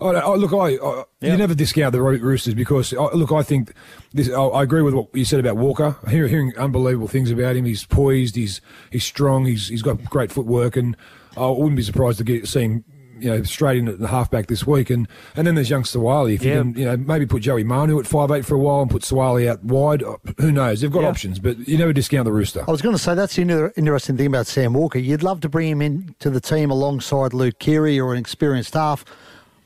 I, 0.00 0.06
I, 0.08 0.34
look, 0.34 0.52
I, 0.52 0.76
I 0.84 1.04
you 1.20 1.36
never 1.36 1.54
discount 1.54 1.92
the 1.92 2.02
Ro- 2.02 2.18
Roosters 2.18 2.52
because 2.52 2.92
I, 2.92 3.04
look, 3.14 3.32
I 3.32 3.42
think 3.42 3.72
this. 4.12 4.30
I, 4.30 4.42
I 4.42 4.62
agree 4.62 4.82
with 4.82 4.94
what 4.94 5.08
you 5.14 5.24
said 5.24 5.40
about 5.40 5.56
Walker. 5.56 5.96
I 6.06 6.10
hear, 6.10 6.28
hearing 6.28 6.52
unbelievable 6.58 7.08
things 7.08 7.30
about 7.30 7.56
him. 7.56 7.64
He's 7.64 7.86
poised. 7.86 8.36
He's 8.36 8.60
he's 8.90 9.04
strong. 9.04 9.46
He's 9.46 9.68
he's 9.68 9.82
got 9.82 10.04
great 10.04 10.30
footwork, 10.30 10.76
and 10.76 10.96
I 11.36 11.46
wouldn't 11.46 11.76
be 11.76 11.82
surprised 11.82 12.18
to 12.18 12.24
get 12.24 12.46
see 12.46 12.62
him. 12.62 12.84
You 13.18 13.30
know, 13.30 13.42
straight 13.44 13.78
in 13.78 13.88
at 13.88 13.98
the 13.98 14.08
halfback 14.08 14.46
this 14.48 14.66
week, 14.66 14.90
and, 14.90 15.08
and 15.34 15.46
then 15.46 15.54
there's 15.54 15.70
young 15.70 15.84
Suaalii. 15.84 16.34
If 16.34 16.42
Yeah. 16.44 16.54
you 16.56 16.60
can, 16.62 16.74
you 16.74 16.84
know, 16.84 16.96
maybe 16.98 17.24
put 17.26 17.40
Joey 17.42 17.64
Manu 17.64 17.98
at 17.98 18.06
five 18.06 18.30
eight 18.30 18.44
for 18.44 18.54
a 18.54 18.58
while 18.58 18.82
and 18.82 18.90
put 18.90 19.02
Suaalii 19.02 19.48
out 19.48 19.64
wide. 19.64 20.02
uh, 20.02 20.16
Who 20.38 20.52
knows? 20.52 20.82
They've 20.82 20.90
got 20.90 21.02
Yeah. 21.02 21.08
options, 21.08 21.38
but 21.38 21.66
you 21.66 21.78
never 21.78 21.92
discount 21.92 22.26
the 22.26 22.32
Rooster. 22.32 22.64
I 22.68 22.70
was 22.70 22.82
going 22.82 22.94
to 22.94 22.98
say 23.02 23.14
that's 23.14 23.36
the 23.36 23.72
interesting 23.76 24.16
thing 24.16 24.26
about 24.26 24.46
Sam 24.46 24.74
Walker. 24.74 24.98
You'd 24.98 25.22
love 25.22 25.40
to 25.40 25.48
bring 25.48 25.68
him 25.70 25.80
into 25.82 26.28
the 26.30 26.40
team 26.40 26.70
alongside 26.70 27.32
Luke 27.32 27.58
Keary 27.58 27.98
or 27.98 28.12
an 28.12 28.18
experienced 28.18 28.74
half. 28.74 29.04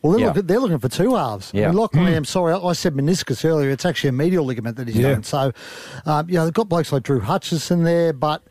Well, 0.02 0.12
they're, 0.12 0.20
Yeah. 0.20 0.26
looking, 0.28 0.46
they're 0.46 0.60
looking 0.60 0.78
for 0.78 0.88
two 0.88 1.14
halves. 1.16 1.50
Yeah. 1.52 1.64
I 1.64 1.68
mean, 1.70 1.76
Lachlan, 1.78 2.06
I'm 2.14 2.24
sorry, 2.24 2.54
I, 2.54 2.58
I 2.58 2.72
said 2.72 2.94
meniscus 2.94 3.44
earlier. 3.44 3.68
It's 3.70 3.84
actually 3.84 4.08
a 4.08 4.12
medial 4.12 4.44
ligament 4.46 4.76
that 4.76 4.88
he's 4.88 4.96
Yeah. 4.96 5.10
done. 5.14 5.22
So, 5.24 5.52
um, 6.06 6.28
you 6.30 6.36
know, 6.36 6.44
they've 6.44 6.54
got 6.54 6.68
blokes 6.68 6.92
like 6.92 7.02
Drew 7.02 7.20
Hutchison 7.20 7.82
there, 7.82 8.12
but. 8.12 8.42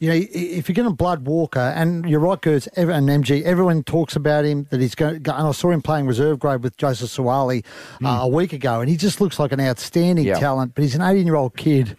You 0.00 0.08
know, 0.10 0.16
if 0.32 0.68
you're 0.68 0.74
going 0.74 0.88
to 0.88 0.94
blood 0.94 1.24
Walker, 1.24 1.60
and 1.60 2.08
you're 2.08 2.20
right, 2.20 2.40
Gerds, 2.40 2.68
and 2.76 3.08
MG, 3.08 3.42
everyone 3.44 3.84
talks 3.84 4.16
about 4.16 4.44
him 4.44 4.66
that 4.70 4.80
he's 4.80 4.94
going. 4.94 5.16
And 5.16 5.28
I 5.28 5.52
saw 5.52 5.70
him 5.70 5.82
playing 5.82 6.06
reserve 6.06 6.40
grade 6.40 6.62
with 6.62 6.76
Joseph 6.76 7.10
Suaalii 7.10 7.64
uh, 8.04 8.08
a 8.22 8.28
week 8.28 8.52
ago, 8.52 8.80
and 8.80 8.90
he 8.90 8.96
just 8.96 9.20
looks 9.20 9.38
like 9.38 9.52
an 9.52 9.60
outstanding 9.60 10.26
Yeah. 10.26 10.38
talent. 10.38 10.74
But 10.74 10.82
he's 10.82 10.94
an 10.96 11.00
18 11.02 11.24
year 11.24 11.36
old 11.36 11.56
kid, 11.56 11.96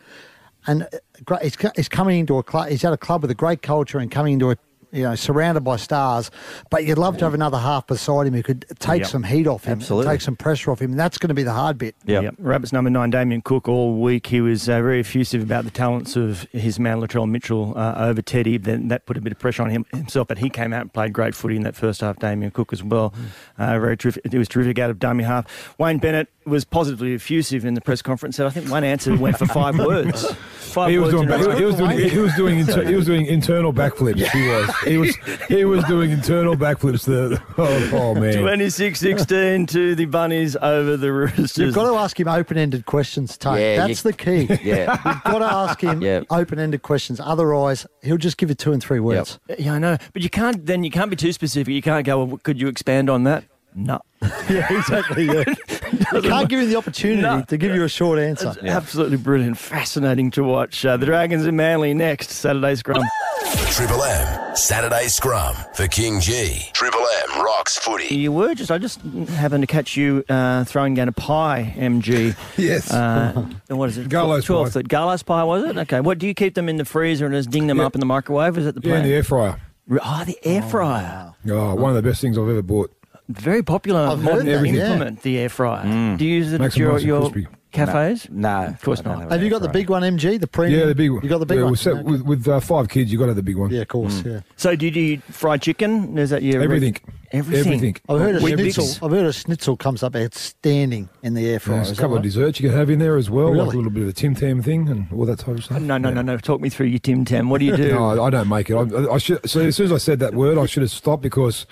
and 0.67 0.83
uh, 1.29 1.37
he's 1.75 1.87
coming 1.89 2.19
into 2.19 2.37
a 2.37 2.43
club. 2.43 2.67
He's 2.69 2.83
at 2.83 2.91
a 2.93 2.97
club 2.97 3.21
with 3.21 3.31
a 3.31 3.35
great 3.35 3.61
culture 3.61 3.97
and 3.97 4.11
coming 4.11 4.33
into 4.33 4.51
a 4.51 4.57
you 4.95 5.03
know 5.03 5.15
surrounded 5.15 5.61
by 5.63 5.75
stars. 5.75 6.31
But 6.69 6.85
you'd 6.85 6.97
love 6.97 7.17
to 7.17 7.25
have 7.25 7.33
another 7.33 7.57
half 7.57 7.87
beside 7.87 8.27
him 8.27 8.33
who 8.33 8.43
could 8.43 8.65
take 8.79 9.01
Yep. 9.01 9.09
some 9.09 9.23
heat 9.23 9.45
off 9.47 9.65
him, 9.65 9.79
Absolutely. 9.79 10.11
take 10.13 10.21
some 10.21 10.35
pressure 10.35 10.71
off 10.71 10.81
him. 10.81 10.91
And 10.91 10.99
that's 10.99 11.17
going 11.17 11.27
to 11.29 11.33
be 11.35 11.43
the 11.43 11.51
hard 11.53 11.77
bit. 11.77 11.95
Yeah. 12.05 12.21
Yep. 12.21 12.35
Rabbits 12.39 12.71
number 12.73 12.89
nine, 12.89 13.09
Damien 13.09 13.41
Cook, 13.41 13.67
all 13.67 13.99
week 14.01 14.27
he 14.27 14.41
was 14.41 14.67
uh, 14.69 14.73
very 14.81 15.01
effusive 15.01 15.41
about 15.43 15.65
the 15.65 15.71
talents 15.71 16.15
of 16.15 16.43
his 16.51 16.79
man 16.79 16.99
Latrell 17.01 17.29
Mitchell 17.29 17.73
uh, 17.77 17.93
over 17.97 18.21
Teddy. 18.21 18.57
Then 18.57 18.87
that 18.87 19.05
put 19.05 19.17
a 19.17 19.21
bit 19.21 19.31
of 19.33 19.39
pressure 19.39 19.63
on 19.63 19.69
him 19.69 19.85
himself, 19.91 20.27
but 20.27 20.37
he 20.37 20.49
came 20.49 20.71
out 20.73 20.81
and 20.81 20.93
played 20.93 21.13
great 21.13 21.35
footy 21.35 21.55
in 21.57 21.63
that 21.63 21.75
first 21.75 22.01
half. 22.01 22.17
Damien 22.19 22.51
Cook 22.51 22.71
as 22.73 22.81
well, 22.83 23.13
uh, 23.57 23.77
very 23.79 23.97
terrific. 23.97 24.25
It 24.33 24.37
was 24.37 24.47
terrific 24.47 24.79
out 24.79 24.89
of 24.89 24.99
dummy 24.99 25.23
half. 25.23 25.75
Wayne 25.77 25.97
Bennett 25.97 26.29
was 26.45 26.63
positively 26.63 27.13
effusive 27.15 27.65
in 27.65 27.73
the 27.73 27.81
press 27.81 28.01
conference. 28.01 28.35
Said 28.37 28.45
I 28.45 28.49
think 28.51 28.69
one 28.69 28.83
answer 28.83 29.15
went 29.17 29.37
for 29.37 29.45
five 29.47 29.77
words. 29.79 30.31
Five 30.59 30.91
He 30.91 30.97
was 30.99 31.13
words 31.13 31.27
doing 31.27 31.41
in 31.41 31.57
he 31.57 31.65
was 31.65 31.75
doing 31.75 31.97
he 32.09 32.17
was 32.19 32.35
doing 32.35 32.59
inter, 32.59 32.83
he 32.83 32.95
was 32.95 33.05
doing 33.05 33.25
internal 33.25 33.73
backflips. 33.73 34.25
He 34.27 34.47
was 34.47 34.69
he 34.85 34.97
was 34.97 35.15
he 35.47 35.65
was 35.65 35.83
doing 35.85 36.11
internal 36.11 36.55
backflips. 36.55 37.05
The 37.05 37.41
oh, 37.57 37.89
oh 37.93 38.15
man. 38.15 38.33
26-16 38.33 39.67
to 39.69 39.95
the 39.95 40.05
Bunnies 40.05 40.55
over 40.55 40.97
the 40.97 41.11
Roosters. 41.11 41.57
You've 41.57 41.75
got 41.75 41.89
to 41.89 41.95
ask 41.97 42.19
him 42.19 42.27
open-ended 42.27 42.85
questions, 42.85 43.37
Tate. 43.37 43.59
Yeah, 43.59 43.87
That's 43.87 44.03
you- 44.03 44.11
the 44.11 44.17
key. 44.17 44.59
Yeah. 44.65 44.91
You've 45.05 45.23
got 45.23 45.39
to 45.39 45.45
ask 45.45 45.81
him 45.81 46.01
Yeah. 46.01 46.21
open-ended 46.29 46.81
questions. 46.81 47.19
Otherwise, 47.19 47.85
he'll 48.01 48.17
just 48.17 48.37
give 48.37 48.49
you 48.49 48.55
two 48.55 48.73
and 48.73 48.81
three 48.81 48.99
words. 48.99 49.39
Yeah, 49.59 49.73
I 49.73 49.79
know, 49.79 49.97
but 50.13 50.21
you 50.21 50.29
can't. 50.29 50.65
Then 50.65 50.83
you 50.83 50.91
can't 50.91 51.09
be 51.09 51.15
too 51.15 51.31
specific. 51.33 51.73
You 51.73 51.81
can't 51.81 52.05
go. 52.05 52.23
Well, 52.23 52.37
could 52.37 52.59
you 52.59 52.67
expand 52.67 53.09
on 53.09 53.23
that? 53.25 53.43
No. 53.75 54.01
Yeah, 54.49 54.71
exactly. 54.73 55.25
Yeah. 55.25 55.43
you 56.13 56.21
can't 56.21 56.47
give 56.49 56.59
you 56.61 56.67
the 56.67 56.75
opportunity 56.75 57.21
No. 57.23 57.41
to 57.47 57.57
give 57.57 57.73
you 57.75 57.83
a 57.83 57.89
short 57.89 58.19
answer. 58.19 58.49
It's 58.49 58.63
absolutely 58.63 59.17
brilliant, 59.17 59.57
fascinating 59.57 60.29
to 60.31 60.43
watch. 60.43 60.85
Uh, 60.85 60.97
the 60.97 61.05
Dragons 61.07 61.45
and 61.45 61.57
Manly 61.57 61.93
next 61.95 62.29
Saturday 62.29 62.75
scrum. 62.75 63.03
Triple 63.71 64.03
M, 64.03 64.55
Saturday 64.55 65.07
Scrum 65.07 65.55
for 65.73 65.87
KingGee. 65.87 66.71
Triple 66.73 67.05
M 67.33 67.43
rocks 67.43 67.77
footy. 67.77 68.13
You 68.15 68.31
were 68.31 68.53
just. 68.53 68.71
I 68.71 68.77
just 68.77 69.01
happened 69.01 69.63
to 69.63 69.67
catch 69.67 69.97
you 69.97 70.23
uh, 70.29 70.63
throwing 70.63 70.93
down 70.93 71.07
a 71.07 71.11
pie, 71.11 71.73
MG. 71.77 72.35
Yes. 72.57 72.91
Uh, 72.93 73.47
and 73.69 73.77
what 73.79 73.89
is 73.89 73.97
it? 73.97 74.09
Gallows 74.09 74.45
Twelve. 74.45 74.73
pie. 74.73 74.81
Gallows 74.83 75.23
pie 75.23 75.43
was 75.43 75.63
it? 75.65 75.77
Okay. 75.77 75.99
What 76.01 76.19
do 76.19 76.27
you 76.27 76.33
keep 76.35 76.53
them 76.53 76.69
in 76.69 76.77
the 76.77 76.85
freezer 76.85 77.25
and 77.25 77.33
just 77.33 77.49
ding 77.49 77.65
them 77.67 77.79
Yeah. 77.79 77.85
up 77.87 77.95
in 77.95 77.99
the 77.99 78.05
microwave? 78.05 78.57
Is 78.57 78.67
it 78.67 78.81
the 78.81 78.87
yeah, 78.87 78.97
in 78.97 79.03
the 79.03 79.13
air 79.13 79.23
fryer. 79.23 79.59
Oh, 79.91 80.23
the 80.25 80.37
air 80.43 80.61
fryer. 80.63 81.33
Oh, 81.49 81.75
one 81.75 81.95
of 81.95 82.01
the 82.01 82.07
best 82.09 82.19
things 82.21 82.37
I've 82.39 82.49
ever 82.49 82.61
bought. 82.63 82.91
Very 83.27 83.63
popular 83.63 84.01
I've 84.01 84.21
modern 84.21 84.45
heard 84.45 84.65
that, 84.65 84.73
yeah. 84.73 85.09
the 85.23 85.37
air 85.39 85.49
fryer. 85.49 85.83
Mm. 85.85 86.17
Do 86.17 86.25
you 86.25 86.35
use 86.35 86.53
it 86.53 86.61
Makes 86.61 86.75
at 86.75 86.79
your, 86.79 86.93
nice 86.93 87.03
your 87.03 87.31
cafes? 87.71 88.27
No, 88.29 88.65
Of 88.65 88.81
course 88.81 88.99
I 88.99 89.03
don't 89.03 89.21
have 89.21 89.31
Have 89.31 89.43
you 89.43 89.49
got 89.49 89.61
the 89.63 89.69
big 89.69 89.89
one, 89.89 90.03
MG? 90.03 90.39
The 90.39 90.47
premium? 90.47 90.79
Yeah, 90.79 90.85
the 90.85 90.95
big 90.95 91.11
one. 91.11 91.23
You 91.23 91.29
got 91.29 91.39
the 91.39 91.45
big 91.45 91.57
yeah, 91.57 91.63
one? 91.63 91.71
With, 91.71 91.87
Okay. 91.87 92.01
with, 92.03 92.21
with 92.21 92.47
uh, 92.47 92.59
five 92.59 92.87
kids, 92.87 93.11
you 93.11 93.17
got 93.17 93.25
to 93.25 93.29
have 93.29 93.35
the 93.35 93.43
big 93.43 93.57
one. 93.57 93.71
Yeah, 93.71 93.81
of 93.81 93.87
course. 93.87 94.21
Mm. 94.21 94.25
Yeah. 94.31 94.39
So 94.57 94.75
did 94.75 94.95
you 94.95 95.19
fried 95.31 95.61
chicken? 95.63 96.17
Is 96.19 96.29
that 96.29 96.43
your 96.43 96.61
Everything. 96.61 96.97
Everything. 97.31 97.73
Everything. 97.73 97.95
I've 98.07 98.19
heard 98.19 98.35
a 98.35 98.39
Wheat 98.39 98.59
schnitzel. 98.59 98.83
bix. 98.85 99.03
I've 99.03 99.11
heard 99.11 99.25
a 99.25 99.33
schnitzel 99.33 99.75
comes 99.75 100.03
up 100.03 100.15
outstanding 100.15 101.09
in 101.23 101.33
the 101.33 101.49
air 101.49 101.59
fryer. 101.59 101.77
There's 101.77 101.89
a 101.89 101.91
Is 101.91 101.97
that 101.97 102.01
couple 102.03 102.17
of 102.17 102.23
desserts 102.23 102.59
you 102.59 102.69
can 102.69 102.77
have 102.77 102.89
in 102.91 102.99
there 102.99 103.17
as 103.17 103.29
well, 103.29 103.53
like 103.53 103.73
a 103.73 103.75
little 103.75 103.91
bit 103.91 104.03
of 104.03 104.09
a 104.09 104.13
Tim 104.13 104.35
Tam 104.35 104.61
thing 104.61 104.87
and 104.87 105.11
all 105.11 105.25
that 105.25 105.39
type 105.39 105.57
of 105.57 105.63
stuff. 105.65 105.77
Uh, 105.77 105.79
no, 105.79 105.97
no, 105.97 106.09
Yeah. 106.09 106.15
no, 106.15 106.21
no. 106.21 106.37
Talk 106.37 106.61
me 106.61 106.69
through 106.69 106.87
your 106.87 106.99
Tim 106.99 107.25
Tam. 107.25 107.49
What 107.49 107.59
do 107.59 107.65
you 107.65 107.75
do? 107.75 107.89
No, 107.95 108.21
I, 108.21 108.27
I 108.27 108.29
don't 108.29 108.47
make 108.47 108.69
it. 108.69 108.75
I, 108.75 109.13
I 109.13 109.17
should. 109.17 109.49
So 109.49 109.61
as 109.61 109.75
soon 109.75 109.87
as 109.87 109.91
I 109.91 109.97
said 109.97 110.19
that 110.19 110.33
word, 110.35 110.57
I 110.57 110.65
should 110.65 110.81
have 110.83 110.91
stopped 110.91 111.23
because 111.23 111.65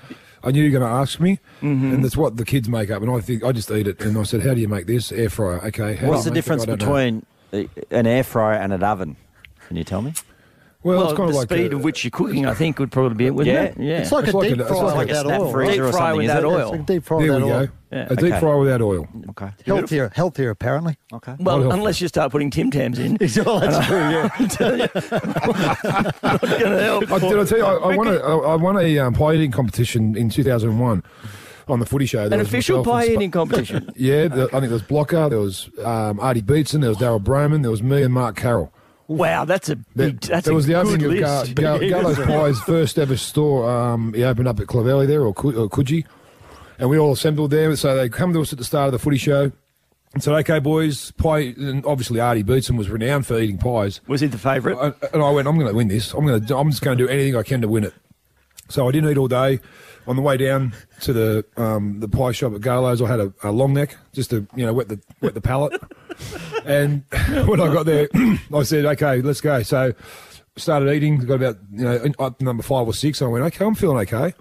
I 0.44 0.52
knew 0.52 0.62
you 0.64 0.72
were 0.72 0.80
going 0.80 0.92
to 0.92 0.98
ask 0.98 1.20
me, 1.20 1.40
Mm-hmm. 1.62 1.94
and 1.94 2.04
that's 2.04 2.18
what 2.18 2.36
the 2.38 2.46
kids 2.46 2.68
make 2.68 2.92
up. 2.92 3.02
And 3.02 3.10
I 3.12 3.20
think 3.22 3.44
I 3.44 3.52
just 3.54 3.72
eat 3.72 3.88
it. 3.88 4.02
And 4.02 4.18
I 4.18 4.24
said, 4.24 4.42
"How 4.42 4.54
do 4.54 4.60
you 4.62 4.68
make 4.68 4.86
this 4.88 5.12
air 5.12 5.30
fryer?" 5.30 5.64
Okay. 5.68 5.96
how 5.96 6.10
What's 6.10 6.24
do 6.26 6.30
the 6.30 6.36
you 6.36 6.36
make 6.36 6.38
it? 6.38 6.42
difference 6.42 6.66
don't 6.66 6.80
know. 6.80 6.86
between 6.86 7.26
uh, 7.92 7.96
an 7.98 8.06
air 8.08 8.24
fryer 8.24 8.58
and 8.60 8.74
an 8.74 8.84
oven? 8.84 9.16
Can 9.68 9.78
you 9.78 9.84
tell 9.86 10.02
me? 10.02 10.14
Well, 10.84 10.98
well, 10.98 11.10
it's 11.10 11.18
kind 11.18 11.30
the 11.30 11.32
of 11.34 11.36
like 11.38 11.50
speed 11.50 11.74
uh, 11.74 11.78
of 11.78 11.84
which 11.84 12.04
you're 12.04 12.12
cooking, 12.12 12.46
I 12.46 12.54
think, 12.54 12.78
would 12.80 12.92
probably 12.92 13.16
be 13.16 13.26
it, 13.28 13.36
wouldn't 13.36 13.54
Yeah. 13.56 13.64
it? 13.64 13.78
Yeah. 13.80 13.98
It's 14.00 14.12
like 14.12 14.26
It's 14.26 14.34
a 14.34 14.38
like 14.38 14.50
deep 14.50 14.60
a- 14.60 14.62
it's 14.64 14.72
like 14.72 14.96
like 14.96 14.96
a 14.96 15.12
without 15.12 15.26
snap 15.26 15.40
oil. 15.42 15.52
freezer 15.52 15.70
right? 15.70 15.72
Deep 15.74 15.82
or 15.82 15.92
fry 15.92 16.00
something, 16.00 16.18
without 16.18 16.44
it? 16.44 16.46
oil. 16.46 16.60
It's 16.60 16.72
like 16.72 16.80
a 16.80 16.84
deep 16.84 17.04
fryer 17.04 17.20
There 17.22 17.28
we 17.30 17.44
without 17.44 17.48
go. 17.48 17.60
oil. 17.60 17.68
Yeah. 17.92 18.08
A 18.10 18.16
deep 18.16 18.20
Okay. 18.34 18.40
fryer 18.40 18.58
without 18.60 18.82
oil. 18.82 19.08
Okay. 19.30 19.50
Healthier, 19.66 20.12
healthier 20.16 20.50
apparently. 20.50 20.98
Okay. 21.14 21.36
well, 21.40 21.58
What 21.60 21.66
else? 21.66 21.74
unless 21.76 22.02
you 22.02 22.08
start 22.08 22.32
putting 22.32 22.50
Tim 22.50 22.70
Tams 22.72 23.00
in. 23.00 23.18
well, 23.46 23.60
that's 23.60 23.88
true. 23.88 23.98
Yeah. 24.00 24.30
Not 26.24 26.42
going 26.42 26.62
to 26.72 26.82
help. 26.84 27.12
I, 27.12 27.20
did 27.20 27.40
I 27.40 27.46
tell 27.46 27.58
you? 27.58 27.66
I, 27.66 27.76
I 27.92 27.96
won 27.96 28.08
a, 28.08 28.16
I 28.18 28.36
I 28.36 28.56
won 28.56 28.78
a 28.78 29.00
um, 29.00 29.14
pie 29.14 29.34
eating 29.36 29.52
competition 29.52 30.16
in 30.18 30.30
2001 30.30 31.04
on 31.68 31.80
the 31.80 31.86
Footy 31.86 32.06
Show. 32.06 32.28
There 32.30 32.40
An 32.40 32.46
official 32.46 32.80
myself 32.80 32.88
and 32.88 33.02
pie 33.02 33.06
Sp- 33.08 33.14
eating 33.16 33.32
competition. 33.32 33.92
Yeah, 33.96 34.28
the, 34.28 34.44
I 34.48 34.60
think 34.60 34.64
there 34.64 34.72
was 34.72 34.82
Blocker, 34.82 35.30
there 35.30 35.40
was 35.40 35.70
um, 35.84 36.20
Artie 36.20 36.42
Beetson, 36.42 36.82
there 36.82 36.90
was 36.90 36.98
Darryl 36.98 37.24
Brohman, 37.24 37.62
there 37.62 37.72
was 37.72 37.82
me 37.84 38.02
and 38.04 38.14
Mark 38.14 38.36
Carroll. 38.36 38.74
Wow, 39.14 39.46
that's 39.46 39.70
a 39.70 39.76
big. 39.76 40.22
That's 40.22 40.46
there 40.46 40.54
a 40.54 40.56
was 40.56 40.66
the 40.66 40.74
opening 40.74 41.06
of 41.06 41.20
Gar- 41.20 41.78
Gar- 41.78 41.80
Gallows 41.88 42.18
Pie's 42.18 42.60
first 42.64 42.98
ever 42.98 43.16
store. 43.16 43.70
Um, 43.70 44.14
he 44.14 44.24
opened 44.24 44.48
up 44.48 44.60
at 44.60 44.66
Clovelly 44.66 45.06
there, 45.06 45.22
or, 45.22 45.34
Cu- 45.36 45.56
or 45.56 45.70
Coogee, 45.70 46.04
and 46.80 46.90
we 46.90 46.98
all 46.98 47.12
assembled 47.12 47.52
there. 47.52 47.76
So 47.76 47.96
they 47.96 48.10
come 48.10 48.34
to 48.34 48.42
us 48.42 48.52
at 48.52 48.58
the 48.58 48.66
start 48.66 48.88
of 48.88 48.92
the 48.92 48.98
footy 49.00 49.18
show 49.18 49.52
and 50.16 50.24
said, 50.24 50.34
"Okay, 50.34 50.58
boys, 50.58 51.12
pie." 51.12 51.54
And 51.58 51.86
obviously, 51.86 52.20
Artie 52.20 52.42
Beetson 52.42 52.76
was 52.76 52.90
renowned 52.90 53.28
for 53.28 53.40
eating 53.40 53.60
pies. 53.60 54.02
Was 54.08 54.22
he 54.22 54.28
the 54.28 54.40
favourite? 54.40 54.96
And 55.14 55.22
I 55.22 55.30
went, 55.30 55.48
I'm 55.48 55.56
going 55.60 55.68
to 55.70 55.76
win 55.76 55.90
this. 55.90 56.12
I'm 56.14 56.26
going 56.26 56.44
to. 56.44 56.58
I'm 56.58 56.72
just 56.72 56.82
going 56.82 56.98
to 56.98 57.04
do 57.06 57.10
anything 57.10 57.36
I 57.36 57.44
can 57.44 57.62
to 57.62 57.68
win 57.68 57.84
it. 57.84 57.94
So 58.70 58.88
I 58.88 58.92
didn't 58.92 59.12
eat 59.12 59.18
all 59.18 59.28
day. 59.28 59.60
On 60.06 60.18
the 60.18 60.22
way 60.22 60.36
down 60.36 60.74
to 61.02 61.14
the 61.14 61.46
um, 61.56 62.02
the 62.02 62.10
pie 62.10 62.34
shop 62.34 62.54
at 62.54 62.60
Garlow's, 62.62 63.02
I 63.02 63.08
had 63.08 63.22
a, 63.22 63.34
a 63.44 63.52
long 63.52 63.74
neck 63.74 63.96
just 64.12 64.32
to 64.32 64.46
you 64.56 64.66
know 64.66 64.74
wet 64.74 64.90
the 64.90 65.00
wet 65.22 65.34
the 65.34 65.40
palate. 65.40 65.80
And 66.66 67.04
when 67.48 67.60
I 67.62 67.74
got 67.74 67.86
there, 67.86 68.08
I 68.54 68.64
said, 68.64 68.86
"Okay, 68.86 69.22
let's 69.22 69.42
go." 69.42 69.62
So 69.64 69.94
started 70.58 70.92
eating. 70.94 71.18
Got 71.20 71.36
about 71.36 71.58
you 71.72 71.84
know 71.84 72.04
up 72.20 72.42
number 72.42 72.64
five 72.64 72.88
or 72.88 72.94
six. 72.94 73.22
I 73.22 73.26
went, 73.28 73.46
"Okay, 73.46 73.66
I'm 73.66 73.76
feeling 73.76 73.98
okay." 74.00 74.34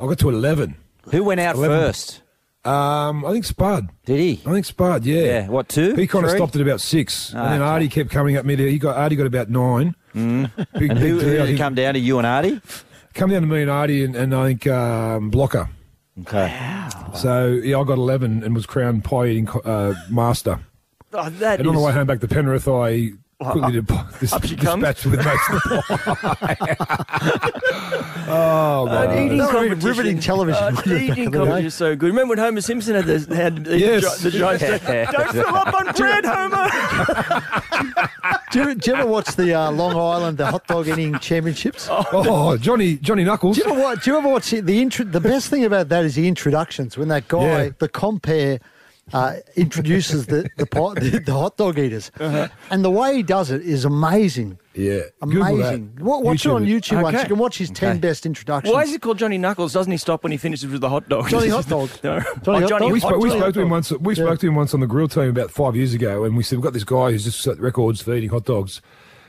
I 0.00 0.06
got 0.06 0.18
to 0.18 0.28
eleven. 0.28 0.76
Who 1.10 1.22
went 1.24 1.40
out 1.40 1.56
Eleven. 1.56 1.78
first? 1.78 2.20
Um, 2.64 3.26
I 3.26 3.32
think 3.32 3.44
Spud. 3.44 3.90
Did 4.06 4.18
he? 4.18 4.40
I 4.46 4.52
think 4.52 4.64
Spud. 4.64 5.04
Yeah. 5.04 5.20
Yeah. 5.22 5.48
What 5.48 5.68
two? 5.68 5.94
He 5.94 6.06
kind 6.06 6.24
of 6.24 6.30
stopped 6.30 6.56
at 6.56 6.62
about 6.62 6.80
six, 6.80 7.32
Ah, 7.34 7.38
and 7.44 7.52
then 7.54 7.60
okay. 7.62 7.70
Artie 7.70 7.88
kept 7.88 8.10
coming 8.10 8.36
up 8.38 8.44
me. 8.46 8.56
He 8.56 8.78
got 8.78 8.96
Artie 8.96 9.16
got 9.16 9.26
about 9.26 9.50
nine. 9.50 9.94
Big, 10.14 10.20
And 10.22 10.50
big 10.72 10.90
who, 10.92 11.18
who 11.18 11.20
did 11.20 11.50
it 11.50 11.58
come 11.58 11.74
down 11.74 11.94
to? 11.94 12.00
You 12.00 12.18
and 12.18 12.26
Artie? 12.26 12.60
come 13.14 13.30
down 13.30 13.42
to 13.42 13.48
me 13.48 13.62
and 13.62 13.70
Artie 13.70 14.02
and, 14.04 14.16
and 14.16 14.34
I 14.34 14.46
think 14.46 14.66
um, 14.66 15.28
Blocker. 15.30 15.68
Okay. 16.22 16.48
So 17.16 17.48
yeah, 17.48 17.78
I 17.78 17.84
got 17.84 17.98
eleven 17.98 18.42
and 18.42 18.54
was 18.54 18.64
crowned 18.66 19.04
pie 19.04 19.26
eating 19.26 19.48
uh, 19.64 19.94
master. 20.10 20.60
Oh, 21.16 21.30
that 21.30 21.58
And 21.60 21.68
on 21.68 21.74
the 21.74 21.80
is- 21.80 21.86
way 21.86 21.92
home 21.92 22.06
back 22.06 22.20
to 22.20 22.28
Penrith, 22.28 22.66
I 22.68 23.12
quickly 23.40 23.72
did 23.72 23.86
pi- 23.88 24.06
this, 24.20 24.32
up 24.32 24.44
she 24.46 24.56
comes. 24.56 24.82
with 25.04 25.24
most 25.24 25.48
of 25.50 25.62
the 25.62 25.82
pie. 26.40 26.76
oh 28.28 28.86
An 28.88 28.94
my! 29.08 29.24
eating 29.24 29.38
That 29.38 29.50
competition. 29.50 29.88
riveting 29.88 30.18
television, 30.20 30.62
Uh, 30.62 30.70
eating 30.86 31.08
back 31.08 31.18
in 31.18 31.24
the 31.24 31.30
competition 31.38 31.66
is 31.66 31.74
so 31.74 31.94
good. 31.96 32.06
Remember 32.06 32.30
when 32.30 32.38
Homer 32.38 32.60
Simpson 32.60 32.94
had 32.94 33.04
the, 33.06 33.34
had 33.34 33.64
the, 33.64 33.78
Yes. 33.78 34.22
gi- 34.22 34.30
the 34.30 34.38
giant 34.38 34.60
Don't 35.12 35.32
fill 35.32 35.54
up 35.54 35.74
on 35.74 35.92
bread, 35.92 36.24
Homer. 36.24 36.70
Do 38.52 38.58
you, 38.60 38.74
do 38.76 38.90
you 38.90 38.96
ever 38.96 39.06
watch 39.08 39.34
the 39.36 39.52
uh, 39.54 39.70
Long 39.72 39.94
Island 39.96 40.38
the 40.38 40.46
hot 40.46 40.66
dog 40.66 40.88
eating 40.88 41.18
championships? 41.18 41.88
Oh, 41.90 42.56
Johnny 42.56 42.96
Johnny 42.96 43.24
Knuckles. 43.24 43.56
Do 43.58 43.64
you 43.64 43.70
ever 43.72 43.80
watch? 43.80 44.04
Do 44.04 44.10
you 44.12 44.18
ever 44.18 44.28
watch 44.28 44.50
the, 44.50 44.60
the 44.60 44.80
intro? 44.80 45.04
The 45.04 45.20
best 45.20 45.48
thing 45.50 45.64
about 45.64 45.88
that 45.90 46.04
is 46.04 46.14
the 46.14 46.26
introductions 46.28 46.96
when 46.96 47.08
that 47.08 47.28
guy, 47.28 47.64
Yeah. 47.64 47.68
the 47.78 47.88
compare, 47.88 48.60
uh, 49.12 49.36
introduces 49.56 50.26
the 50.26 50.48
the, 50.56 50.66
pot, 50.66 50.96
the 51.00 51.18
the 51.20 51.32
hot 51.32 51.56
dog 51.56 51.78
eaters, 51.78 52.10
Uh-huh. 52.18 52.48
and 52.70 52.84
the 52.84 52.90
way 52.90 53.16
he 53.16 53.22
does 53.22 53.50
it 53.50 53.62
is 53.62 53.84
amazing. 53.84 54.58
Yeah, 54.74 55.00
Google 55.20 55.44
that. 55.44 55.52
Amazing. 55.52 55.98
Wa- 56.00 56.18
Watch 56.18 56.46
it 56.46 56.50
on 56.50 56.64
YouTube 56.64 57.02
once. 57.02 57.20
You 57.20 57.26
can 57.28 57.38
watch 57.38 57.58
his 57.58 57.70
ten 57.70 57.90
Okay. 57.90 57.98
best 58.00 58.26
introductions. 58.26 58.74
Why 58.74 58.82
is 58.82 58.92
it 58.92 59.00
called 59.02 59.18
Johnny 59.18 59.38
Knuckles? 59.38 59.72
Doesn't 59.72 59.92
he 59.92 59.98
stop 59.98 60.22
when 60.24 60.32
he 60.32 60.38
finishes 60.38 60.70
with 60.70 60.80
the 60.80 60.88
hot 60.88 61.08
dog? 61.08 61.28
Johnny 61.28 61.48
Hot 61.48 61.68
Dog. 61.68 61.90
no. 62.02 62.18
Johnny 62.20 62.24
Oh, 62.46 62.60
Hot 62.60 62.68
Johnny 62.68 62.86
Dog. 62.86 62.92
We 62.92 63.00
Hot 63.00 63.08
spoke, 63.10 63.22
we 63.22 63.28
Johnny 63.28 63.40
spoke 63.40 63.54
to 63.54 63.60
him 63.60 63.68
Hot 63.68 63.74
once. 63.74 63.90
We 63.92 64.14
Yeah. 64.14 64.24
spoke 64.24 64.38
to 64.40 64.46
him 64.48 64.54
once 64.56 64.74
on 64.74 64.80
the 64.80 64.86
grill 64.86 65.08
team 65.08 65.28
about 65.28 65.50
five 65.50 65.76
years 65.76 65.94
ago, 65.94 66.24
and 66.24 66.36
we 66.36 66.42
said 66.42 66.58
we've 66.58 66.64
got 66.64 66.72
this 66.72 66.84
guy 66.84 67.12
who's 67.12 67.24
just 67.24 67.40
set 67.40 67.60
records 67.60 68.00
for 68.02 68.14
eating 68.14 68.30
hot 68.30 68.44
dogs. 68.46 68.80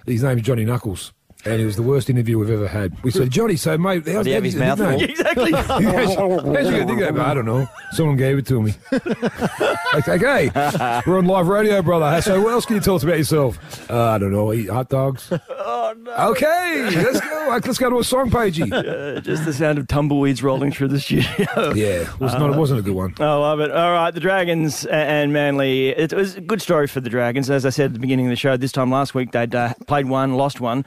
His 0.08 0.24
name's 0.24 0.42
Johnny 0.44 0.66
Knuckles, 0.66 1.14
and 1.46 1.62
it 1.62 1.66
was 1.66 1.76
the 1.76 1.84
worst 1.84 2.10
interview 2.10 2.40
we've 2.40 2.50
ever 2.50 2.68
had. 2.68 3.02
We 3.04 3.12
said, 3.12 3.30
Johnny, 3.30 3.56
so 3.56 3.78
mate, 3.78 4.08
how's 4.08 4.24
Did 4.24 4.26
he 4.26 4.32
have 4.32 4.44
his 4.44 4.56
mouth 4.56 4.80
full? 4.80 5.02
Exactly. 5.02 5.52
How'd 5.52 5.84
you 5.84 5.92
get 5.92 6.88
think 6.88 7.00
that? 7.00 7.20
I 7.20 7.34
don't 7.34 7.46
know. 7.46 7.68
Someone 7.92 8.18
gave 8.18 8.38
it 8.40 8.48
to 8.48 8.62
me. 8.62 8.74
okay, 8.94 10.14
okay. 10.14 11.02
we're 11.06 11.20
on 11.20 11.26
live 11.26 11.48
radio, 11.48 11.82
brother. 11.82 12.22
So 12.22 12.42
what 12.42 12.54
else 12.54 12.66
can 12.66 12.76
you 12.76 12.82
tell 12.82 12.96
us 12.96 13.04
about 13.04 13.18
yourself? 13.18 13.90
Uh, 13.90 14.10
I 14.12 14.18
don't 14.18 14.32
know. 14.32 14.54
Eat 14.54 14.70
hot 14.70 14.90
dogs. 14.90 15.32
Oh 15.68 15.94
no. 15.98 16.12
Okay, 16.32 16.90
let's 16.96 17.20
go. 17.20 17.48
Let's 17.50 17.78
go 17.78 17.90
to 17.90 18.00
a 18.00 18.04
song, 18.04 18.30
Pagey. 18.30 18.72
Uh, 18.86 19.20
just 19.20 19.46
the 19.46 19.54
sound 19.54 19.78
of 19.78 19.88
tumbleweeds 19.88 20.44
rolling 20.44 20.72
through 20.72 20.88
the 20.88 21.00
studio. 21.00 21.74
Yeah, 21.74 22.02
it 22.02 22.20
was 22.20 22.34
not. 22.34 22.52
It 22.52 22.58
wasn't 22.58 22.80
a 22.80 22.84
good 22.84 22.94
one. 22.94 23.16
I 23.20 23.34
love 23.34 23.60
it. 23.60 23.72
All 23.72 23.92
right, 23.92 24.12
the 24.12 24.20
Dragons 24.20 24.86
and 24.86 25.34
Manly. 25.34 25.90
It 25.90 26.14
was 26.14 26.36
a 26.36 26.42
good 26.42 26.62
story 26.62 26.88
for 26.88 27.02
the 27.02 27.10
Dragons. 27.10 27.50
As 27.50 27.66
I 27.66 27.70
said 27.70 27.88
at 27.88 27.94
the 27.94 28.00
beginning 28.00 28.28
of 28.28 28.30
the 28.32 28.36
show, 28.36 28.58
this 28.58 28.72
time 28.72 28.92
last 28.92 29.16
week 29.16 29.32
they'd 29.32 29.54
uh, 29.56 29.74
played 29.88 30.08
one, 30.08 30.36
lost 30.36 30.62
one. 30.62 30.86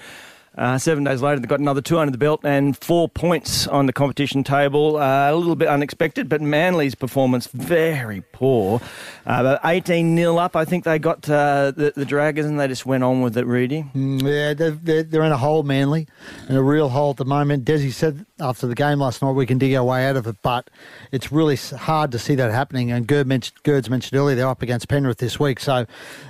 Uh, 0.59 0.77
seven 0.77 1.05
days 1.05 1.23
later, 1.23 1.39
they 1.39 1.47
got 1.47 1.61
another 1.61 1.81
two 1.81 1.99
under 2.01 2.11
the 2.11 2.19
belt 2.19 2.41
and 2.43 2.77
four 2.77 3.09
points 3.09 3.69
on 3.69 3.87
the 3.87 3.93
competition 3.93 4.43
table. 4.43 4.97
Uh, 4.97 5.31
a 5.31 5.35
little 5.35 5.55
bit 5.55 5.69
unexpected, 5.69 6.29
but 6.29 6.41
Manly's 6.41 6.97
performance 6.97 7.47
very 7.47 8.23
poor. 8.33 8.81
Uh, 9.25 9.59
18 9.65 10.17
0 10.17 10.37
up, 10.37 10.57
I 10.57 10.65
think 10.65 10.83
they 10.83 10.99
got 10.99 11.29
uh, 11.31 11.71
the, 11.71 11.93
the 11.95 12.05
Dragons, 12.05 12.47
and 12.47 12.59
they 12.59 12.67
just 12.67 12.85
went 12.85 13.05
on 13.05 13.23
with 13.23 13.37
it, 13.37 13.47
Rudy. 13.47 13.85
Mm, 13.95 14.23
Yeah, 14.23 14.55
they're, 14.55 15.03
they're, 15.03 15.23
in 15.23 15.31
a 15.33 15.37
hole, 15.37 15.63
Manly, 15.63 16.09
in 16.49 16.57
a 16.57 16.63
real 16.63 16.89
hole 16.89 17.11
at 17.11 17.19
the 17.19 17.25
moment. 17.25 17.65
Desi 17.65 17.93
said 17.93 18.27
after 18.41 18.67
the 18.67 18.75
game 18.75 18.99
last 18.99 19.23
night 19.23 19.33
we 19.33 19.47
can 19.47 19.59
dig 19.59 19.75
our 19.75 19.85
way 19.85 20.09
out 20.09 20.17
of 20.17 20.27
it, 20.27 20.37
but 20.43 20.71
it's 21.13 21.31
really 21.31 21.57
hard 21.57 22.11
to 22.13 22.19
see 22.19 22.35
that 22.35 22.51
happening. 22.51 22.91
And 22.91 23.07
Gerd 23.07 23.27
mentioned, 23.29 23.63
Gerd's 23.63 23.89
mentioned 23.91 24.19
earlier 24.19 24.35
they're 24.35 24.49
up 24.49 24.63
against 24.63 24.89
Penrith 24.89 25.19
this 25.19 25.39
week, 25.39 25.61
so 25.61 25.87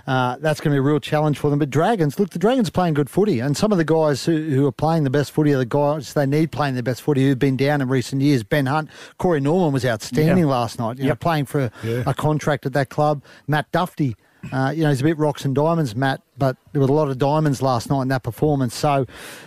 uh, 0.07 0.37
that's 0.39 0.61
going 0.61 0.73
to 0.73 0.75
be 0.75 0.79
a 0.79 0.83
real 0.83 1.01
challenge 1.01 1.39
for 1.39 1.49
them. 1.49 1.59
But 1.59 1.71
Dragons, 1.71 2.19
look, 2.19 2.31
the 2.31 2.39
Dragons 2.39 2.69
playing 2.69 2.95
good 2.95 3.09
footy, 3.09 3.41
and 3.41 3.57
some 3.57 3.73
of 3.73 3.79
the 3.79 3.85
guys 3.85 4.18
who, 4.25 4.43
who 4.51 4.67
are 4.67 4.73
playing 4.73 5.05
the 5.05 5.11
best 5.11 5.33
footy 5.33 5.53
are 5.53 5.59
the 5.59 5.65
guys 5.67 6.13
they 6.15 6.27
need 6.27 6.53
playing 6.53 6.75
the 6.75 6.83
best 6.83 7.03
footy 7.03 7.23
who've 7.27 7.39
been 7.39 7.57
down 7.57 7.81
in 7.81 7.89
recent 7.89 8.23
years. 8.23 8.43
Ben 8.43 8.67
Hunt, 8.67 8.89
Corey 9.19 9.41
Norman 9.41 9.73
was 9.73 9.85
outstanding 9.85 10.45
Yeah. 10.45 10.51
last 10.51 10.79
night, 10.79 10.99
you 10.99 11.07
know, 11.09 11.15
playing 11.15 11.47
for 11.47 11.61
a, 11.61 11.71
Yeah. 11.85 12.03
a 12.07 12.15
contract 12.15 12.67
at 12.67 12.73
that 12.75 12.89
club. 12.91 13.23
Matt 13.47 13.71
Duffy. 13.73 14.17
Uh, 14.53 14.73
you 14.75 14.85
know, 14.85 14.89
he's 14.91 15.01
a 15.01 15.05
bit 15.05 15.19
rocks 15.19 15.45
and 15.45 15.53
diamonds, 15.53 15.97
Matt, 15.97 16.23
but 16.39 16.57
there 16.73 16.81
was 16.81 16.89
a 16.89 16.93
lot 16.93 17.09
of 17.09 17.19
diamonds 17.19 17.61
last 17.61 17.91
night 17.91 18.03
in 18.03 18.09
that 18.09 18.23
performance. 18.23 18.73
So, 18.73 19.05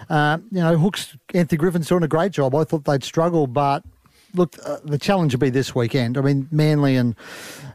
uh, 0.10 0.38
you 0.52 0.60
know, 0.60 0.78
Hooks, 0.78 1.16
Anthony 1.34 1.58
Griffin's 1.58 1.88
doing 1.88 2.04
a 2.04 2.10
great 2.10 2.34
job. 2.34 2.54
I 2.54 2.66
thought 2.66 2.84
they'd 2.84 3.02
struggle, 3.02 3.48
but 3.48 3.84
look, 4.36 4.58
uh, 4.66 4.78
the 4.84 4.98
challenge 4.98 5.34
will 5.34 5.40
be 5.40 5.50
this 5.50 5.74
weekend. 5.74 6.18
I 6.18 6.22
mean, 6.22 6.50
Manly 6.52 6.98
and 6.98 7.16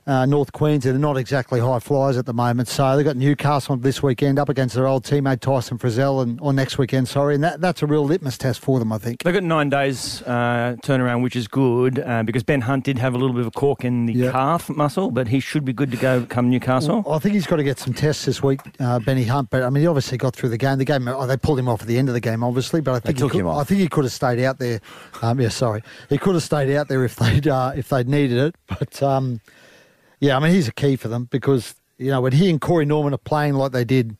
uh, 0.06 0.24
North 0.26 0.52
Queensland 0.52 0.96
are 0.96 1.00
not 1.00 1.16
exactly 1.16 1.58
high 1.60 1.78
flyers 1.78 2.16
at 2.16 2.26
the 2.26 2.32
moment. 2.32 2.68
So 2.68 2.96
they've 2.96 3.04
got 3.04 3.16
Newcastle 3.16 3.76
this 3.76 4.02
weekend 4.02 4.38
up 4.38 4.48
against 4.48 4.74
their 4.74 4.86
old 4.86 5.04
teammate 5.04 5.40
Tyson 5.40 5.78
Frizell, 5.78 6.22
and 6.22 6.40
or 6.40 6.52
next 6.52 6.78
weekend, 6.78 7.08
sorry, 7.08 7.34
and 7.34 7.42
that, 7.44 7.60
that's 7.60 7.82
a 7.82 7.86
real 7.86 8.04
litmus 8.04 8.38
test 8.38 8.60
for 8.60 8.78
them, 8.78 8.92
I 8.92 8.98
think. 8.98 9.22
They've 9.22 9.34
got 9.34 9.42
nine 9.42 9.68
days 9.70 10.22
uh, 10.22 10.76
turnaround, 10.82 11.22
which 11.22 11.34
is 11.36 11.48
good 11.48 11.98
uh, 11.98 12.22
because 12.22 12.42
Ben 12.42 12.60
Hunt 12.60 12.84
did 12.84 12.98
have 12.98 13.14
a 13.14 13.18
little 13.18 13.34
bit 13.34 13.40
of 13.40 13.48
a 13.48 13.50
cork 13.52 13.84
in 13.84 14.06
the 14.06 14.12
Yeah. 14.12 14.30
calf 14.32 14.68
muscle, 14.70 15.10
but 15.10 15.28
he 15.28 15.40
should 15.40 15.64
be 15.64 15.72
good 15.72 15.90
to 15.90 15.96
go 15.96 16.24
come 16.28 16.50
Newcastle. 16.50 17.04
I 17.10 17.18
think 17.18 17.34
he's 17.34 17.46
got 17.46 17.56
to 17.56 17.64
get 17.64 17.78
some 17.78 17.92
tests 17.94 18.24
this 18.24 18.42
week, 18.42 18.60
uh, 18.80 18.98
Benny 19.00 19.24
Hunt. 19.24 19.50
But 19.50 19.62
I 19.62 19.70
mean, 19.70 19.82
he 19.82 19.86
obviously 19.86 20.18
got 20.18 20.34
through 20.36 20.50
the 20.50 20.58
game. 20.58 20.78
The 20.78 20.84
game, 20.84 21.08
oh, 21.08 21.26
they 21.26 21.36
pulled 21.36 21.58
him 21.58 21.68
off 21.68 21.82
at 21.82 21.88
the 21.88 21.98
end 21.98 22.08
of 22.08 22.14
the 22.14 22.20
game, 22.20 22.44
obviously. 22.44 22.80
But 22.80 22.94
I 22.94 23.00
think 23.00 23.18
took 23.18 23.32
he 23.32 23.38
could, 23.38 23.40
him 23.40 23.46
off. 23.48 23.58
I 23.60 23.64
think 23.64 23.80
he 23.80 23.88
could 23.88 24.04
have 24.04 24.12
stayed 24.12 24.42
out 24.44 24.58
there. 24.58 24.80
Um, 25.22 25.40
yeah, 25.40 25.48
sorry, 25.48 25.82
he 26.08 26.18
could 26.18 26.34
have 26.34 26.42
stayed 26.42 26.74
out 26.76 26.88
there 26.88 27.04
if 27.04 27.16
they'd 27.16 27.48
uh, 27.48 27.72
if 27.74 27.88
they'd 27.88 28.08
needed 28.08 28.38
it. 28.38 28.54
But 28.78 29.02
um, 29.02 29.40
yeah, 30.20 30.36
I 30.36 30.40
mean, 30.40 30.52
he's 30.52 30.68
a 30.68 30.72
key 30.72 30.96
for 30.96 31.08
them 31.08 31.24
because 31.30 31.74
you 31.98 32.10
know 32.10 32.20
when 32.20 32.32
he 32.32 32.50
and 32.50 32.60
Corey 32.60 32.84
Norman 32.84 33.14
are 33.14 33.18
playing 33.18 33.54
like 33.54 33.72
they 33.72 33.84
did 33.84 34.16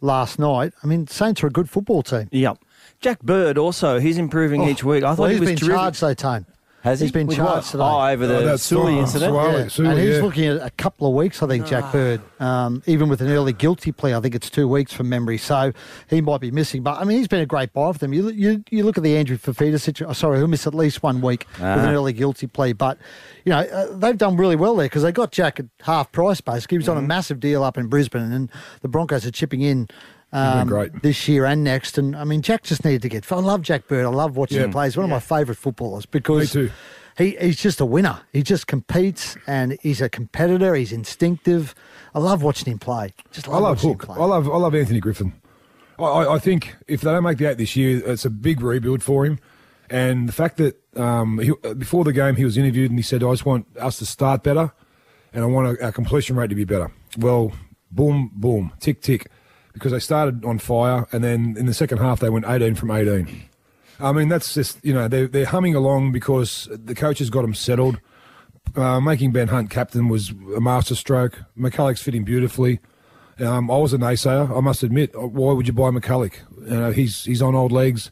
last 0.00 0.38
night. 0.38 0.72
I 0.82 0.86
mean, 0.86 1.06
Saints 1.06 1.42
are 1.42 1.46
a 1.48 1.50
good 1.50 1.68
football 1.68 2.02
team. 2.02 2.28
Yep. 2.30 2.58
Jack 3.00 3.20
Bird 3.22 3.58
also, 3.58 3.98
he's 4.00 4.18
improving 4.18 4.62
oh, 4.62 4.68
each 4.68 4.84
week. 4.84 5.04
I 5.04 5.14
thought 5.14 5.18
Oh, 5.18 5.22
well, 5.22 5.30
he 5.32 5.40
was 5.40 5.48
been 5.48 5.56
terrific. 5.56 5.76
charged, 5.76 6.00
though, 6.00 6.14
Tone. 6.14 6.46
Has 6.88 7.00
he? 7.00 7.06
He's 7.06 7.12
been 7.12 7.26
With 7.26 7.36
charged 7.36 7.54
what? 7.54 7.64
today. 7.70 7.84
Oh, 7.84 8.12
over 8.12 8.26
the 8.26 8.36
Oh, 8.38 8.44
that's 8.44 8.62
Sully 8.62 8.98
incident. 8.98 9.32
Swallow. 9.32 9.58
Yeah. 9.58 9.68
Sully, 9.68 9.88
and 9.90 9.98
he's 9.98 10.16
yeah. 10.16 10.22
looking 10.22 10.44
at 10.46 10.56
a 10.62 10.70
couple 10.70 11.06
of 11.08 11.14
weeks, 11.14 11.42
I 11.42 11.46
think, 11.46 11.66
Jack 11.66 11.92
Bird. 11.92 12.20
Um, 12.40 12.82
even 12.86 13.08
with 13.08 13.20
an 13.20 13.28
early 13.28 13.52
guilty 13.52 13.92
plea, 13.92 14.14
I 14.14 14.20
think 14.20 14.34
it's 14.34 14.48
two 14.50 14.66
weeks 14.68 14.92
from 14.92 15.08
memory. 15.08 15.38
So 15.38 15.72
he 16.08 16.20
might 16.20 16.40
be 16.40 16.50
missing. 16.50 16.82
But 16.82 16.98
I 17.00 17.04
mean, 17.04 17.18
he's 17.18 17.28
been 17.28 17.40
a 17.40 17.46
great 17.46 17.72
buy 17.72 17.92
for 17.92 17.98
them. 17.98 18.12
You 18.12 18.30
you, 18.30 18.64
you 18.70 18.84
look 18.84 18.96
at 18.96 19.04
the 19.04 19.16
Andrew 19.16 19.36
Fifita 19.36 19.80
situation. 19.80 20.14
Sorry, 20.14 20.38
he'll 20.38 20.48
miss 20.48 20.66
at 20.66 20.74
least 20.74 21.02
one 21.02 21.20
week 21.20 21.46
with 21.54 21.62
an 21.62 21.94
early 21.94 22.12
guilty 22.12 22.46
plea. 22.46 22.72
But 22.72 22.98
you 23.44 23.50
know 23.50 23.58
uh, 23.60 23.96
they've 23.96 24.18
done 24.18 24.36
really 24.36 24.56
well 24.56 24.76
there 24.76 24.86
because 24.86 25.02
they 25.02 25.12
got 25.12 25.32
Jack 25.32 25.60
at 25.60 25.66
half 25.82 26.10
price. 26.12 26.40
Basically, 26.40 26.76
he 26.76 26.78
was 26.78 26.88
on 26.88 26.96
a 26.96 27.02
massive 27.02 27.40
deal 27.40 27.62
up 27.64 27.76
in 27.76 27.88
Brisbane, 27.88 28.32
and 28.32 28.50
the 28.82 28.88
Broncos 28.88 29.26
are 29.26 29.30
chipping 29.30 29.60
in. 29.62 29.88
Um, 30.32 30.68
great. 30.68 31.02
this 31.02 31.26
year 31.26 31.46
and 31.46 31.64
next, 31.64 31.96
and 31.96 32.14
I 32.14 32.24
mean, 32.24 32.42
Jack 32.42 32.62
just 32.62 32.84
needed 32.84 33.02
to 33.02 33.08
get. 33.08 33.30
I 33.32 33.36
love 33.36 33.62
Jack 33.62 33.88
Bird. 33.88 34.04
I 34.04 34.10
love 34.10 34.36
watching 34.36 34.58
Yeah. 34.58 34.64
him 34.64 34.72
play. 34.72 34.86
He's 34.86 34.96
one 34.96 35.04
of 35.04 35.10
my 35.10 35.20
favourite 35.20 35.56
footballers 35.58 36.04
because 36.04 36.52
he, 37.16 37.36
he's 37.40 37.56
just 37.56 37.80
a 37.80 37.86
winner. 37.86 38.20
He 38.32 38.42
just 38.42 38.66
competes 38.66 39.36
and 39.46 39.78
he's 39.82 40.00
a 40.02 40.08
competitor. 40.10 40.74
He's 40.74 40.92
instinctive. 40.92 41.74
I 42.14 42.18
love 42.18 42.42
watching 42.42 42.70
him 42.70 42.78
play. 42.78 43.14
Just 43.32 43.48
I 43.48 43.52
love, 43.52 43.62
love 43.62 43.80
Hook. 43.80 44.02
him 44.02 44.06
play. 44.14 44.16
I 44.22 44.24
love 44.26 44.48
I 44.50 44.56
love 44.56 44.74
Anthony 44.74 45.00
Griffin. 45.00 45.32
I, 45.98 46.04
I, 46.04 46.34
I 46.34 46.38
think 46.38 46.76
if 46.86 47.00
they 47.00 47.10
don't 47.10 47.24
make 47.24 47.38
the 47.38 47.46
eight 47.50 47.56
this 47.58 47.74
year, 47.74 48.02
it's 48.04 48.24
a 48.26 48.30
big 48.30 48.60
rebuild 48.60 49.02
for 49.02 49.24
him. 49.24 49.38
And 49.90 50.28
the 50.28 50.32
fact 50.32 50.58
that 50.58 50.76
um, 50.98 51.38
he, 51.38 51.52
uh, 51.64 51.72
before 51.72 52.04
the 52.04 52.12
game 52.12 52.36
he 52.36 52.44
was 52.44 52.58
interviewed 52.58 52.90
and 52.90 52.98
he 52.98 53.02
said, 53.02 53.24
"I 53.24 53.30
just 53.32 53.46
want 53.46 53.66
us 53.78 53.98
to 54.00 54.04
start 54.06 54.42
better, 54.42 54.72
and 55.32 55.42
I 55.42 55.46
want 55.46 55.80
our 55.80 55.90
completion 55.92 56.36
rate 56.36 56.48
to 56.50 56.54
be 56.54 56.64
better." 56.64 56.92
Well, 57.16 57.52
boom, 57.90 58.30
boom, 58.34 58.72
tick, 58.80 59.00
tick, 59.00 59.30
because 59.78 59.92
they 59.92 59.98
started 59.98 60.44
on 60.44 60.58
fire, 60.58 61.06
and 61.12 61.22
then 61.24 61.56
in 61.58 61.66
the 61.66 61.74
second 61.74 61.98
half 61.98 62.20
they 62.20 62.30
went 62.30 62.44
18 62.46 62.74
from 62.74 62.90
18. 62.90 63.44
I 64.00 64.12
mean, 64.12 64.28
that's 64.28 64.54
just 64.54 64.84
you 64.84 64.94
know 64.94 65.08
they're 65.08 65.26
they're 65.26 65.46
humming 65.46 65.74
along 65.74 66.12
because 66.12 66.68
the 66.72 66.94
coaches 66.94 67.30
got 67.30 67.42
them 67.42 67.54
settled. 67.54 68.00
Uh, 68.76 69.00
making 69.00 69.32
Ben 69.32 69.48
Hunt 69.48 69.70
captain 69.70 70.08
was 70.08 70.30
a 70.30 70.60
masterstroke. 70.60 71.42
McCullough's 71.58 72.02
fitting 72.02 72.22
beautifully. 72.22 72.80
Um, 73.40 73.70
I 73.70 73.76
was 73.78 73.92
a 73.92 73.98
naysayer. 73.98 74.56
I 74.56 74.60
must 74.60 74.82
admit. 74.82 75.18
Why 75.18 75.52
would 75.52 75.66
you 75.66 75.72
buy 75.72 75.90
McCulloch? 75.90 76.34
You 76.60 76.76
know, 76.76 76.90
he's 76.92 77.24
he's 77.24 77.42
on 77.42 77.54
old 77.54 77.72
legs. 77.72 78.10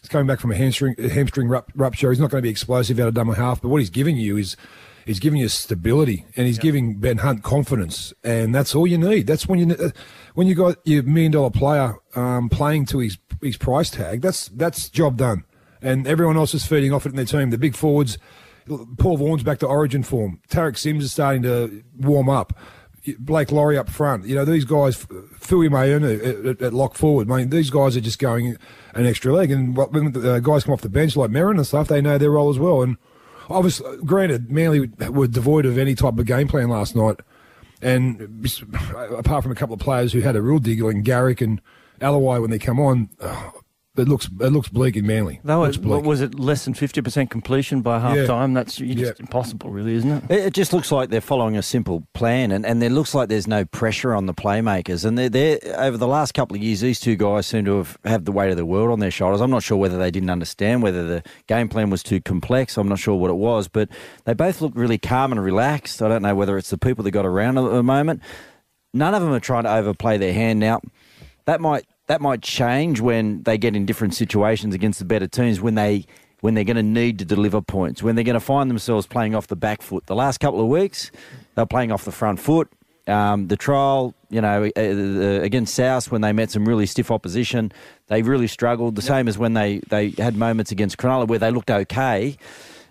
He's 0.00 0.08
coming 0.08 0.26
back 0.26 0.40
from 0.40 0.52
a 0.52 0.56
hamstring 0.56 0.94
a 0.98 1.08
hamstring 1.08 1.48
rupture. 1.48 2.10
He's 2.10 2.20
not 2.20 2.30
going 2.30 2.40
to 2.40 2.46
be 2.46 2.50
explosive 2.50 2.98
out 3.00 3.08
of 3.08 3.14
dumb 3.14 3.32
half. 3.32 3.60
But 3.60 3.68
what 3.68 3.80
he's 3.80 3.90
giving 3.90 4.16
you 4.16 4.36
is 4.36 4.56
he's 5.04 5.18
giving 5.18 5.40
you 5.40 5.48
stability, 5.48 6.26
and 6.36 6.46
he's 6.46 6.58
giving 6.58 6.98
Ben 7.00 7.18
Hunt 7.18 7.42
confidence, 7.42 8.12
and 8.22 8.54
that's 8.54 8.74
all 8.74 8.86
you 8.86 8.98
need. 8.98 9.26
That's 9.26 9.48
when 9.48 9.58
you 9.58 9.66
ne- 9.66 9.92
when 10.38 10.46
you 10.46 10.54
got 10.54 10.76
your 10.84 11.02
million 11.02 11.32
dollar 11.32 11.50
player 11.50 11.96
um, 12.14 12.48
playing 12.48 12.86
to 12.86 13.00
his 13.00 13.18
his 13.42 13.56
price 13.56 13.90
tag. 13.90 14.22
That's 14.22 14.46
that's 14.46 14.88
job 14.88 15.16
done, 15.16 15.44
and 15.82 16.06
everyone 16.06 16.36
else 16.36 16.54
is 16.54 16.64
feeding 16.64 16.92
off 16.92 17.06
it 17.06 17.08
in 17.08 17.16
their 17.16 17.24
team. 17.24 17.50
The 17.50 17.58
big 17.58 17.74
forwards. 17.74 18.18
Paul 18.98 19.16
Vaughan's 19.16 19.42
back 19.42 19.58
to 19.60 19.66
origin 19.66 20.04
form. 20.04 20.40
Tariq 20.48 20.78
Sims 20.78 21.02
is 21.02 21.10
starting 21.10 21.42
to 21.42 21.82
warm 21.96 22.28
up. 22.28 22.52
Blake 23.18 23.50
Lawrie 23.50 23.78
up 23.78 23.88
front. 23.88 24.26
You 24.26 24.36
know, 24.36 24.44
these 24.44 24.66
guys, 24.66 24.94
Fui 25.38 25.68
Mayuna 25.70 26.50
at, 26.50 26.62
at, 26.62 26.74
lock 26.74 26.94
forward. 26.94 27.30
I 27.30 27.38
mean, 27.38 27.50
these 27.50 27.70
guys 27.70 27.96
are 27.96 28.02
just 28.02 28.18
going 28.18 28.58
an 28.94 29.06
extra 29.06 29.32
leg. 29.32 29.50
And 29.50 29.74
when 29.74 30.12
the 30.12 30.34
uh, 30.34 30.38
guys 30.40 30.64
come 30.64 30.74
off 30.74 30.82
the 30.82 30.90
bench 30.90 31.16
like 31.16 31.30
Merrin 31.30 31.56
and 31.56 31.66
stuff, 31.66 31.88
they 31.88 32.02
know 32.02 32.18
their 32.18 32.30
role 32.30 32.50
as 32.50 32.58
well. 32.58 32.82
And 32.82 32.98
obviously, 33.48 33.96
granted, 34.04 34.52
Manly 34.52 34.88
were 35.08 35.26
devoid 35.26 35.64
of 35.64 35.78
any 35.78 35.94
type 35.94 36.18
of 36.18 36.26
game 36.26 36.46
plan 36.46 36.68
last 36.68 36.94
night. 36.94 37.20
And 37.80 38.44
apart 39.16 39.42
from 39.42 39.52
a 39.52 39.54
couple 39.54 39.74
of 39.74 39.80
players 39.80 40.12
who 40.12 40.20
had 40.20 40.36
a 40.36 40.42
real 40.42 40.58
dig, 40.58 40.80
like 40.80 41.02
Garrick 41.02 41.40
and 41.40 41.60
Allaway 42.00 42.40
when 42.40 42.50
they 42.50 42.58
come 42.58 42.80
on, 42.80 43.08
uh, 43.20 43.50
it 43.98 44.08
looks 44.08 44.26
it 44.40 44.52
looks 44.52 44.68
bleak 44.68 44.96
in 44.96 45.06
Manly. 45.06 45.40
Though 45.44 45.62
looks 45.62 45.76
it, 45.76 45.84
what 45.84 46.04
was 46.04 46.20
it 46.20 46.38
less 46.38 46.64
than 46.64 46.74
fifty 46.74 47.00
percent 47.02 47.30
completion 47.30 47.80
by 47.82 47.98
half 47.98 48.16
Yeah. 48.16 48.26
time? 48.26 48.54
That's 48.54 48.78
you 48.78 48.94
just 48.94 49.18
Yeah. 49.18 49.24
impossible, 49.24 49.70
really, 49.70 49.94
isn't 49.94 50.10
it? 50.10 50.24
It 50.30 50.38
it 50.46 50.52
just 50.54 50.72
looks 50.72 50.90
like 50.92 51.10
they're 51.10 51.20
following 51.20 51.56
a 51.56 51.62
simple 51.62 52.04
plan, 52.14 52.50
and, 52.52 52.64
and 52.64 52.82
it 52.82 52.90
looks 52.92 53.14
like 53.14 53.28
there's 53.28 53.46
no 53.48 53.64
pressure 53.64 54.14
on 54.14 54.26
the 54.26 54.34
playmakers. 54.34 55.04
And 55.04 55.18
they're, 55.18 55.28
they're 55.28 55.58
over 55.78 55.96
the 55.96 56.06
last 56.06 56.32
couple 56.34 56.56
of 56.56 56.62
years, 56.62 56.80
these 56.80 57.00
two 57.00 57.16
guys 57.16 57.46
seem 57.46 57.64
to 57.64 57.78
have 57.78 57.98
have 58.04 58.24
the 58.24 58.32
weight 58.32 58.50
of 58.50 58.56
the 58.56 58.64
world 58.66 58.90
on 58.90 59.00
their 59.00 59.10
shoulders. 59.10 59.40
I'm 59.40 59.50
not 59.50 59.62
sure 59.62 59.76
whether 59.76 59.98
they 59.98 60.10
didn't 60.10 60.30
understand 60.30 60.82
whether 60.82 61.06
the 61.06 61.22
game 61.46 61.68
plan 61.68 61.90
was 61.90 62.02
too 62.02 62.20
complex. 62.20 62.76
I'm 62.76 62.88
not 62.88 62.98
sure 62.98 63.16
what 63.16 63.30
it 63.30 63.36
was, 63.36 63.68
but 63.68 63.88
they 64.24 64.34
both 64.34 64.60
look 64.60 64.72
really 64.74 64.98
calm 64.98 65.32
and 65.32 65.42
relaxed. 65.42 66.00
I 66.02 66.08
don't 66.08 66.22
know 66.22 66.34
whether 66.34 66.56
it's 66.56 66.70
the 66.70 66.78
people 66.78 67.04
that 67.04 67.10
got 67.10 67.26
around 67.26 67.58
at 67.58 67.70
the 67.70 67.82
moment. 67.82 68.22
None 68.94 69.14
of 69.14 69.22
them 69.22 69.32
are 69.32 69.40
trying 69.40 69.64
to 69.64 69.72
overplay 69.74 70.16
their 70.18 70.32
hand 70.32 70.60
now. 70.60 70.80
That 71.44 71.60
might 71.60 71.84
that 72.08 72.20
might 72.20 72.42
change 72.42 73.00
when 73.00 73.42
they 73.44 73.56
get 73.56 73.76
in 73.76 73.86
different 73.86 74.14
situations 74.14 74.74
against 74.74 74.98
the 74.98 75.04
better 75.04 75.28
teams 75.28 75.60
when 75.60 75.76
they 75.76 76.04
when 76.40 76.54
they're 76.54 76.64
going 76.64 76.76
to 76.76 76.82
need 76.82 77.18
to 77.18 77.24
deliver 77.24 77.60
points 77.60 78.02
when 78.02 78.14
they're 78.14 78.24
going 78.24 78.34
to 78.34 78.40
find 78.40 78.70
themselves 78.70 79.06
playing 79.06 79.34
off 79.34 79.46
the 79.46 79.56
back 79.56 79.82
foot. 79.82 80.06
The 80.06 80.14
last 80.14 80.38
couple 80.38 80.60
of 80.60 80.66
weeks 80.66 81.10
they're 81.54 81.66
playing 81.66 81.92
off 81.92 82.04
the 82.04 82.12
front 82.12 82.40
foot. 82.40 82.68
Um, 83.06 83.48
the 83.48 83.56
trial, 83.56 84.14
you 84.28 84.42
know, 84.42 84.70
uh, 84.76 84.80
uh, 84.80 85.42
against 85.42 85.74
South 85.74 86.12
when 86.12 86.20
they 86.20 86.32
met 86.32 86.50
some 86.50 86.68
really 86.68 86.84
stiff 86.84 87.10
opposition, 87.10 87.72
they 88.08 88.20
really 88.20 88.46
struggled. 88.46 88.96
The 88.96 89.02
same 89.02 89.28
as 89.28 89.38
when 89.38 89.54
they, 89.54 89.78
they 89.88 90.10
had 90.10 90.36
moments 90.36 90.72
against 90.72 90.98
Cronulla 90.98 91.26
where 91.26 91.38
they 91.38 91.50
looked 91.50 91.70
okay. 91.70 92.36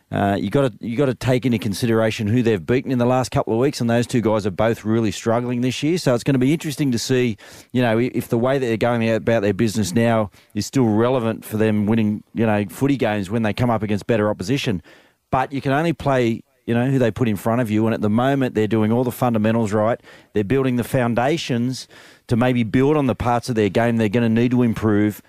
Uh, 0.10 0.38
you 0.40 0.50
got 0.50 0.72
to 0.72 0.88
you 0.88 0.96
got 0.96 1.08
to 1.08 1.14
take 1.14 1.46
into 1.46 1.58
consideration 1.58 2.28
who 2.28 2.42
they've 2.42 2.66
beaten 2.66 2.92
in 2.92 2.98
the 2.98 3.06
last 3.06 3.30
couple 3.30 3.54
of 3.54 3.60
weeks, 3.60 3.82
and 3.82 3.90
those 3.90 4.08
two 4.08 4.22
guys 4.22 4.46
are 4.46 4.52
both 4.52 4.86
really 4.86 5.12
struggling 5.12 5.62
this 5.62 5.84
year. 5.84 5.98
So 5.98 6.16
it's 6.16 6.24
going 6.24 6.36
to 6.36 6.40
be 6.40 6.54
interesting 6.54 6.92
to 6.94 7.00
see, 7.00 7.38
you 7.74 7.82
know, 7.82 7.98
if 8.00 8.30
the 8.30 8.38
way 8.38 8.58
that 8.58 8.66
they're 8.66 8.78
going 8.78 9.10
about 9.10 9.42
their 9.42 9.54
business 9.54 9.94
now 9.94 10.32
is 10.54 10.66
still 10.66 10.86
relevant 10.86 11.44
for 11.44 11.58
them 11.58 11.88
winning, 11.88 12.24
you 12.34 12.46
know, 12.46 12.66
footy 12.70 12.96
games 12.96 13.30
when 13.30 13.44
they 13.44 13.52
come 13.52 13.70
up 13.70 13.84
against 13.84 14.08
better 14.08 14.30
opposition. 14.30 14.82
But 15.30 15.52
you 15.52 15.60
can 15.60 15.74
only 15.74 15.92
play, 15.92 16.42
you 16.66 16.74
know, 16.74 16.90
who 16.90 17.00
they 17.00 17.12
put 17.12 17.28
in 17.28 17.36
front 17.36 17.60
of 17.60 17.70
you, 17.70 17.86
and 17.86 17.94
at 17.94 18.00
the 18.00 18.10
moment 18.10 18.56
they're 18.56 18.66
doing 18.66 18.94
all 18.94 19.04
the 19.04 19.12
fundamentals 19.12 19.74
right. 19.74 20.00
They're 20.32 20.46
building 20.46 20.78
the 20.78 20.86
foundations 20.86 21.86
to 22.28 22.38
maybe 22.38 22.64
build 22.64 22.96
on 22.96 23.08
the 23.08 23.16
parts 23.16 23.50
of 23.50 23.56
their 23.56 23.70
game 23.70 23.98
they're 23.98 24.08
going 24.08 24.24
to 24.24 24.42
need 24.42 24.52
to 24.52 24.64
improve 24.64 25.22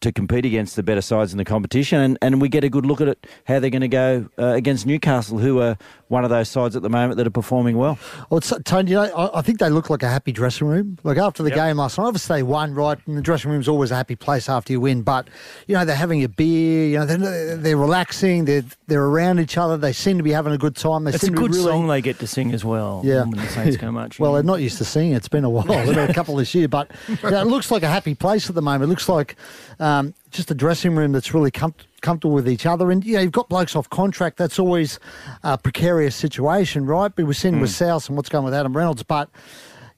to 0.00 0.12
compete 0.12 0.44
against 0.44 0.76
the 0.76 0.82
better 0.82 1.00
sides 1.00 1.32
in 1.32 1.38
the 1.38 1.44
competition, 1.44 2.00
and, 2.00 2.18
and 2.22 2.40
we 2.40 2.48
get 2.48 2.64
a 2.64 2.68
good 2.68 2.86
look 2.86 3.00
at 3.00 3.08
it 3.08 3.26
how 3.46 3.60
they're 3.60 3.70
going 3.70 3.82
to 3.82 3.88
go 3.88 4.28
uh, 4.38 4.46
against 4.48 4.86
Newcastle, 4.86 5.38
who 5.38 5.60
are 5.60 5.76
one 6.08 6.24
of 6.24 6.30
those 6.30 6.48
sides 6.48 6.76
at 6.76 6.82
the 6.82 6.88
moment 6.88 7.16
that 7.16 7.26
are 7.26 7.30
performing 7.30 7.76
well. 7.76 7.98
Well, 8.30 8.38
it's, 8.38 8.52
Tony, 8.64 8.90
you 8.92 8.96
know, 8.96 9.02
I, 9.02 9.38
I 9.38 9.42
think 9.42 9.58
they 9.58 9.68
look 9.70 9.90
like 9.90 10.02
a 10.02 10.08
happy 10.08 10.32
dressing 10.32 10.66
room. 10.66 10.98
Like 11.02 11.18
after 11.18 11.42
the 11.42 11.50
game 11.50 11.76
last 11.76 11.98
night, 11.98 12.04
obviously 12.04 12.38
they 12.38 12.42
won, 12.42 12.74
right? 12.74 12.98
And 13.06 13.16
the 13.16 13.22
dressing 13.22 13.50
room's 13.50 13.68
always 13.68 13.90
a 13.90 13.96
happy 13.96 14.16
place 14.16 14.48
after 14.48 14.72
you 14.72 14.80
win. 14.80 15.02
But 15.02 15.28
you 15.66 15.74
know, 15.74 15.84
they're 15.84 15.96
having 15.96 16.22
a 16.22 16.28
beer. 16.28 16.88
You 16.88 16.98
know, 16.98 17.06
they're, 17.06 17.56
they're 17.56 17.76
relaxing. 17.76 18.44
They're 18.44 18.64
they're 18.86 19.04
around 19.04 19.40
each 19.40 19.56
other. 19.56 19.76
They 19.76 19.92
seem 19.92 20.18
to 20.18 20.22
be 20.22 20.30
having 20.32 20.52
a 20.52 20.58
good 20.58 20.76
time. 20.76 21.04
They 21.04 21.12
It's 21.12 21.24
a 21.24 21.30
good 21.30 21.50
really, 21.50 21.64
song 21.64 21.86
they 21.88 22.00
get 22.00 22.18
to 22.20 22.26
sing 22.26 22.52
as 22.52 22.64
well. 22.64 23.02
Yeah. 23.04 23.22
when 23.22 23.32
the 23.32 23.46
Saints 23.48 23.76
come. 23.76 23.94
Well, 24.18 24.32
they're 24.34 24.42
not 24.42 24.60
used 24.60 24.78
to 24.78 24.84
singing. 24.84 25.12
It's 25.12 25.28
been 25.28 25.44
a 25.44 25.50
while. 25.50 25.64
They've 25.66 25.94
had 25.94 26.10
a 26.10 26.14
couple 26.14 26.34
this 26.36 26.54
year, 26.54 26.66
but 26.68 26.90
you 27.08 27.30
know, 27.30 27.40
it 27.40 27.46
looks 27.46 27.70
like 27.70 27.82
a 27.82 27.88
happy 27.88 28.14
place 28.14 28.48
at 28.48 28.54
the 28.54 28.62
moment. 28.62 28.84
It 28.84 28.86
looks 28.88 29.08
like 29.08 29.36
um, 29.80 30.14
just 30.30 30.50
a 30.50 30.54
dressing 30.54 30.94
room 30.96 31.12
that's 31.12 31.34
really 31.34 31.50
com- 31.50 31.74
comfortable 32.00 32.34
with 32.34 32.48
each 32.48 32.66
other. 32.66 32.90
And 32.90 33.04
you 33.04 33.14
know, 33.14 33.20
you've 33.20 33.32
got 33.32 33.48
blokes 33.48 33.74
off 33.76 33.88
contract. 33.90 34.36
That's 34.36 34.58
always 34.58 34.98
a 35.42 35.58
precarious 35.58 36.16
situation, 36.16 36.86
right? 36.86 37.12
But 37.14 37.26
we're 37.26 37.32
seeing 37.32 37.60
with 37.60 37.70
South 37.70 38.08
and 38.08 38.16
what's 38.16 38.28
going 38.28 38.44
with 38.44 38.54
Adam 38.54 38.76
Reynolds, 38.76 39.02
but. 39.02 39.30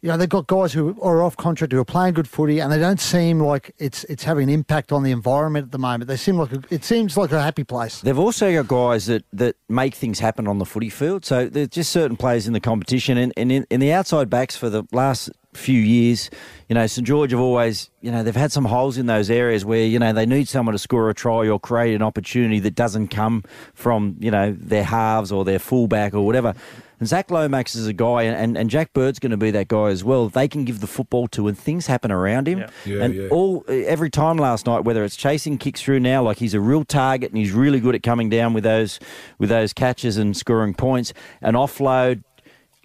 You 0.03 0.12
know, 0.12 0.19
they've 0.19 0.29
got 0.29 0.47
guys 0.47 0.73
who 0.73 0.97
are 1.01 1.23
off 1.23 1.37
contract 1.37 1.73
who 1.73 1.81
are 1.81 1.85
playing 1.85 2.15
good 2.15 2.29
footy, 2.29 2.61
and 2.61 2.71
they 2.71 2.79
don't 2.79 3.01
seem 3.01 3.41
like 3.41 3.75
it's 3.79 4.05
it's 4.05 4.23
having 4.23 4.45
an 4.45 4.55
impact 4.55 4.93
on 4.93 5.03
the 5.03 5.11
environment 5.11 5.65
at 5.65 5.73
the 5.73 5.79
moment. 5.79 6.07
They 6.07 6.19
seem 6.19 6.37
like 6.37 6.53
a, 6.53 6.62
it 6.71 6.85
seems 6.85 7.17
like 7.17 7.33
a 7.33 7.43
happy 7.43 7.65
place. 7.65 8.03
They've 8.03 8.19
also 8.19 8.53
got 8.53 8.69
guys 8.69 9.07
that, 9.07 9.25
that 9.33 9.57
make 9.69 9.95
things 9.95 10.21
happen 10.21 10.47
on 10.47 10.59
the 10.59 10.67
footy 10.67 10.91
field. 10.91 11.25
So 11.25 11.49
there's 11.49 11.69
just 11.69 11.91
certain 11.91 12.17
players 12.17 12.47
in 12.47 12.53
the 12.53 12.61
competition. 12.61 13.17
And, 13.19 13.33
and 13.37 13.51
in, 13.51 13.67
in 13.69 13.81
the 13.81 13.91
outside 13.91 14.31
backs 14.31 14.55
for 14.55 14.69
the 14.69 14.85
last 14.93 15.31
few 15.57 15.81
years, 15.81 16.31
you 16.69 16.75
know, 16.75 16.87
St 16.87 17.07
George 17.07 17.31
have 17.33 17.40
always, 17.40 17.90
you 18.01 18.11
know, 18.11 18.23
they've 18.23 18.37
had 18.37 18.53
some 18.53 18.64
holes 18.64 18.99
in 18.99 19.07
those 19.07 19.31
areas 19.31 19.64
where, 19.64 19.85
you 19.85 19.99
know, 19.99 20.12
they 20.12 20.27
need 20.27 20.49
someone 20.49 20.73
to 20.73 20.79
score 20.79 21.09
a 21.11 21.14
try 21.14 21.49
or 21.49 21.59
create 21.59 21.95
an 21.95 22.03
opportunity 22.03 22.61
that 22.61 22.75
doesn't 22.75 23.09
come 23.09 23.45
from, 23.75 24.16
you 24.21 24.31
know, 24.31 24.53
their 24.59 24.85
halves 24.85 25.33
or 25.33 25.45
their 25.45 25.59
fullback 25.59 26.14
or 26.14 26.25
whatever. 26.25 26.55
And 26.99 27.07
Zach 27.07 27.31
Lomax 27.31 27.75
is 27.75 27.87
a 27.87 27.92
guy, 27.92 28.23
and, 28.23 28.57
and 28.57 28.71
Jack 28.71 28.95
Bird's 28.95 29.19
going 29.19 29.31
to 29.31 29.37
be 29.37 29.51
that 29.51 29.69
guy 29.69 29.88
as 29.88 30.03
well. 30.03 30.31
They 30.31 30.49
can 30.49 30.64
give 30.64 30.81
the 30.81 30.87
football 30.87 31.29
to, 31.29 31.47
and 31.47 31.59
things 31.59 31.87
happen 31.87 32.11
around 32.11 32.49
him. 32.49 32.61
Yeah. 32.61 32.71
Yeah, 32.87 33.03
and 33.05 33.14
yeah. 33.14 33.29
all 33.29 33.64
every 33.69 34.09
time 34.09 34.38
last 34.38 34.64
night, 34.64 34.85
whether 34.85 35.05
it's 35.05 35.14
chasing 35.14 35.59
kicks 35.59 35.83
through 35.83 36.01
now, 36.01 36.23
like 36.23 36.38
he's 36.38 36.55
a 36.55 36.61
real 36.61 36.85
target, 36.85 37.31
and 37.31 37.38
he's 37.38 37.53
really 37.53 37.81
good 37.81 37.95
at 37.95 38.03
coming 38.03 38.31
down 38.31 38.55
with 38.55 38.64
those 38.64 38.99
with 39.38 39.51
those 39.51 39.75
catches 39.75 40.16
and 40.16 40.35
scoring 40.35 40.73
points, 40.73 41.12
and 41.42 41.55
offload. 41.55 42.23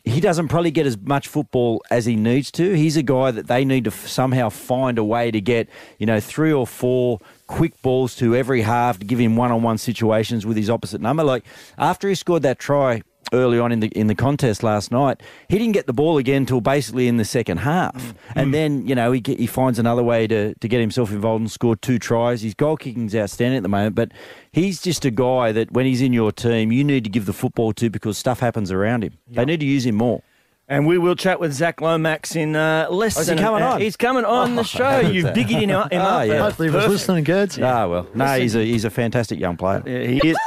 He 0.04 0.20
doesn't 0.20 0.48
probably 0.48 0.72
get 0.72 0.88
as 0.88 0.98
much 0.98 1.28
football 1.28 1.84
as 1.92 2.06
he 2.06 2.16
needs 2.16 2.50
to. 2.52 2.74
He's 2.74 2.98
a 2.98 3.04
guy 3.04 3.32
that 3.32 3.48
they 3.48 3.64
need 3.64 3.84
to 3.84 3.92
somehow 3.92 4.50
find 4.50 4.98
a 4.98 5.04
way 5.04 5.30
to 5.30 5.40
get, 5.40 5.70
you 6.00 6.08
know, 6.08 6.20
three 6.20 6.52
or 6.52 6.66
four 6.66 7.20
quick 7.48 7.80
balls 7.82 8.16
to 8.16 8.36
every 8.36 8.62
half 8.62 8.98
to 9.00 9.06
give 9.06 9.20
him 9.20 9.36
one-on-one 9.36 9.78
situations 9.78 10.46
with 10.46 10.58
his 10.58 10.70
opposite 10.70 11.02
number. 11.02 11.24
Like 11.24 11.44
after 11.78 12.10
he 12.10 12.16
scored 12.16 12.42
that 12.44 12.58
try 12.58 13.04
early 13.34 13.60
on 13.60 13.72
in 13.72 13.80
the 13.80 13.88
in 13.90 14.08
the 14.08 14.16
contest 14.16 14.64
last 14.64 14.92
night. 14.92 15.22
He 15.48 15.58
didn't 15.58 15.74
get 15.74 15.88
the 15.88 15.94
ball 15.94 16.18
again 16.18 16.44
until 16.44 16.62
basically 16.62 17.08
in 17.08 17.18
the 17.18 17.26
second 17.26 17.58
half, 17.58 17.96
mm. 17.96 18.16
and 18.36 18.50
mm. 18.50 18.52
then 18.54 18.88
you 18.88 18.96
know 18.96 19.12
he 19.12 19.22
he 19.26 19.48
finds 19.48 19.80
another 19.80 20.04
way 20.04 20.28
to, 20.28 20.54
to 20.56 20.68
get 20.68 20.80
himself 20.80 21.12
involved 21.12 21.42
and 21.42 21.52
score 21.52 21.76
two 21.76 22.00
tries. 22.00 22.42
His 22.42 22.54
goal 22.54 22.78
kicking's 22.78 23.16
outstanding 23.16 23.58
at 23.58 23.64
the 23.64 23.70
moment, 23.70 23.96
but 23.96 24.12
he's 24.52 24.82
just 24.82 25.06
a 25.06 25.12
guy 25.12 25.52
that 25.52 25.72
when 25.72 25.86
he's 25.86 26.02
in 26.02 26.14
your 26.14 26.32
team, 26.32 26.72
you 26.72 26.84
need 26.84 27.04
to 27.04 27.10
give 27.10 27.26
the 27.26 27.34
football 27.34 27.74
to 27.74 27.90
because 27.90 28.18
stuff 28.18 28.40
happens 28.40 28.72
around 28.72 29.04
him. 29.04 29.18
They 29.30 29.46
need 29.46 29.60
to 29.60 29.66
use 29.66 29.86
him 29.86 29.96
more. 29.96 30.24
And 30.72 30.88
we 30.88 30.98
will 30.98 31.16
chat 31.16 31.42
with 31.42 31.52
Zach 31.52 31.82
Lomax 31.82 32.34
in 32.34 32.56
uh, 32.56 32.88
less 32.90 33.18
Oh, 33.18 33.22
is 33.22 33.28
he 33.28 33.32
than 33.32 33.40
an 33.40 33.44
coming 33.44 33.62
hour. 33.62 33.74
on? 33.74 33.82
He's 33.82 33.98
coming 33.98 34.24
on 34.24 34.56
the 34.56 34.64
show. 34.64 35.00
You've 35.02 35.34
biggied 35.36 35.60
him, 35.64 35.72
up- 35.72 35.92
him 35.92 36.02
Oh, 36.02 36.06
up. 36.06 36.28
yeah. 36.28 36.38
Hopefully, 36.40 36.70
he 36.70 36.74
was 36.76 36.86
perfect. 36.86 36.92
listening, 37.10 37.26
Gerds. 37.26 37.62
Ah 37.62 37.88
well, 37.88 38.08
no, 38.16 38.40
he's 38.40 38.56
a 38.56 38.64
he's 38.64 38.86
a 38.86 38.90
fantastic 38.90 39.38
young 39.38 39.58
player. 39.58 39.84
Yeah, 39.86 40.00
he 40.00 40.30
is. 40.30 40.38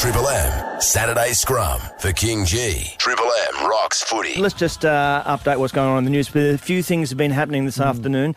Triple 0.00 0.26
M 0.28 0.80
Saturday 0.80 1.32
Scrum 1.32 1.80
for 2.00 2.08
KingGee. 2.10 2.96
Triple 2.98 3.30
M 3.60 3.68
rocks 3.70 4.02
footy. 4.02 4.40
Let's 4.40 4.54
just 4.54 4.84
uh, 4.84 5.22
update 5.26 5.58
what's 5.58 5.72
going 5.72 5.88
on 5.90 5.98
in 5.98 6.04
the 6.04 6.10
news. 6.10 6.34
A 6.34 6.58
few 6.58 6.82
things 6.82 7.10
have 7.10 7.18
been 7.18 7.30
happening 7.30 7.64
this 7.64 7.78
afternoon, 7.78 8.34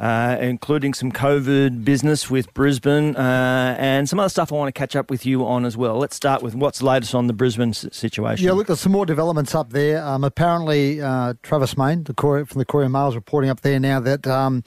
uh, 0.00 0.36
including 0.40 0.92
some 0.94 1.12
COVID 1.12 1.84
business 1.84 2.28
with 2.30 2.52
Brisbane 2.54 3.14
uh, 3.16 3.76
and 3.78 4.08
some 4.08 4.18
other 4.20 4.28
stuff 4.28 4.52
I 4.52 4.56
want 4.56 4.74
to 4.74 4.78
catch 4.78 4.96
up 4.96 5.10
with 5.10 5.24
you 5.24 5.46
on 5.46 5.64
as 5.64 5.76
well. 5.76 5.96
Let's 5.98 6.16
start 6.16 6.42
with 6.42 6.54
what's 6.54 6.82
latest 6.82 7.14
on 7.14 7.26
the 7.26 7.32
Brisbane 7.32 7.70
s- 7.70 7.86
situation. 7.92 8.44
Yeah, 8.44 8.52
look, 8.52 8.66
there's 8.66 8.80
some 8.80 8.92
more 8.92 9.06
developments 9.06 9.54
up 9.54 9.70
there. 9.70 10.02
Um, 10.04 10.24
apparently, 10.24 11.00
uh, 11.00 11.34
Travis 11.42 11.74
Meyn, 11.74 12.04
the 12.06 12.14
Courier, 12.14 12.44
from 12.46 12.58
the 12.58 12.64
Courier 12.64 12.88
Mail, 12.88 13.08
is 13.08 13.14
reporting 13.14 13.50
up 13.50 13.60
there 13.60 13.78
now 13.78 14.00
that 14.00 14.26
um, 14.26 14.64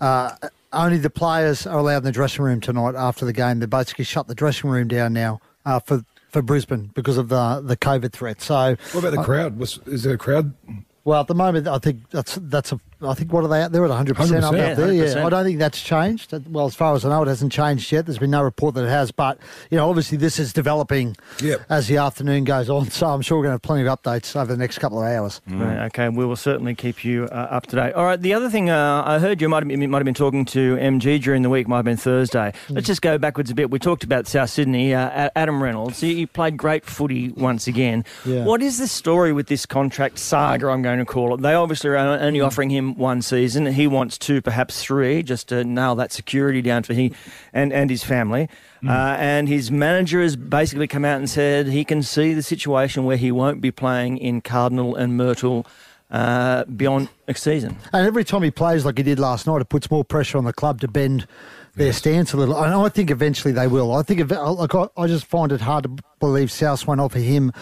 uh, 0.00 0.32
only 0.72 0.98
the 0.98 1.10
players 1.10 1.66
are 1.66 1.78
allowed 1.78 1.98
in 1.98 2.04
the 2.04 2.12
dressing 2.12 2.44
room 2.44 2.60
tonight 2.60 2.94
after 2.96 3.24
the 3.24 3.32
game. 3.32 3.60
They 3.60 3.66
basically 3.66 4.04
shut 4.04 4.26
the 4.26 4.34
dressing 4.34 4.70
room 4.70 4.88
down 4.88 5.12
now 5.12 5.40
uh, 5.64 5.80
for 5.80 6.04
for 6.30 6.42
Brisbane 6.42 6.90
because 6.94 7.16
of 7.16 7.28
the 7.28 7.62
the 7.64 7.76
COVID 7.76 8.10
threat. 8.12 8.42
So, 8.42 8.76
What 8.92 9.04
about 9.04 9.16
the 9.16 9.22
crowd? 9.22 9.56
Was, 9.56 9.78
is 9.86 10.02
there 10.02 10.14
a 10.14 10.18
crowd? 10.18 10.52
well, 11.04 11.20
at 11.20 11.28
the 11.28 11.34
moment, 11.34 11.68
I 11.68 11.78
think 11.78 12.10
that's 12.10 12.38
that's 12.42 12.72
a. 12.72 12.80
I 13.02 13.14
think 13.14 13.32
what 13.32 13.44
are 13.44 13.48
they 13.48 13.62
at? 13.62 13.72
They're 13.72 13.84
at 13.84 13.88
100 13.90 14.16
percent 14.16 14.44
up 14.44 14.54
100%. 14.54 14.76
there. 14.76 14.92
Yeah, 14.92 15.04
100%. 15.04 15.24
I 15.24 15.28
don't 15.30 15.44
think 15.44 15.58
that's 15.58 15.82
changed. 15.82 16.32
Well, 16.50 16.66
as 16.66 16.74
far 16.74 16.94
as 16.94 17.04
I 17.04 17.10
know, 17.10 17.22
it 17.22 17.28
hasn't 17.28 17.52
changed 17.52 17.90
yet. 17.92 18.06
There's 18.06 18.18
been 18.18 18.30
no 18.30 18.42
report 18.42 18.74
that 18.76 18.84
it 18.84 18.88
has, 18.90 19.10
but 19.10 19.38
you 19.70 19.76
know, 19.76 19.88
obviously, 19.88 20.18
this 20.18 20.38
is 20.38 20.52
developing 20.52 21.16
Yep. 21.42 21.62
as 21.68 21.88
the 21.88 21.96
afternoon 21.98 22.44
goes 22.44 22.70
on. 22.70 22.90
So 22.90 23.06
I'm 23.06 23.22
sure 23.22 23.38
we're 23.38 23.44
going 23.44 23.52
to 23.52 23.54
have 23.54 23.62
plenty 23.62 23.86
of 23.86 23.98
updates 24.00 24.36
over 24.36 24.52
the 24.52 24.56
next 24.58 24.78
couple 24.78 25.00
of 25.02 25.06
hours. 25.06 25.40
Right, 25.48 25.86
okay, 25.86 26.08
we 26.08 26.24
will 26.24 26.36
certainly 26.36 26.74
keep 26.74 27.04
you 27.04 27.24
uh, 27.24 27.34
up 27.50 27.66
to 27.66 27.76
date. 27.76 27.92
All 27.94 28.04
right, 28.04 28.20
the 28.20 28.34
other 28.34 28.48
thing 28.50 28.70
uh, 28.70 29.02
I 29.04 29.18
heard 29.18 29.40
you 29.40 29.48
might 29.48 29.62
have, 29.62 29.68
been, 29.68 29.90
might 29.90 29.98
have 29.98 30.04
been 30.04 30.14
talking 30.14 30.44
to 30.46 30.76
MG 30.76 31.20
during 31.22 31.42
the 31.42 31.50
week, 31.50 31.66
might 31.68 31.78
have 31.78 31.84
been 31.84 31.96
Thursday. 31.96 32.52
Let's 32.68 32.86
just 32.86 33.02
go 33.02 33.18
backwards 33.18 33.50
a 33.50 33.54
bit. 33.54 33.70
We 33.70 33.78
talked 33.78 34.04
about 34.04 34.26
South 34.26 34.50
Sydney, 34.50 34.94
uh, 34.94 35.30
Adam 35.34 35.62
Reynolds. 35.62 36.00
He, 36.00 36.14
he 36.14 36.26
played 36.26 36.56
great 36.56 36.84
footy 36.84 37.30
once 37.30 37.66
again. 37.66 38.04
Yeah. 38.24 38.44
What 38.44 38.62
is 38.62 38.78
the 38.78 38.86
story 38.88 39.32
with 39.32 39.46
this 39.48 39.66
contract 39.66 40.18
saga, 40.18 40.68
I'm 40.68 40.82
going 40.82 40.98
to 40.98 41.04
call 41.04 41.34
it? 41.34 41.40
They 41.40 41.54
obviously 41.54 41.90
are 41.90 41.96
only 41.96 42.40
offering 42.40 42.70
him 42.70 42.83
one 42.92 43.22
season. 43.22 43.66
He 43.66 43.86
wants 43.86 44.18
two, 44.18 44.42
perhaps 44.42 44.82
three, 44.82 45.22
just 45.22 45.48
to 45.48 45.64
nail 45.64 45.94
that 45.94 46.12
security 46.12 46.60
down 46.60 46.82
for 46.82 46.92
he 46.92 47.14
and, 47.52 47.72
and 47.72 47.88
his 47.88 48.04
family. 48.04 48.48
Uh, 48.86 49.16
and 49.18 49.48
his 49.48 49.70
manager 49.70 50.20
has 50.20 50.36
basically 50.36 50.86
come 50.86 51.06
out 51.06 51.16
and 51.16 51.30
said 51.30 51.68
he 51.68 51.86
can 51.86 52.02
see 52.02 52.34
the 52.34 52.42
situation 52.42 53.04
where 53.04 53.16
he 53.16 53.32
won't 53.32 53.62
be 53.62 53.70
playing 53.70 54.18
in 54.18 54.42
Cardinal 54.42 54.94
and 54.94 55.16
Myrtle 55.16 55.66
uh, 56.10 56.64
beyond 56.64 57.08
next 57.26 57.42
season. 57.42 57.78
And 57.94 58.06
every 58.06 58.24
time 58.24 58.42
he 58.42 58.50
plays 58.50 58.84
like 58.84 58.98
he 58.98 59.02
did 59.02 59.18
last 59.18 59.46
night, 59.46 59.62
it 59.62 59.70
puts 59.70 59.90
more 59.90 60.04
pressure 60.04 60.36
on 60.36 60.44
the 60.44 60.52
club 60.52 60.80
to 60.82 60.88
bend 60.88 61.26
their 61.76 61.94
stance 61.94 62.34
a 62.34 62.36
little. 62.36 62.62
And 62.62 62.74
I 62.74 62.88
think 62.90 63.10
eventually 63.10 63.52
they 63.52 63.66
will. 63.66 63.92
I 63.94 64.02
think, 64.02 64.30
like, 64.30 64.74
I, 64.74 64.88
I 64.96 65.06
just 65.06 65.24
find 65.24 65.50
it 65.50 65.62
hard 65.62 65.84
to 65.84 65.96
believe 66.20 66.52
South 66.52 66.86
won't 66.86 67.00
offer 67.00 67.18
him 67.18 67.52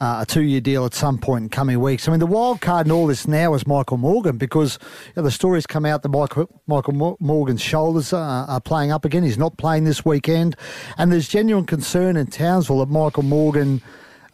uh, 0.00 0.18
a 0.22 0.26
two-year 0.26 0.60
deal 0.60 0.84
at 0.84 0.94
some 0.94 1.18
point 1.18 1.44
in 1.44 1.48
coming 1.48 1.80
weeks. 1.80 2.08
I 2.08 2.10
mean, 2.10 2.20
the 2.20 2.26
wild 2.26 2.60
card 2.60 2.86
in 2.86 2.92
all 2.92 3.06
this 3.06 3.28
now 3.28 3.54
is 3.54 3.66
Michael 3.66 3.96
Morgan 3.96 4.36
because 4.36 4.78
you 5.06 5.12
know, 5.16 5.22
the 5.22 5.30
stories 5.30 5.66
come 5.66 5.86
out 5.86 6.02
that 6.02 6.08
Michael, 6.08 6.48
Michael 6.66 7.16
Morgan's 7.20 7.62
shoulders 7.62 8.12
are, 8.12 8.46
are 8.46 8.60
playing 8.60 8.90
up 8.90 9.04
again. 9.04 9.22
He's 9.22 9.38
not 9.38 9.56
playing 9.56 9.84
this 9.84 10.04
weekend. 10.04 10.56
And 10.98 11.12
there's 11.12 11.28
genuine 11.28 11.66
concern 11.66 12.16
in 12.16 12.26
Townsville 12.26 12.80
that 12.80 12.90
Michael 12.90 13.22
Morgan 13.22 13.80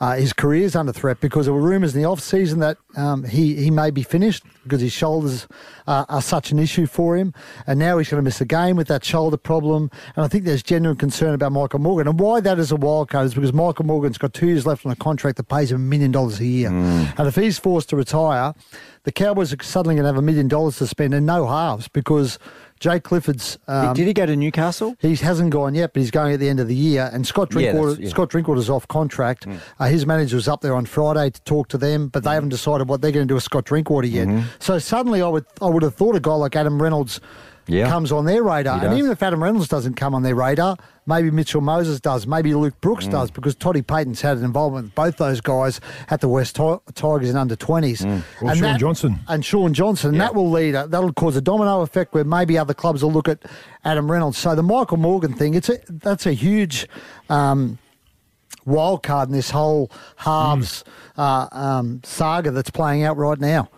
uh, 0.00 0.16
his 0.16 0.32
is 0.42 0.74
under 0.74 0.92
threat 0.92 1.20
because 1.20 1.44
there 1.46 1.54
were 1.54 1.60
rumours 1.60 1.94
in 1.94 2.00
the 2.00 2.08
off 2.08 2.20
season 2.20 2.58
that 2.60 2.78
um, 2.96 3.22
he 3.24 3.54
he 3.56 3.70
may 3.70 3.90
be 3.90 4.02
finished 4.02 4.44
because 4.62 4.80
his 4.80 4.92
shoulders 4.92 5.46
uh, 5.86 6.06
are 6.08 6.22
such 6.22 6.50
an 6.50 6.58
issue 6.58 6.86
for 6.86 7.16
him, 7.16 7.34
and 7.66 7.78
now 7.78 7.98
he's 7.98 8.08
going 8.08 8.18
to 8.18 8.22
miss 8.22 8.40
a 8.40 8.46
game 8.46 8.76
with 8.76 8.88
that 8.88 9.04
shoulder 9.04 9.36
problem. 9.36 9.90
And 10.16 10.24
I 10.24 10.28
think 10.28 10.44
there's 10.44 10.62
genuine 10.62 10.96
concern 10.96 11.34
about 11.34 11.52
Michael 11.52 11.80
Morgan, 11.80 12.08
and 12.08 12.18
why 12.18 12.40
that 12.40 12.58
is 12.58 12.72
a 12.72 12.76
wild 12.76 13.10
card 13.10 13.26
is 13.26 13.34
because 13.34 13.52
Michael 13.52 13.84
Morgan's 13.84 14.16
got 14.16 14.32
two 14.32 14.46
years 14.46 14.66
left 14.66 14.86
on 14.86 14.92
a 14.92 14.96
contract 14.96 15.36
that 15.36 15.48
pays 15.48 15.70
him 15.70 15.76
a 15.76 15.84
million 15.84 16.10
dollars 16.10 16.40
a 16.40 16.46
year, 16.46 16.70
and 16.70 17.28
if 17.28 17.34
he's 17.36 17.58
forced 17.58 17.90
to 17.90 17.96
retire, 17.96 18.54
the 19.04 19.12
Cowboys 19.12 19.52
are 19.52 19.62
suddenly 19.62 19.96
going 19.96 20.04
to 20.04 20.08
have 20.08 20.16
a 20.16 20.22
million 20.22 20.48
dollars 20.48 20.78
to 20.78 20.86
spend 20.86 21.12
and 21.12 21.26
no 21.26 21.46
halves 21.46 21.88
because 21.88 22.38
Jake 22.80 23.02
Clifford's. 23.04 23.58
Um, 23.68 23.94
Did 23.94 24.06
he 24.06 24.12
go 24.14 24.24
to 24.26 24.34
Newcastle? 24.34 24.96
He 25.00 25.14
hasn't 25.16 25.50
gone 25.50 25.74
yet, 25.74 25.92
but 25.92 26.00
he's 26.00 26.10
going 26.10 26.32
at 26.32 26.40
the 26.40 26.48
end 26.48 26.60
of 26.60 26.66
the 26.66 26.74
year. 26.74 27.10
And 27.12 27.26
Scott 27.26 27.50
Drinkwater, 27.50 27.90
that's- 27.90 28.04
yeah. 28.04 28.10
Scott 28.10 28.30
Drinkwater's 28.30 28.70
off 28.70 28.88
contract. 28.88 29.46
Uh, 29.78 29.84
his 29.86 30.06
manager 30.06 30.36
was 30.36 30.48
up 30.48 30.62
there 30.62 30.74
on 30.74 30.86
Friday 30.86 31.30
to 31.30 31.40
talk 31.42 31.68
to 31.68 31.78
them, 31.78 32.08
but 32.08 32.24
they 32.24 32.30
haven't 32.34 32.48
decided 32.48 32.88
what 32.88 33.02
they're 33.02 33.12
going 33.12 33.26
to 33.28 33.30
do 33.30 33.34
with 33.34 33.44
Scott 33.44 33.66
Drinkwater 33.66 34.06
yet. 34.08 34.28
So 34.58 34.78
suddenly, 34.78 35.20
I 35.22 35.28
would 35.28 35.44
I 35.60 35.66
would 35.66 35.82
have 35.82 35.94
thought 35.94 36.16
a 36.16 36.20
guy 36.20 36.32
like 36.34 36.56
Adam 36.56 36.80
Reynolds 36.82 37.20
Yeah. 37.66 37.88
comes 37.88 38.10
on 38.10 38.24
their 38.24 38.42
radar. 38.42 38.84
And 38.84 38.98
even 38.98 39.10
if 39.12 39.22
Adam 39.22 39.42
Reynolds 39.42 39.68
doesn't 39.68 39.94
come 39.94 40.14
on 40.14 40.22
their 40.24 40.34
radar, 40.34 40.76
maybe 41.06 41.30
Mitchell 41.30 41.60
Moses 41.60 42.00
does, 42.00 42.26
maybe 42.26 42.52
Luke 42.54 42.80
Brooks 42.80 43.06
Mm. 43.06 43.12
does, 43.12 43.30
because 43.30 43.54
Toddy 43.54 43.82
Payten's 43.82 44.20
had 44.20 44.38
an 44.38 44.44
involvement 44.44 44.86
with 44.86 44.94
both 44.94 45.16
those 45.18 45.40
guys 45.40 45.80
at 46.08 46.20
the 46.20 46.28
West 46.28 46.56
Ti- 46.56 46.78
Tigers 46.94 47.30
in 47.30 47.36
under 47.36 47.54
twenties. 47.56 48.00
Mm. 48.00 48.22
Or 48.42 48.54
Shaun 48.56 48.78
Johnson. 48.78 49.20
and 49.28 49.44
Shaun 49.44 49.72
Johnson. 49.72 50.18
That 50.18 50.34
will 50.34 50.50
lead. 50.50 50.74
A, 50.74 50.88
that'll 50.88 51.12
cause 51.12 51.36
a 51.36 51.40
domino 51.40 51.82
effect 51.82 52.12
where 52.12 52.24
maybe 52.24 52.58
other 52.58 52.74
clubs 52.74 53.02
will 53.04 53.12
look 53.12 53.28
at 53.28 53.38
Adam 53.84 54.10
Reynolds. 54.10 54.38
So 54.38 54.54
the 54.56 54.62
Michael 54.64 54.96
Morgan 54.96 55.32
thing, 55.34 55.54
it's 55.54 55.68
a, 55.68 55.78
that's 55.88 56.26
a 56.26 56.32
huge. 56.32 56.88
Um, 57.28 57.78
Wild 58.66 59.02
card 59.02 59.30
in 59.30 59.34
this 59.34 59.50
whole 59.50 59.90
halves 60.16 60.84
uh, 61.16 61.46
um, 61.50 62.00
saga 62.04 62.50
that's 62.50 62.68
playing 62.70 63.04
out 63.04 63.16
right 63.16 63.40
now. 63.40 63.68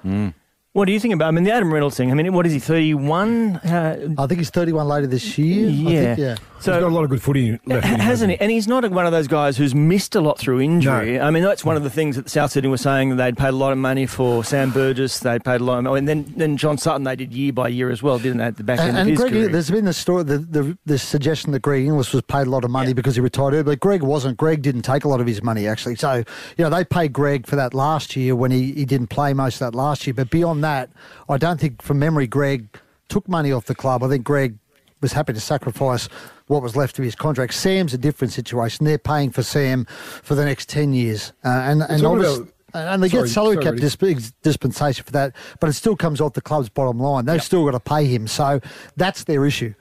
What 0.75 0.87
do 0.87 0.93
you 0.93 1.01
think 1.01 1.13
about? 1.13 1.29
I 1.29 1.31
mean, 1.33 1.45
the 1.45 1.53
Adam 1.53 1.73
Reynolds 1.73 1.99
thing. 1.99 2.11
I 2.11 2.15
mean, 2.15 2.33
what 2.33 2.47
is 2.47 2.53
he? 2.55 2.59
Thirty-one. 2.59 3.57
Uh, 3.57 4.15
I 4.17 4.27
think 4.27 4.39
he's 4.39 4.49
31 4.49 4.89
later 4.89 5.07
this 5.07 5.37
year. 5.37 5.69
I 5.69 5.71
yeah. 5.71 6.15
think, 6.15 6.19
yeah. 6.19 6.37
He's 6.65 6.81
got 6.81 6.83
a 6.83 6.89
lot 6.95 7.05
of 7.05 7.11
good 7.11 7.23
footy 7.23 7.59
left. 7.67 7.85
in 7.87 7.93
him, 7.95 8.01
hasn't 8.01 8.31
he? 8.33 8.39
And 8.41 8.51
he's 8.51 8.67
not 8.69 8.89
one 8.91 9.07
of 9.07 9.13
those 9.13 9.29
guys 9.29 9.57
who's 9.57 9.75
missed 9.75 10.15
a 10.15 10.21
lot 10.21 10.39
through 10.39 10.61
injury. 10.61 11.19
No. 11.19 11.23
I 11.25 11.31
mean, 11.31 11.43
that's 11.43 11.65
one 11.65 11.77
of 11.77 11.83
the 11.83 11.91
things 11.91 12.17
that 12.17 12.29
South 12.29 12.53
Sydney 12.53 12.71
were 12.71 12.77
saying 12.77 13.11
that 13.11 13.17
they'd 13.17 13.37
paid 13.37 13.49
a 13.49 13.53
lot 13.57 13.73
of 13.73 13.79
money 13.79 14.07
for 14.07 14.45
Sam 14.45 14.71
Burgess. 14.71 15.19
They'd 15.21 15.45
paid 15.45 15.61
a 15.61 15.65
lot 15.65 15.79
of 15.79 15.85
money. 15.85 15.99
And 15.99 16.09
then, 16.09 16.33
then 16.37 16.57
John 16.57 16.79
Sutton, 16.79 17.05
they 17.05 17.17
did 17.17 17.33
year 17.33 17.53
by 17.53 17.69
year 17.69 17.91
as 17.91 18.03
well, 18.03 18.19
didn't 18.19 18.39
they, 18.39 18.45
at 18.45 18.57
the 18.57 18.65
back 18.65 18.79
end 18.81 18.91
And, 18.91 18.97
of 18.99 19.01
and 19.03 19.11
his 19.11 19.19
Greg, 19.21 19.33
career? 19.33 19.49
there's 19.49 19.71
been 19.71 19.85
the 19.85 19.93
story, 19.93 20.23
the, 20.25 20.39
the, 20.39 20.79
the 20.87 20.99
suggestion 20.99 21.53
that 21.53 21.61
Greg 21.61 21.85
Inglis 21.87 22.13
was 22.13 22.23
paid 22.23 22.47
a 22.47 22.51
lot 22.51 22.65
of 22.65 22.71
money 22.71 22.89
Yeah. 22.89 22.95
because 22.95 23.15
he 23.15 23.21
retired 23.21 23.55
early. 23.55 23.63
But 23.65 23.81
Greg 23.81 24.03
wasn't. 24.03 24.37
Greg 24.37 24.63
didn't 24.63 24.83
take 24.83 25.05
a 25.05 25.09
lot 25.09 25.21
of 25.21 25.27
his 25.27 25.43
money, 25.43 25.67
actually. 25.67 25.97
So, 25.97 26.15
you 26.17 26.25
know, 26.65 26.71
they 26.71 26.85
paid 26.85 27.13
Greg 27.13 27.47
for 27.47 27.57
that 27.57 27.75
last 27.75 28.17
year 28.17 28.35
when 28.37 28.51
he, 28.51 28.73
he 28.73 28.85
didn't 28.85 29.09
play 29.09 29.33
most 29.35 29.61
of 29.61 29.71
that 29.71 29.77
last 29.77 30.07
year. 30.07 30.15
But 30.15 30.31
beyond 30.31 30.63
that, 30.65 30.91
I 31.29 31.37
don't 31.39 31.61
think, 31.61 31.83
from 31.83 31.99
memory, 31.99 32.27
Greg 32.27 32.69
took 33.09 33.29
money 33.29 33.53
off 33.53 33.67
the 33.67 33.75
club. 33.75 34.03
I 34.03 34.09
think 34.09 34.25
Greg 34.25 34.57
was 35.03 35.13
happy 35.13 35.33
to 35.33 35.41
sacrifice 35.41 36.09
what 36.47 36.63
was 36.63 36.77
left 36.77 36.99
of 36.99 37.05
his 37.05 37.15
contract. 37.15 37.53
Sam's 37.53 37.93
a 37.93 37.99
different 37.99 38.33
situation. 38.33 38.87
They're 38.87 38.99
paying 38.99 39.31
for 39.31 39.43
Sam 39.43 39.85
for 40.23 40.35
the 40.35 40.45
next 40.45 40.69
10 40.71 40.95
years. 40.95 41.33
Uh, 41.45 41.49
and 41.49 41.83
and, 41.83 42.07
obviously, 42.07 42.47
and 42.73 43.03
they 43.03 43.09
Sorry, 43.09 43.23
get 43.25 43.31
salary 43.31 43.55
sorry, 43.57 43.65
cap 43.65 43.75
disp- 43.77 44.33
dispensation 44.43 45.05
for 45.05 45.13
that, 45.13 45.35
but 45.61 45.69
it 45.69 45.75
still 45.75 45.97
comes 45.97 46.21
off 46.21 46.33
the 46.33 46.41
club's 46.41 46.69
bottom 46.69 46.99
line. 46.99 47.27
They've 47.27 47.43
still 47.43 47.65
got 47.65 47.73
to 47.73 47.81
pay 47.81 48.07
him. 48.07 48.27
So 48.27 48.61
that's 48.97 49.25
their 49.25 49.45
issue. 49.45 49.75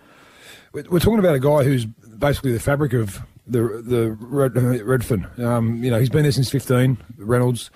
We're 0.74 1.00
talking 1.00 1.20
about 1.20 1.36
a 1.36 1.40
guy 1.40 1.64
who's 1.64 1.86
basically 1.86 2.54
the 2.54 2.60
fabric 2.60 2.94
of 2.94 3.20
the 3.48 3.84
the 3.86 4.12
Red, 4.20 4.58
uh, 4.58 4.84
Redfern. 4.84 5.28
Um, 5.38 5.84
you 5.84 5.92
know, 5.92 6.00
he's 6.00 6.10
been 6.10 6.24
there 6.24 6.32
since 6.32 6.50
15. 6.50 6.98
Reynolds. 7.18 7.70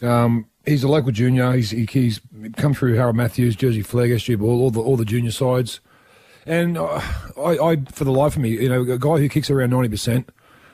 Um, 0.00 0.46
he's 0.64 0.82
a 0.82 0.88
local 0.88 1.12
junior. 1.12 1.52
He's 1.52 1.70
he, 1.70 1.86
he's 1.86 2.20
come 2.56 2.74
through 2.74 2.94
Harold 2.94 3.16
Matthews, 3.16 3.56
Jersey 3.56 3.82
Flag, 3.82 4.10
SG 4.10 4.38
Ball, 4.38 4.60
all 4.60 4.70
the 4.70 4.80
all 4.80 4.96
the 4.96 5.04
junior 5.04 5.30
sides. 5.30 5.80
And 6.46 6.76
I, 6.78 7.02
I, 7.36 7.76
for 7.92 8.04
the 8.04 8.12
life 8.12 8.36
of 8.36 8.42
me, 8.42 8.50
you 8.50 8.68
know, 8.68 8.82
a 8.82 8.98
guy 8.98 9.18
who 9.18 9.28
kicks 9.28 9.50
around 9.50 9.70
90 9.70 9.88
percent. 9.88 10.30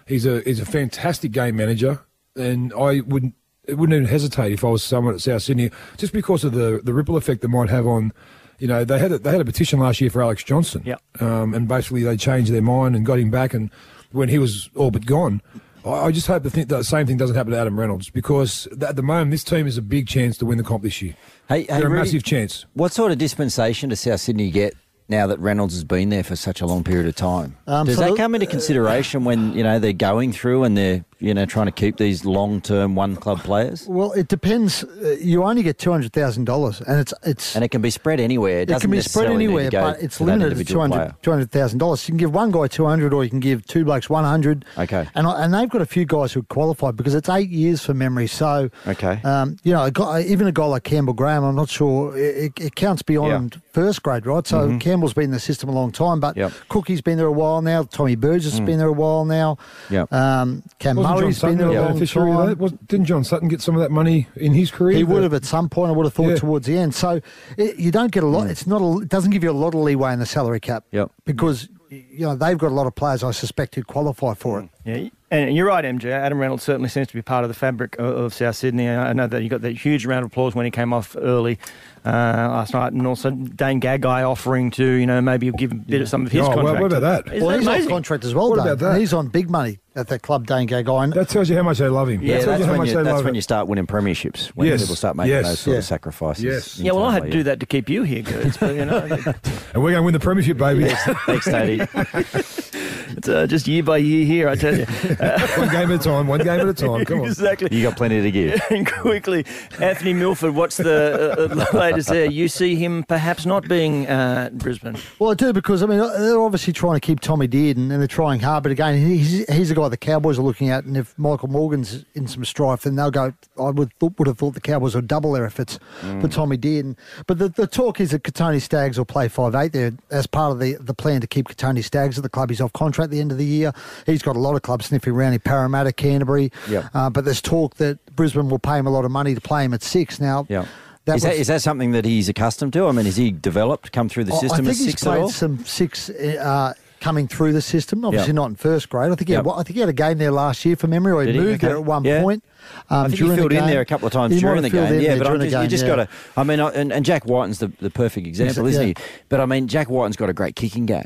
He's 0.06 0.24
a 0.24 0.40
he's 0.40 0.60
a 0.60 0.64
fantastic 0.66 1.32
game 1.32 1.56
manager, 1.56 2.00
and 2.34 2.72
I 2.72 3.00
wouldn't 3.00 3.34
it 3.64 3.74
wouldn't 3.74 3.94
even 3.94 4.08
hesitate 4.08 4.52
if 4.52 4.64
I 4.64 4.68
was 4.68 4.82
someone 4.82 5.12
at 5.14 5.20
South 5.20 5.42
Sydney, 5.42 5.70
just 5.98 6.14
because 6.14 6.44
of 6.44 6.52
the 6.52 6.80
the 6.82 6.94
ripple 6.94 7.16
effect 7.18 7.42
that 7.42 7.48
might 7.48 7.68
have 7.68 7.86
on. 7.86 8.12
You 8.58 8.66
know, 8.66 8.84
they 8.84 8.98
had 8.98 9.12
a, 9.12 9.18
they 9.18 9.30
had 9.30 9.40
a 9.40 9.44
petition 9.44 9.78
last 9.78 10.00
year 10.00 10.10
for 10.10 10.20
Alex 10.22 10.42
Johnston, 10.42 10.82
Yep. 10.84 11.00
um, 11.20 11.54
and 11.54 11.68
basically 11.68 12.02
they 12.02 12.16
changed 12.16 12.50
their 12.52 12.62
mind 12.62 12.96
and 12.96 13.06
got 13.06 13.20
him 13.20 13.30
back. 13.30 13.54
And 13.54 13.70
when 14.10 14.28
he 14.30 14.38
was 14.38 14.68
all 14.74 14.90
but 14.90 15.06
gone, 15.06 15.42
I, 15.86 16.10
just 16.10 16.26
hope 16.26 16.42
the, 16.42 16.50
thing, 16.50 16.66
the 16.66 16.82
same 16.82 17.06
thing 17.06 17.18
doesn't 17.18 17.36
happen 17.36 17.52
to 17.52 17.58
Adam 17.58 17.78
Reynolds 17.78 18.10
because 18.10 18.66
at 18.80 18.96
the 18.96 19.02
moment 19.02 19.30
this 19.30 19.44
team 19.44 19.68
is 19.68 19.78
a 19.78 19.82
big 19.82 20.08
chance 20.08 20.36
to 20.38 20.46
win 20.46 20.58
the 20.58 20.64
comp 20.64 20.82
this 20.82 21.00
year. 21.00 21.14
Hey, 21.48 21.60
hey, 21.60 21.66
They're 21.66 21.86
a 21.86 21.90
Rudy, 21.90 22.02
massive 22.02 22.24
chance. 22.24 22.66
What 22.74 22.92
sort 22.92 23.12
of 23.12 23.18
dispensation 23.18 23.90
does 23.90 24.00
South 24.00 24.20
Sydney 24.20 24.50
get 24.50 24.74
now 25.08 25.26
that 25.26 25.38
Reynolds 25.38 25.74
has 25.74 25.84
been 25.84 26.10
there 26.10 26.22
for 26.22 26.36
such 26.36 26.60
a 26.60 26.66
long 26.66 26.84
period 26.84 27.06
of 27.06 27.16
time? 27.16 27.56
Um, 27.66 27.86
does 27.86 27.96
that 27.98 28.16
come 28.16 28.34
into 28.34 28.46
consideration 28.46 29.24
when 29.24 29.54
you 29.54 29.62
know 29.62 29.78
they're 29.78 29.92
going 29.92 30.32
through 30.32 30.64
and 30.64 30.76
they're 30.76 31.04
you 31.20 31.34
know, 31.34 31.44
trying 31.46 31.66
to 31.66 31.72
keep 31.72 31.96
these 31.96 32.24
long-term 32.24 32.94
one-club 32.94 33.40
players? 33.42 33.86
Well, 33.88 34.12
it 34.12 34.28
depends. 34.28 34.84
Uh, 34.84 35.16
you 35.20 35.42
only 35.44 35.62
get 35.62 35.78
two 35.78 35.90
hundred 35.90 36.12
thousand 36.12 36.44
dollars, 36.44 36.80
and 36.80 37.00
it's 37.00 37.12
it's 37.24 37.54
And 37.56 37.64
it 37.64 37.68
can 37.68 37.82
be 37.82 37.90
spread 37.90 38.20
anywhere. 38.20 38.60
It, 38.60 38.70
it 38.70 38.80
can 38.80 38.90
be 38.90 39.00
spread 39.00 39.30
anywhere, 39.30 39.70
but 39.70 40.00
it's 40.00 40.18
to 40.18 40.24
limited 40.24 40.50
to 40.50 40.50
individual 40.52 41.14
two 41.22 41.30
hundred 41.30 41.50
thousand 41.50 41.78
dollars. 41.78 42.08
You 42.08 42.12
can 42.12 42.18
give 42.18 42.32
one 42.34 42.50
guy 42.50 42.66
two 42.68 42.86
hundred, 42.86 43.12
or 43.12 43.24
you 43.24 43.30
can 43.30 43.40
give 43.40 43.66
two 43.66 43.84
blokes 43.84 44.08
one 44.08 44.24
hundred. 44.24 44.64
Okay. 44.78 45.06
and 45.14 45.26
and 45.26 45.52
they've 45.52 45.68
got 45.68 45.82
a 45.82 45.86
few 45.86 46.04
guys 46.04 46.32
who 46.32 46.42
qualified 46.44 46.96
because 46.96 47.14
it's 47.14 47.28
eight 47.28 47.50
years 47.50 47.84
for 47.84 47.94
memory. 47.94 48.26
So 48.28 48.70
Okay. 48.86 49.20
um, 49.24 49.56
you 49.64 49.72
know, 49.72 49.82
a 49.84 49.90
guy, 49.90 50.22
even 50.22 50.46
a 50.46 50.52
guy 50.52 50.66
like 50.66 50.84
Campbell 50.84 51.14
Graham, 51.14 51.42
I'm 51.44 51.56
not 51.56 51.68
sure 51.68 52.16
it, 52.16 52.52
it 52.60 52.74
counts 52.76 53.02
beyond 53.02 53.60
first 53.72 54.02
grade, 54.02 54.24
right? 54.26 54.46
So 54.46 54.78
Campbell's 54.78 55.14
been 55.14 55.24
in 55.24 55.30
the 55.32 55.40
system 55.40 55.68
a 55.68 55.72
long 55.72 55.90
time, 55.92 56.20
but 56.20 56.28
Mm-hmm. 56.28 56.40
Yep. 56.40 56.52
Cookie's 56.68 57.00
been 57.00 57.16
there 57.16 57.26
a 57.26 57.32
while 57.32 57.62
now. 57.62 57.82
Tommy 57.82 58.14
Burgess 58.14 58.52
has 58.52 58.60
been 58.60 58.78
there 58.78 58.88
a 58.88 58.92
while 58.92 59.24
now. 59.24 59.56
Yep. 59.90 60.12
Um, 60.12 60.62
Cam 60.78 60.96
Wasn't 61.14 61.36
John 61.36 61.50
Murray's 61.50 61.56
been 61.56 61.58
there 61.58 61.68
a 61.68 61.70
a 61.70 61.74
long 61.80 61.86
beneficiary 61.92 62.30
of 62.32 62.46
that? 62.48 62.58
Was, 62.58 62.72
didn't 62.86 63.06
John 63.06 63.24
Sutton 63.24 63.48
get 63.48 63.60
some 63.60 63.74
of 63.74 63.80
that 63.80 63.90
money 63.90 64.26
in 64.36 64.52
his 64.54 64.70
career? 64.70 64.96
He 64.96 65.04
would 65.04 65.22
have 65.22 65.34
at 65.34 65.44
some 65.44 65.68
point. 65.68 65.90
I 65.90 65.92
would 65.92 66.04
have 66.06 66.14
thought 66.14 66.28
Yeah. 66.30 66.36
towards 66.36 66.66
the 66.66 66.76
end. 66.78 66.94
So 66.94 67.20
it, 67.56 67.76
you 67.76 67.90
don't 67.90 68.12
get 68.12 68.22
a 68.22 68.26
lot. 68.26 68.44
Hmm. 68.44 68.50
It's 68.50 68.66
not. 68.66 68.80
A, 68.82 68.98
it 69.02 69.08
doesn't 69.08 69.30
give 69.30 69.42
you 69.44 69.50
a 69.50 69.52
lot 69.52 69.74
of 69.74 69.80
leeway 69.80 70.12
in 70.12 70.18
the 70.18 70.26
salary 70.26 70.60
cap. 70.60 70.84
Yep. 70.92 71.10
Because 71.24 71.68
you 71.90 72.20
know 72.26 72.36
they've 72.36 72.58
got 72.58 72.68
a 72.68 72.74
lot 72.74 72.86
of 72.86 72.94
players. 72.94 73.22
I 73.24 73.30
suspect 73.30 73.74
who 73.74 73.82
qualify 73.82 74.34
for 74.34 74.60
it. 74.60 74.68
Hmm. 74.84 74.88
Yeah, 74.90 75.08
and 75.30 75.54
you're 75.56 75.66
right, 75.66 75.84
MJ. 75.84 76.06
Adam 76.10 76.38
Reynolds 76.38 76.62
certainly 76.62 76.88
seems 76.88 77.08
to 77.08 77.14
be 77.14 77.22
part 77.22 77.44
of 77.44 77.48
the 77.48 77.54
fabric 77.54 77.96
of, 77.98 78.06
of 78.16 78.34
South 78.34 78.56
Sydney. 78.56 78.88
I 78.88 79.12
know 79.12 79.26
that 79.26 79.42
he 79.42 79.48
got 79.48 79.60
that 79.62 79.76
huge 79.76 80.06
round 80.06 80.24
of 80.24 80.30
applause 80.30 80.54
when 80.54 80.64
he 80.64 80.70
came 80.70 80.92
off 80.92 81.16
early 81.18 81.58
uh, 82.06 82.10
last 82.10 82.72
night, 82.72 82.92
and 82.92 83.06
also 83.06 83.30
Dane 83.30 83.80
Gagai 83.80 84.28
offering 84.28 84.70
to, 84.72 84.84
you 84.84 85.06
know, 85.06 85.20
maybe 85.20 85.50
give 85.50 85.72
a 85.72 85.74
bit 85.74 86.00
of 86.00 86.08
some 86.08 86.24
of 86.24 86.32
his 86.32 86.40
Oh, 86.42 86.48
well, 86.48 86.56
contract. 86.56 86.80
what 86.82 86.92
about 86.92 87.24
that? 87.24 87.34
Isn't 87.34 87.46
well, 87.46 87.50
that 87.56 87.58
he's 87.58 87.66
amazing? 87.68 87.86
on 87.86 87.96
contract 87.96 88.24
as 88.24 88.34
well. 88.34 88.48
What 88.50 88.56
Dave. 88.56 88.66
about 88.66 88.78
that? 88.78 89.00
He's 89.00 89.12
on 89.12 89.28
big 89.28 89.50
money 89.50 89.80
at 89.94 90.06
that 90.08 90.22
club, 90.22 90.46
Dane 90.46 90.68
Gagai. 90.68 91.04
And 91.04 91.12
That 91.12 91.28
tells 91.28 91.50
you 91.50 91.56
how 91.56 91.62
much 91.64 91.78
they 91.78 91.88
love 91.88 92.08
him. 92.08 92.22
Yeah, 92.22 92.38
that 92.38 92.46
that's 92.60 92.66
when 92.70 92.86
you, 92.86 93.02
that's 93.02 93.22
when 93.24 93.34
you 93.34 93.40
start 93.42 93.66
winning 93.68 93.86
premierships. 93.86 94.46
When 94.48 94.68
Yes, 94.68 94.80
people 94.82 94.94
start 94.96 95.16
making 95.16 95.32
yes. 95.32 95.44
those 95.46 95.60
sort 95.60 95.72
Yeah. 95.74 95.78
of 95.78 95.84
sacrifices. 95.84 96.44
Yes. 96.44 96.78
Yeah, 96.78 96.92
well, 96.92 97.04
I 97.04 97.12
had 97.14 97.24
to 97.24 97.30
do 97.30 97.42
that 97.42 97.58
to 97.60 97.66
keep 97.66 97.88
you 97.90 98.04
here, 98.04 98.22
Gerds, 98.22 98.58
but, 98.60 98.74
you 98.76 98.84
know, 98.84 98.98
And 99.74 99.82
we're 99.82 99.90
going 99.90 99.94
to 99.96 100.02
win 100.02 100.14
the 100.14 100.20
premiership, 100.20 100.56
baby. 100.56 100.88
Thanks, 101.26 101.46
Daddy. 101.46 101.78
it's 103.18 103.28
uh, 103.28 103.46
just 103.48 103.66
year 103.66 103.82
by 103.82 103.98
year 103.98 104.24
here, 104.24 104.48
I 104.48 104.54
tell 104.54 104.76
you. 104.76 104.84
one 105.58 105.68
game 105.68 105.90
at 105.90 105.90
a 105.90 105.98
time. 105.98 106.28
One 106.28 106.38
game 106.38 106.60
at 106.60 106.68
a 106.68 106.72
time. 106.74 107.04
Come 107.04 107.20
on. 107.20 107.26
exactly. 107.26 107.68
You 107.76 107.82
got 107.82 107.96
plenty 107.96 108.22
to 108.22 108.30
give. 108.30 108.60
And 108.70 108.86
quickly, 108.86 109.44
Anthony 109.80 110.12
Milford, 110.12 110.54
what's 110.54 110.76
the 110.76 111.36
uh, 111.38 111.64
uh, 111.74 111.78
latest 111.78 112.10
there? 112.10 112.26
You 112.26 112.48
see 112.48 112.76
him 112.76 113.02
perhaps 113.02 113.44
not 113.44 113.66
being 113.66 114.06
uh, 114.06 114.50
Brisbane. 114.52 114.96
Well, 115.18 115.30
I 115.30 115.34
do 115.34 115.52
because 115.52 115.82
I 115.82 115.86
mean 115.86 115.98
they're 115.98 116.40
obviously 116.40 116.72
trying 116.72 116.94
to 116.94 117.00
keep 117.00 117.20
Tommy 117.20 117.48
Dearden 117.48 117.90
and 117.90 117.92
they're 117.92 118.06
trying 118.06 118.40
hard. 118.40 118.62
But 118.62 118.72
again, 118.72 118.98
he's 118.98 119.48
he's 119.48 119.70
the 119.70 119.74
guy 119.74 119.88
the 119.88 119.96
Cowboys 119.96 120.38
are 120.38 120.42
looking 120.42 120.68
at, 120.68 120.84
and 120.84 120.96
if 120.96 121.18
Michael 121.18 121.48
Morgan's 121.48 122.04
in 122.14 122.28
some 122.28 122.44
strife, 122.44 122.82
then 122.82 122.94
they'll 122.96 123.10
go. 123.10 123.32
I 123.58 123.70
would 123.70 123.90
would 124.00 124.26
have 124.26 124.38
thought 124.38 124.54
the 124.54 124.60
Cowboys 124.60 124.94
would 124.94 125.08
double 125.08 125.32
their 125.32 125.46
efforts 125.46 125.78
for 126.20 126.28
Tommy 126.28 126.58
Dearden. 126.58 126.96
But 127.26 127.38
the, 127.38 127.48
the 127.48 127.66
talk 127.66 128.00
is 128.00 128.10
that 128.10 128.22
Kotoni 128.22 128.60
Staggs 128.60 128.98
will 128.98 129.06
play 129.06 129.28
five 129.28 129.54
eight 129.54 129.72
there 129.72 129.92
as 130.10 130.26
part 130.26 130.52
of 130.52 130.60
the, 130.60 130.76
the 130.78 130.94
plan 130.94 131.20
to 131.22 131.26
keep 131.26 131.48
Kotoni 131.48 131.82
Staggs 131.82 132.18
at 132.18 132.22
the 132.22 132.28
club. 132.28 132.50
He's 132.50 132.60
off 132.60 132.72
contract 132.72 133.07
at 133.08 133.12
the 133.12 133.20
end 133.20 133.32
of 133.32 133.38
the 133.38 133.44
year. 133.44 133.72
He's 134.06 134.22
got 134.22 134.36
a 134.36 134.38
lot 134.38 134.54
of 134.54 134.62
clubs 134.62 134.86
sniffing 134.86 135.12
around 135.12 135.32
in 135.32 135.40
Parramatta, 135.40 135.92
Canterbury. 135.92 136.52
Yep. 136.68 136.84
Uh, 136.94 137.10
but 137.10 137.24
there's 137.24 137.40
talk 137.42 137.74
that 137.76 137.98
Brisbane 138.14 138.48
will 138.48 138.58
pay 138.58 138.78
him 138.78 138.86
a 138.86 138.90
lot 138.90 139.04
of 139.04 139.10
money 139.10 139.34
to 139.34 139.40
play 139.40 139.64
him 139.64 139.74
at 139.74 139.82
six. 139.82 140.20
Now, 140.20 140.46
Yeah. 140.48 140.66
that 141.06 141.16
is, 141.16 141.22
that, 141.22 141.30
was- 141.30 141.38
is 141.40 141.46
that 141.48 141.62
something 141.62 141.92
that 141.92 142.04
he's 142.04 142.28
accustomed 142.28 142.72
to? 142.74 142.86
I 142.86 142.92
mean, 142.92 143.06
is 143.06 143.16
he 143.16 143.30
developed, 143.30 143.92
come 143.92 144.08
through 144.08 144.24
the 144.24 144.34
I- 144.34 144.38
system 144.38 144.66
I 144.66 144.70
at 144.70 144.76
think 144.76 144.88
he's 144.90 145.02
played 145.02 145.28
some 145.30 145.64
six 145.64 146.10
uh, 146.10 146.74
coming 147.00 147.28
through 147.28 147.52
the 147.52 147.62
system. 147.62 148.04
Obviously 148.04 148.28
Yep. 148.30 148.34
not 148.34 148.46
in 148.50 148.56
first 148.56 148.88
grade. 148.88 149.12
I 149.12 149.14
think 149.14 149.28
he 149.28 149.34
had, 149.34 149.46
Yep. 149.46 149.54
I 149.56 149.62
think 149.62 149.74
he 149.74 149.80
had 149.80 149.88
a 149.88 149.92
game 149.92 150.18
there 150.18 150.32
last 150.32 150.64
year 150.64 150.74
for 150.76 150.88
memory, 150.88 151.12
or 151.12 151.20
he 151.20 151.26
Did 151.26 151.34
he? 151.36 151.40
moved 151.40 151.60
there 151.60 151.76
at 151.76 151.84
one 151.84 152.02
point. 152.02 152.42
Um, 152.90 152.98
I 152.98 153.02
think 153.04 153.12
he 153.12 153.16
during 153.18 153.30
the 153.30 153.36
filled 153.36 153.52
in 153.52 153.66
there 153.66 153.80
a 153.80 153.84
couple 153.86 154.06
of 154.08 154.12
times 154.12 154.34
He 154.34 154.40
during 154.40 154.62
the 154.62 154.68
game. 154.70 155.00
Yeah, 155.00 155.16
but 155.16 155.26
I'm 155.28 155.34
during 155.34 155.40
the 155.40 155.50
just, 155.50 155.62
you 155.62 155.68
just 155.68 155.84
yeah. 155.84 155.88
got 155.96 155.96
to. 155.96 156.08
I 156.36 156.42
mean, 156.42 156.58
and, 156.60 156.92
and 156.92 157.04
Jack 157.04 157.24
Wighton's 157.24 157.60
the, 157.60 157.68
the 157.80 157.88
perfect 157.88 158.26
example, 158.26 158.66
isn't 158.66 158.82
yeah. 158.82 158.88
he? 158.88 158.94
But 159.28 159.40
I 159.40 159.46
mean, 159.46 159.68
Jack 159.68 159.88
Wighton's 159.88 160.16
got 160.16 160.28
a 160.28 160.32
great 160.32 160.56
kicking 160.56 160.84
game, 160.86 161.04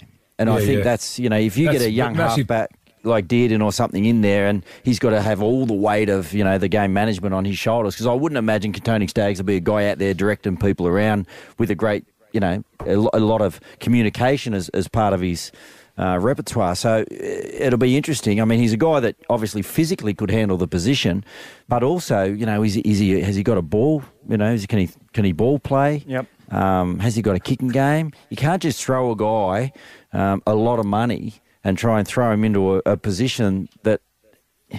and 0.49 0.51
I 0.51 0.65
think 0.65 0.79
yeah. 0.79 0.85
that's 0.85 1.19
you 1.19 1.29
know, 1.29 1.39
if 1.39 1.57
you 1.57 1.71
get 1.71 1.83
a 1.83 1.91
young 1.91 2.17
massive. 2.17 2.49
halfback 2.49 2.71
like 3.05 3.27
Dearden 3.27 3.63
or 3.63 3.73
something 3.73 4.05
in 4.05 4.21
there, 4.21 4.47
and 4.47 4.65
he's 4.83 4.99
got 4.99 5.11
to 5.11 5.21
have 5.21 5.43
all 5.43 5.67
the 5.67 5.75
weight 5.75 6.09
of 6.09 6.33
you 6.33 6.45
know 6.45 6.59
the 6.59 6.69
game 6.69 6.93
management 6.93 7.35
on 7.35 7.45
his 7.45 7.59
shoulders, 7.59 7.95
because 7.95 8.07
I 8.07 8.15
wouldn't 8.15 8.39
imagine 8.39 8.73
Kotoni 8.73 9.09
Staggs 9.09 9.39
will 9.39 9.47
be 9.47 9.57
a 9.57 9.61
guy 9.61 9.89
out 9.89 9.99
there 9.99 10.15
directing 10.15 10.57
people 10.57 10.87
around 10.87 11.27
with 11.59 11.71
a 11.71 11.75
great 11.75 12.05
you 12.33 12.41
know 12.41 12.63
a, 12.87 12.97
lo- 12.97 13.11
a 13.13 13.21
lot 13.21 13.43
of 13.43 13.61
communication 13.81 14.55
as 14.55 14.69
as 14.71 14.89
part 14.89 15.15
of 15.15 15.21
his. 15.21 15.53
Uh, 15.99 16.19
repertoire, 16.19 16.75
so 16.75 17.01
uh, 17.01 17.05
it'll 17.11 17.79
be 17.79 17.99
interesting. 17.99 18.41
I 18.41 18.47
mean, 18.47 18.59
he's 18.59 18.73
a 18.73 18.79
guy 18.79 18.99
that 19.01 19.15
obviously 19.29 19.61
physically 19.61 20.15
could 20.15 20.31
handle 20.31 20.57
the 20.57 20.67
position, 20.67 21.23
but 21.69 21.83
also, 21.83 22.25
you 22.25 22.47
know, 22.47 22.63
is, 22.63 22.79
is 22.79 22.99
he 22.99 23.21
has 23.21 23.37
he 23.37 23.43
got 23.43 23.59
a 23.59 23.63
ball? 23.63 24.03
You 24.27 24.39
know, 24.39 24.55
is 24.55 24.63
he, 24.63 24.67
can 24.67 24.79
he 24.79 24.89
can 25.13 25.27
he 25.27 25.33
ball 25.33 25.59
play? 25.59 26.03
Yep. 26.07 26.27
Um, 26.53 26.99
has 26.99 27.17
he 27.17 27.23
got 27.23 27.35
a 27.35 27.41
kicking 27.41 27.69
game? 27.69 28.13
You 28.31 28.37
can't 28.37 28.63
just 28.63 28.85
throw 28.85 29.11
a 29.11 29.17
guy 29.17 29.73
um, 30.13 30.43
a 30.47 30.55
lot 30.55 30.79
of 30.79 30.87
money 30.87 31.35
and 31.65 31.79
try 31.79 31.99
and 31.99 32.07
throw 32.07 32.31
him 32.31 32.45
into 32.45 32.77
a, 32.77 32.83
a 32.85 32.97
position 32.97 33.69
that 33.85 34.01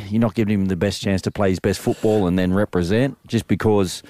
you're 0.10 0.22
not 0.22 0.36
giving 0.36 0.54
him 0.54 0.66
the 0.68 0.76
best 0.76 1.02
chance 1.02 1.22
to 1.24 1.32
play 1.32 1.50
his 1.50 1.60
best 1.60 1.80
football 1.80 2.28
and 2.28 2.38
then 2.38 2.54
represent 2.54 3.18
just 3.28 3.48
because 3.48 4.04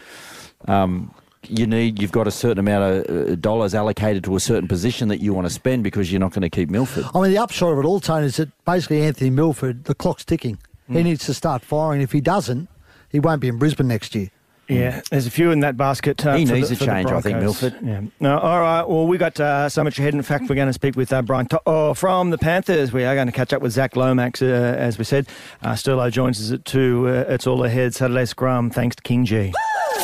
um, 0.68 1.14
you 1.48 1.68
need 1.68 2.02
you've 2.02 2.12
got 2.12 2.28
a 2.28 2.32
certain 2.32 2.60
amount 2.60 3.10
of 3.10 3.30
uh, 3.30 3.36
dollars 3.36 3.76
allocated 3.76 4.24
to 4.24 4.36
a 4.36 4.40
certain 4.40 4.68
position 4.68 5.08
that 5.10 5.20
you 5.20 5.34
want 5.34 5.48
to 5.48 5.54
spend 5.54 5.84
because 5.84 6.12
you're 6.12 6.20
not 6.20 6.32
going 6.32 6.42
to 6.42 6.50
keep 6.50 6.70
Milford. 6.70 7.06
I 7.14 7.22
mean, 7.22 7.32
the 7.32 7.38
upshot 7.38 7.74
of 7.74 7.80
it 7.80 7.86
all, 7.86 8.00
Tony, 8.00 8.28
is 8.28 8.38
that 8.38 8.50
basically 8.66 9.04
Anthony 9.04 9.30
Milford, 9.30 9.86
the 9.86 9.96
clock's 9.96 10.26
ticking. 10.26 10.58
Hmm. 10.88 10.98
He 10.98 11.04
needs 11.04 11.26
to 11.26 11.34
start 11.34 11.64
firing. 11.64 12.02
If 12.02 12.12
he 12.12 12.22
doesn't, 12.22 12.70
he 13.10 13.20
won't 13.20 13.42
be 13.42 13.48
in 13.48 13.58
Brisbane 13.58 13.88
next 13.88 14.16
year. 14.16 14.30
Yeah, 14.68 15.02
there's 15.12 15.28
a 15.28 15.32
few 15.32 15.52
in 15.52 15.60
that 15.62 15.76
basket. 15.78 16.26
Uh, 16.26 16.36
He 16.36 16.46
needs 16.46 16.70
the, 16.70 16.76
a 16.76 16.78
for 16.78 16.86
change, 16.86 17.12
I 17.12 17.22
think, 17.22 17.40
Milford. 17.40 17.76
Yeah. 17.84 18.02
No, 18.20 18.38
all 18.40 18.62
right. 18.62 18.88
Well, 18.88 19.06
we 19.08 19.18
got 19.18 19.40
uh, 19.40 19.68
so 19.70 19.84
much 19.84 20.00
ahead. 20.00 20.14
In 20.14 20.22
fact, 20.22 20.50
we're 20.50 20.56
going 20.56 20.68
to 20.68 20.74
speak 20.74 20.96
with 20.96 21.12
uh, 21.12 21.22
Brian 21.22 21.48
to- 21.48 21.62
oh, 21.66 21.94
from 21.94 22.30
the 22.30 22.38
Panthers. 22.38 22.94
We 22.94 23.04
are 23.04 23.14
going 23.16 23.28
to 23.28 23.34
catch 23.34 23.52
up 23.54 23.62
with 23.62 23.74
Zach 23.74 23.96
Lomax, 23.96 24.42
uh, 24.42 24.46
as 24.46 24.98
we 24.98 25.04
said. 25.04 25.28
Uh, 25.62 25.74
Sterlo 25.74 26.10
joins 26.12 26.40
us 26.42 26.52
at 26.52 26.64
two. 26.66 27.08
Uh, 27.08 27.26
it's 27.28 27.46
all 27.46 27.64
ahead. 27.66 27.94
Saturday 27.94 28.26
scrum. 28.26 28.70
Thanks 28.70 28.96
to 28.96 29.04
KingGee. 29.04 29.52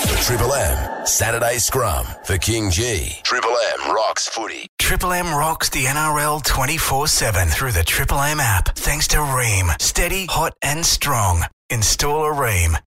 The 0.01 0.23
Triple 0.23 0.53
M 0.53 1.05
Saturday 1.05 1.57
Scrum 1.57 2.05
for 2.23 2.35
KingGee. 2.37 3.23
Triple 3.23 3.55
M 3.79 3.91
rocks 3.93 4.27
footy. 4.27 4.67
Triple 4.77 5.11
M 5.11 5.33
rocks 5.33 5.69
the 5.69 5.85
NRL 5.85 6.43
24 6.45 7.07
7 7.07 7.47
through 7.47 7.71
the 7.71 7.83
Triple 7.83 8.19
M 8.19 8.39
app. 8.39 8.75
Thanks 8.75 9.07
to 9.09 9.17
Rinnai. 9.17 9.81
Steady, 9.81 10.25
hot, 10.27 10.53
and 10.61 10.85
strong. 10.85 11.43
Install 11.69 12.25
a 12.25 12.33
Rinnai. 12.33 12.79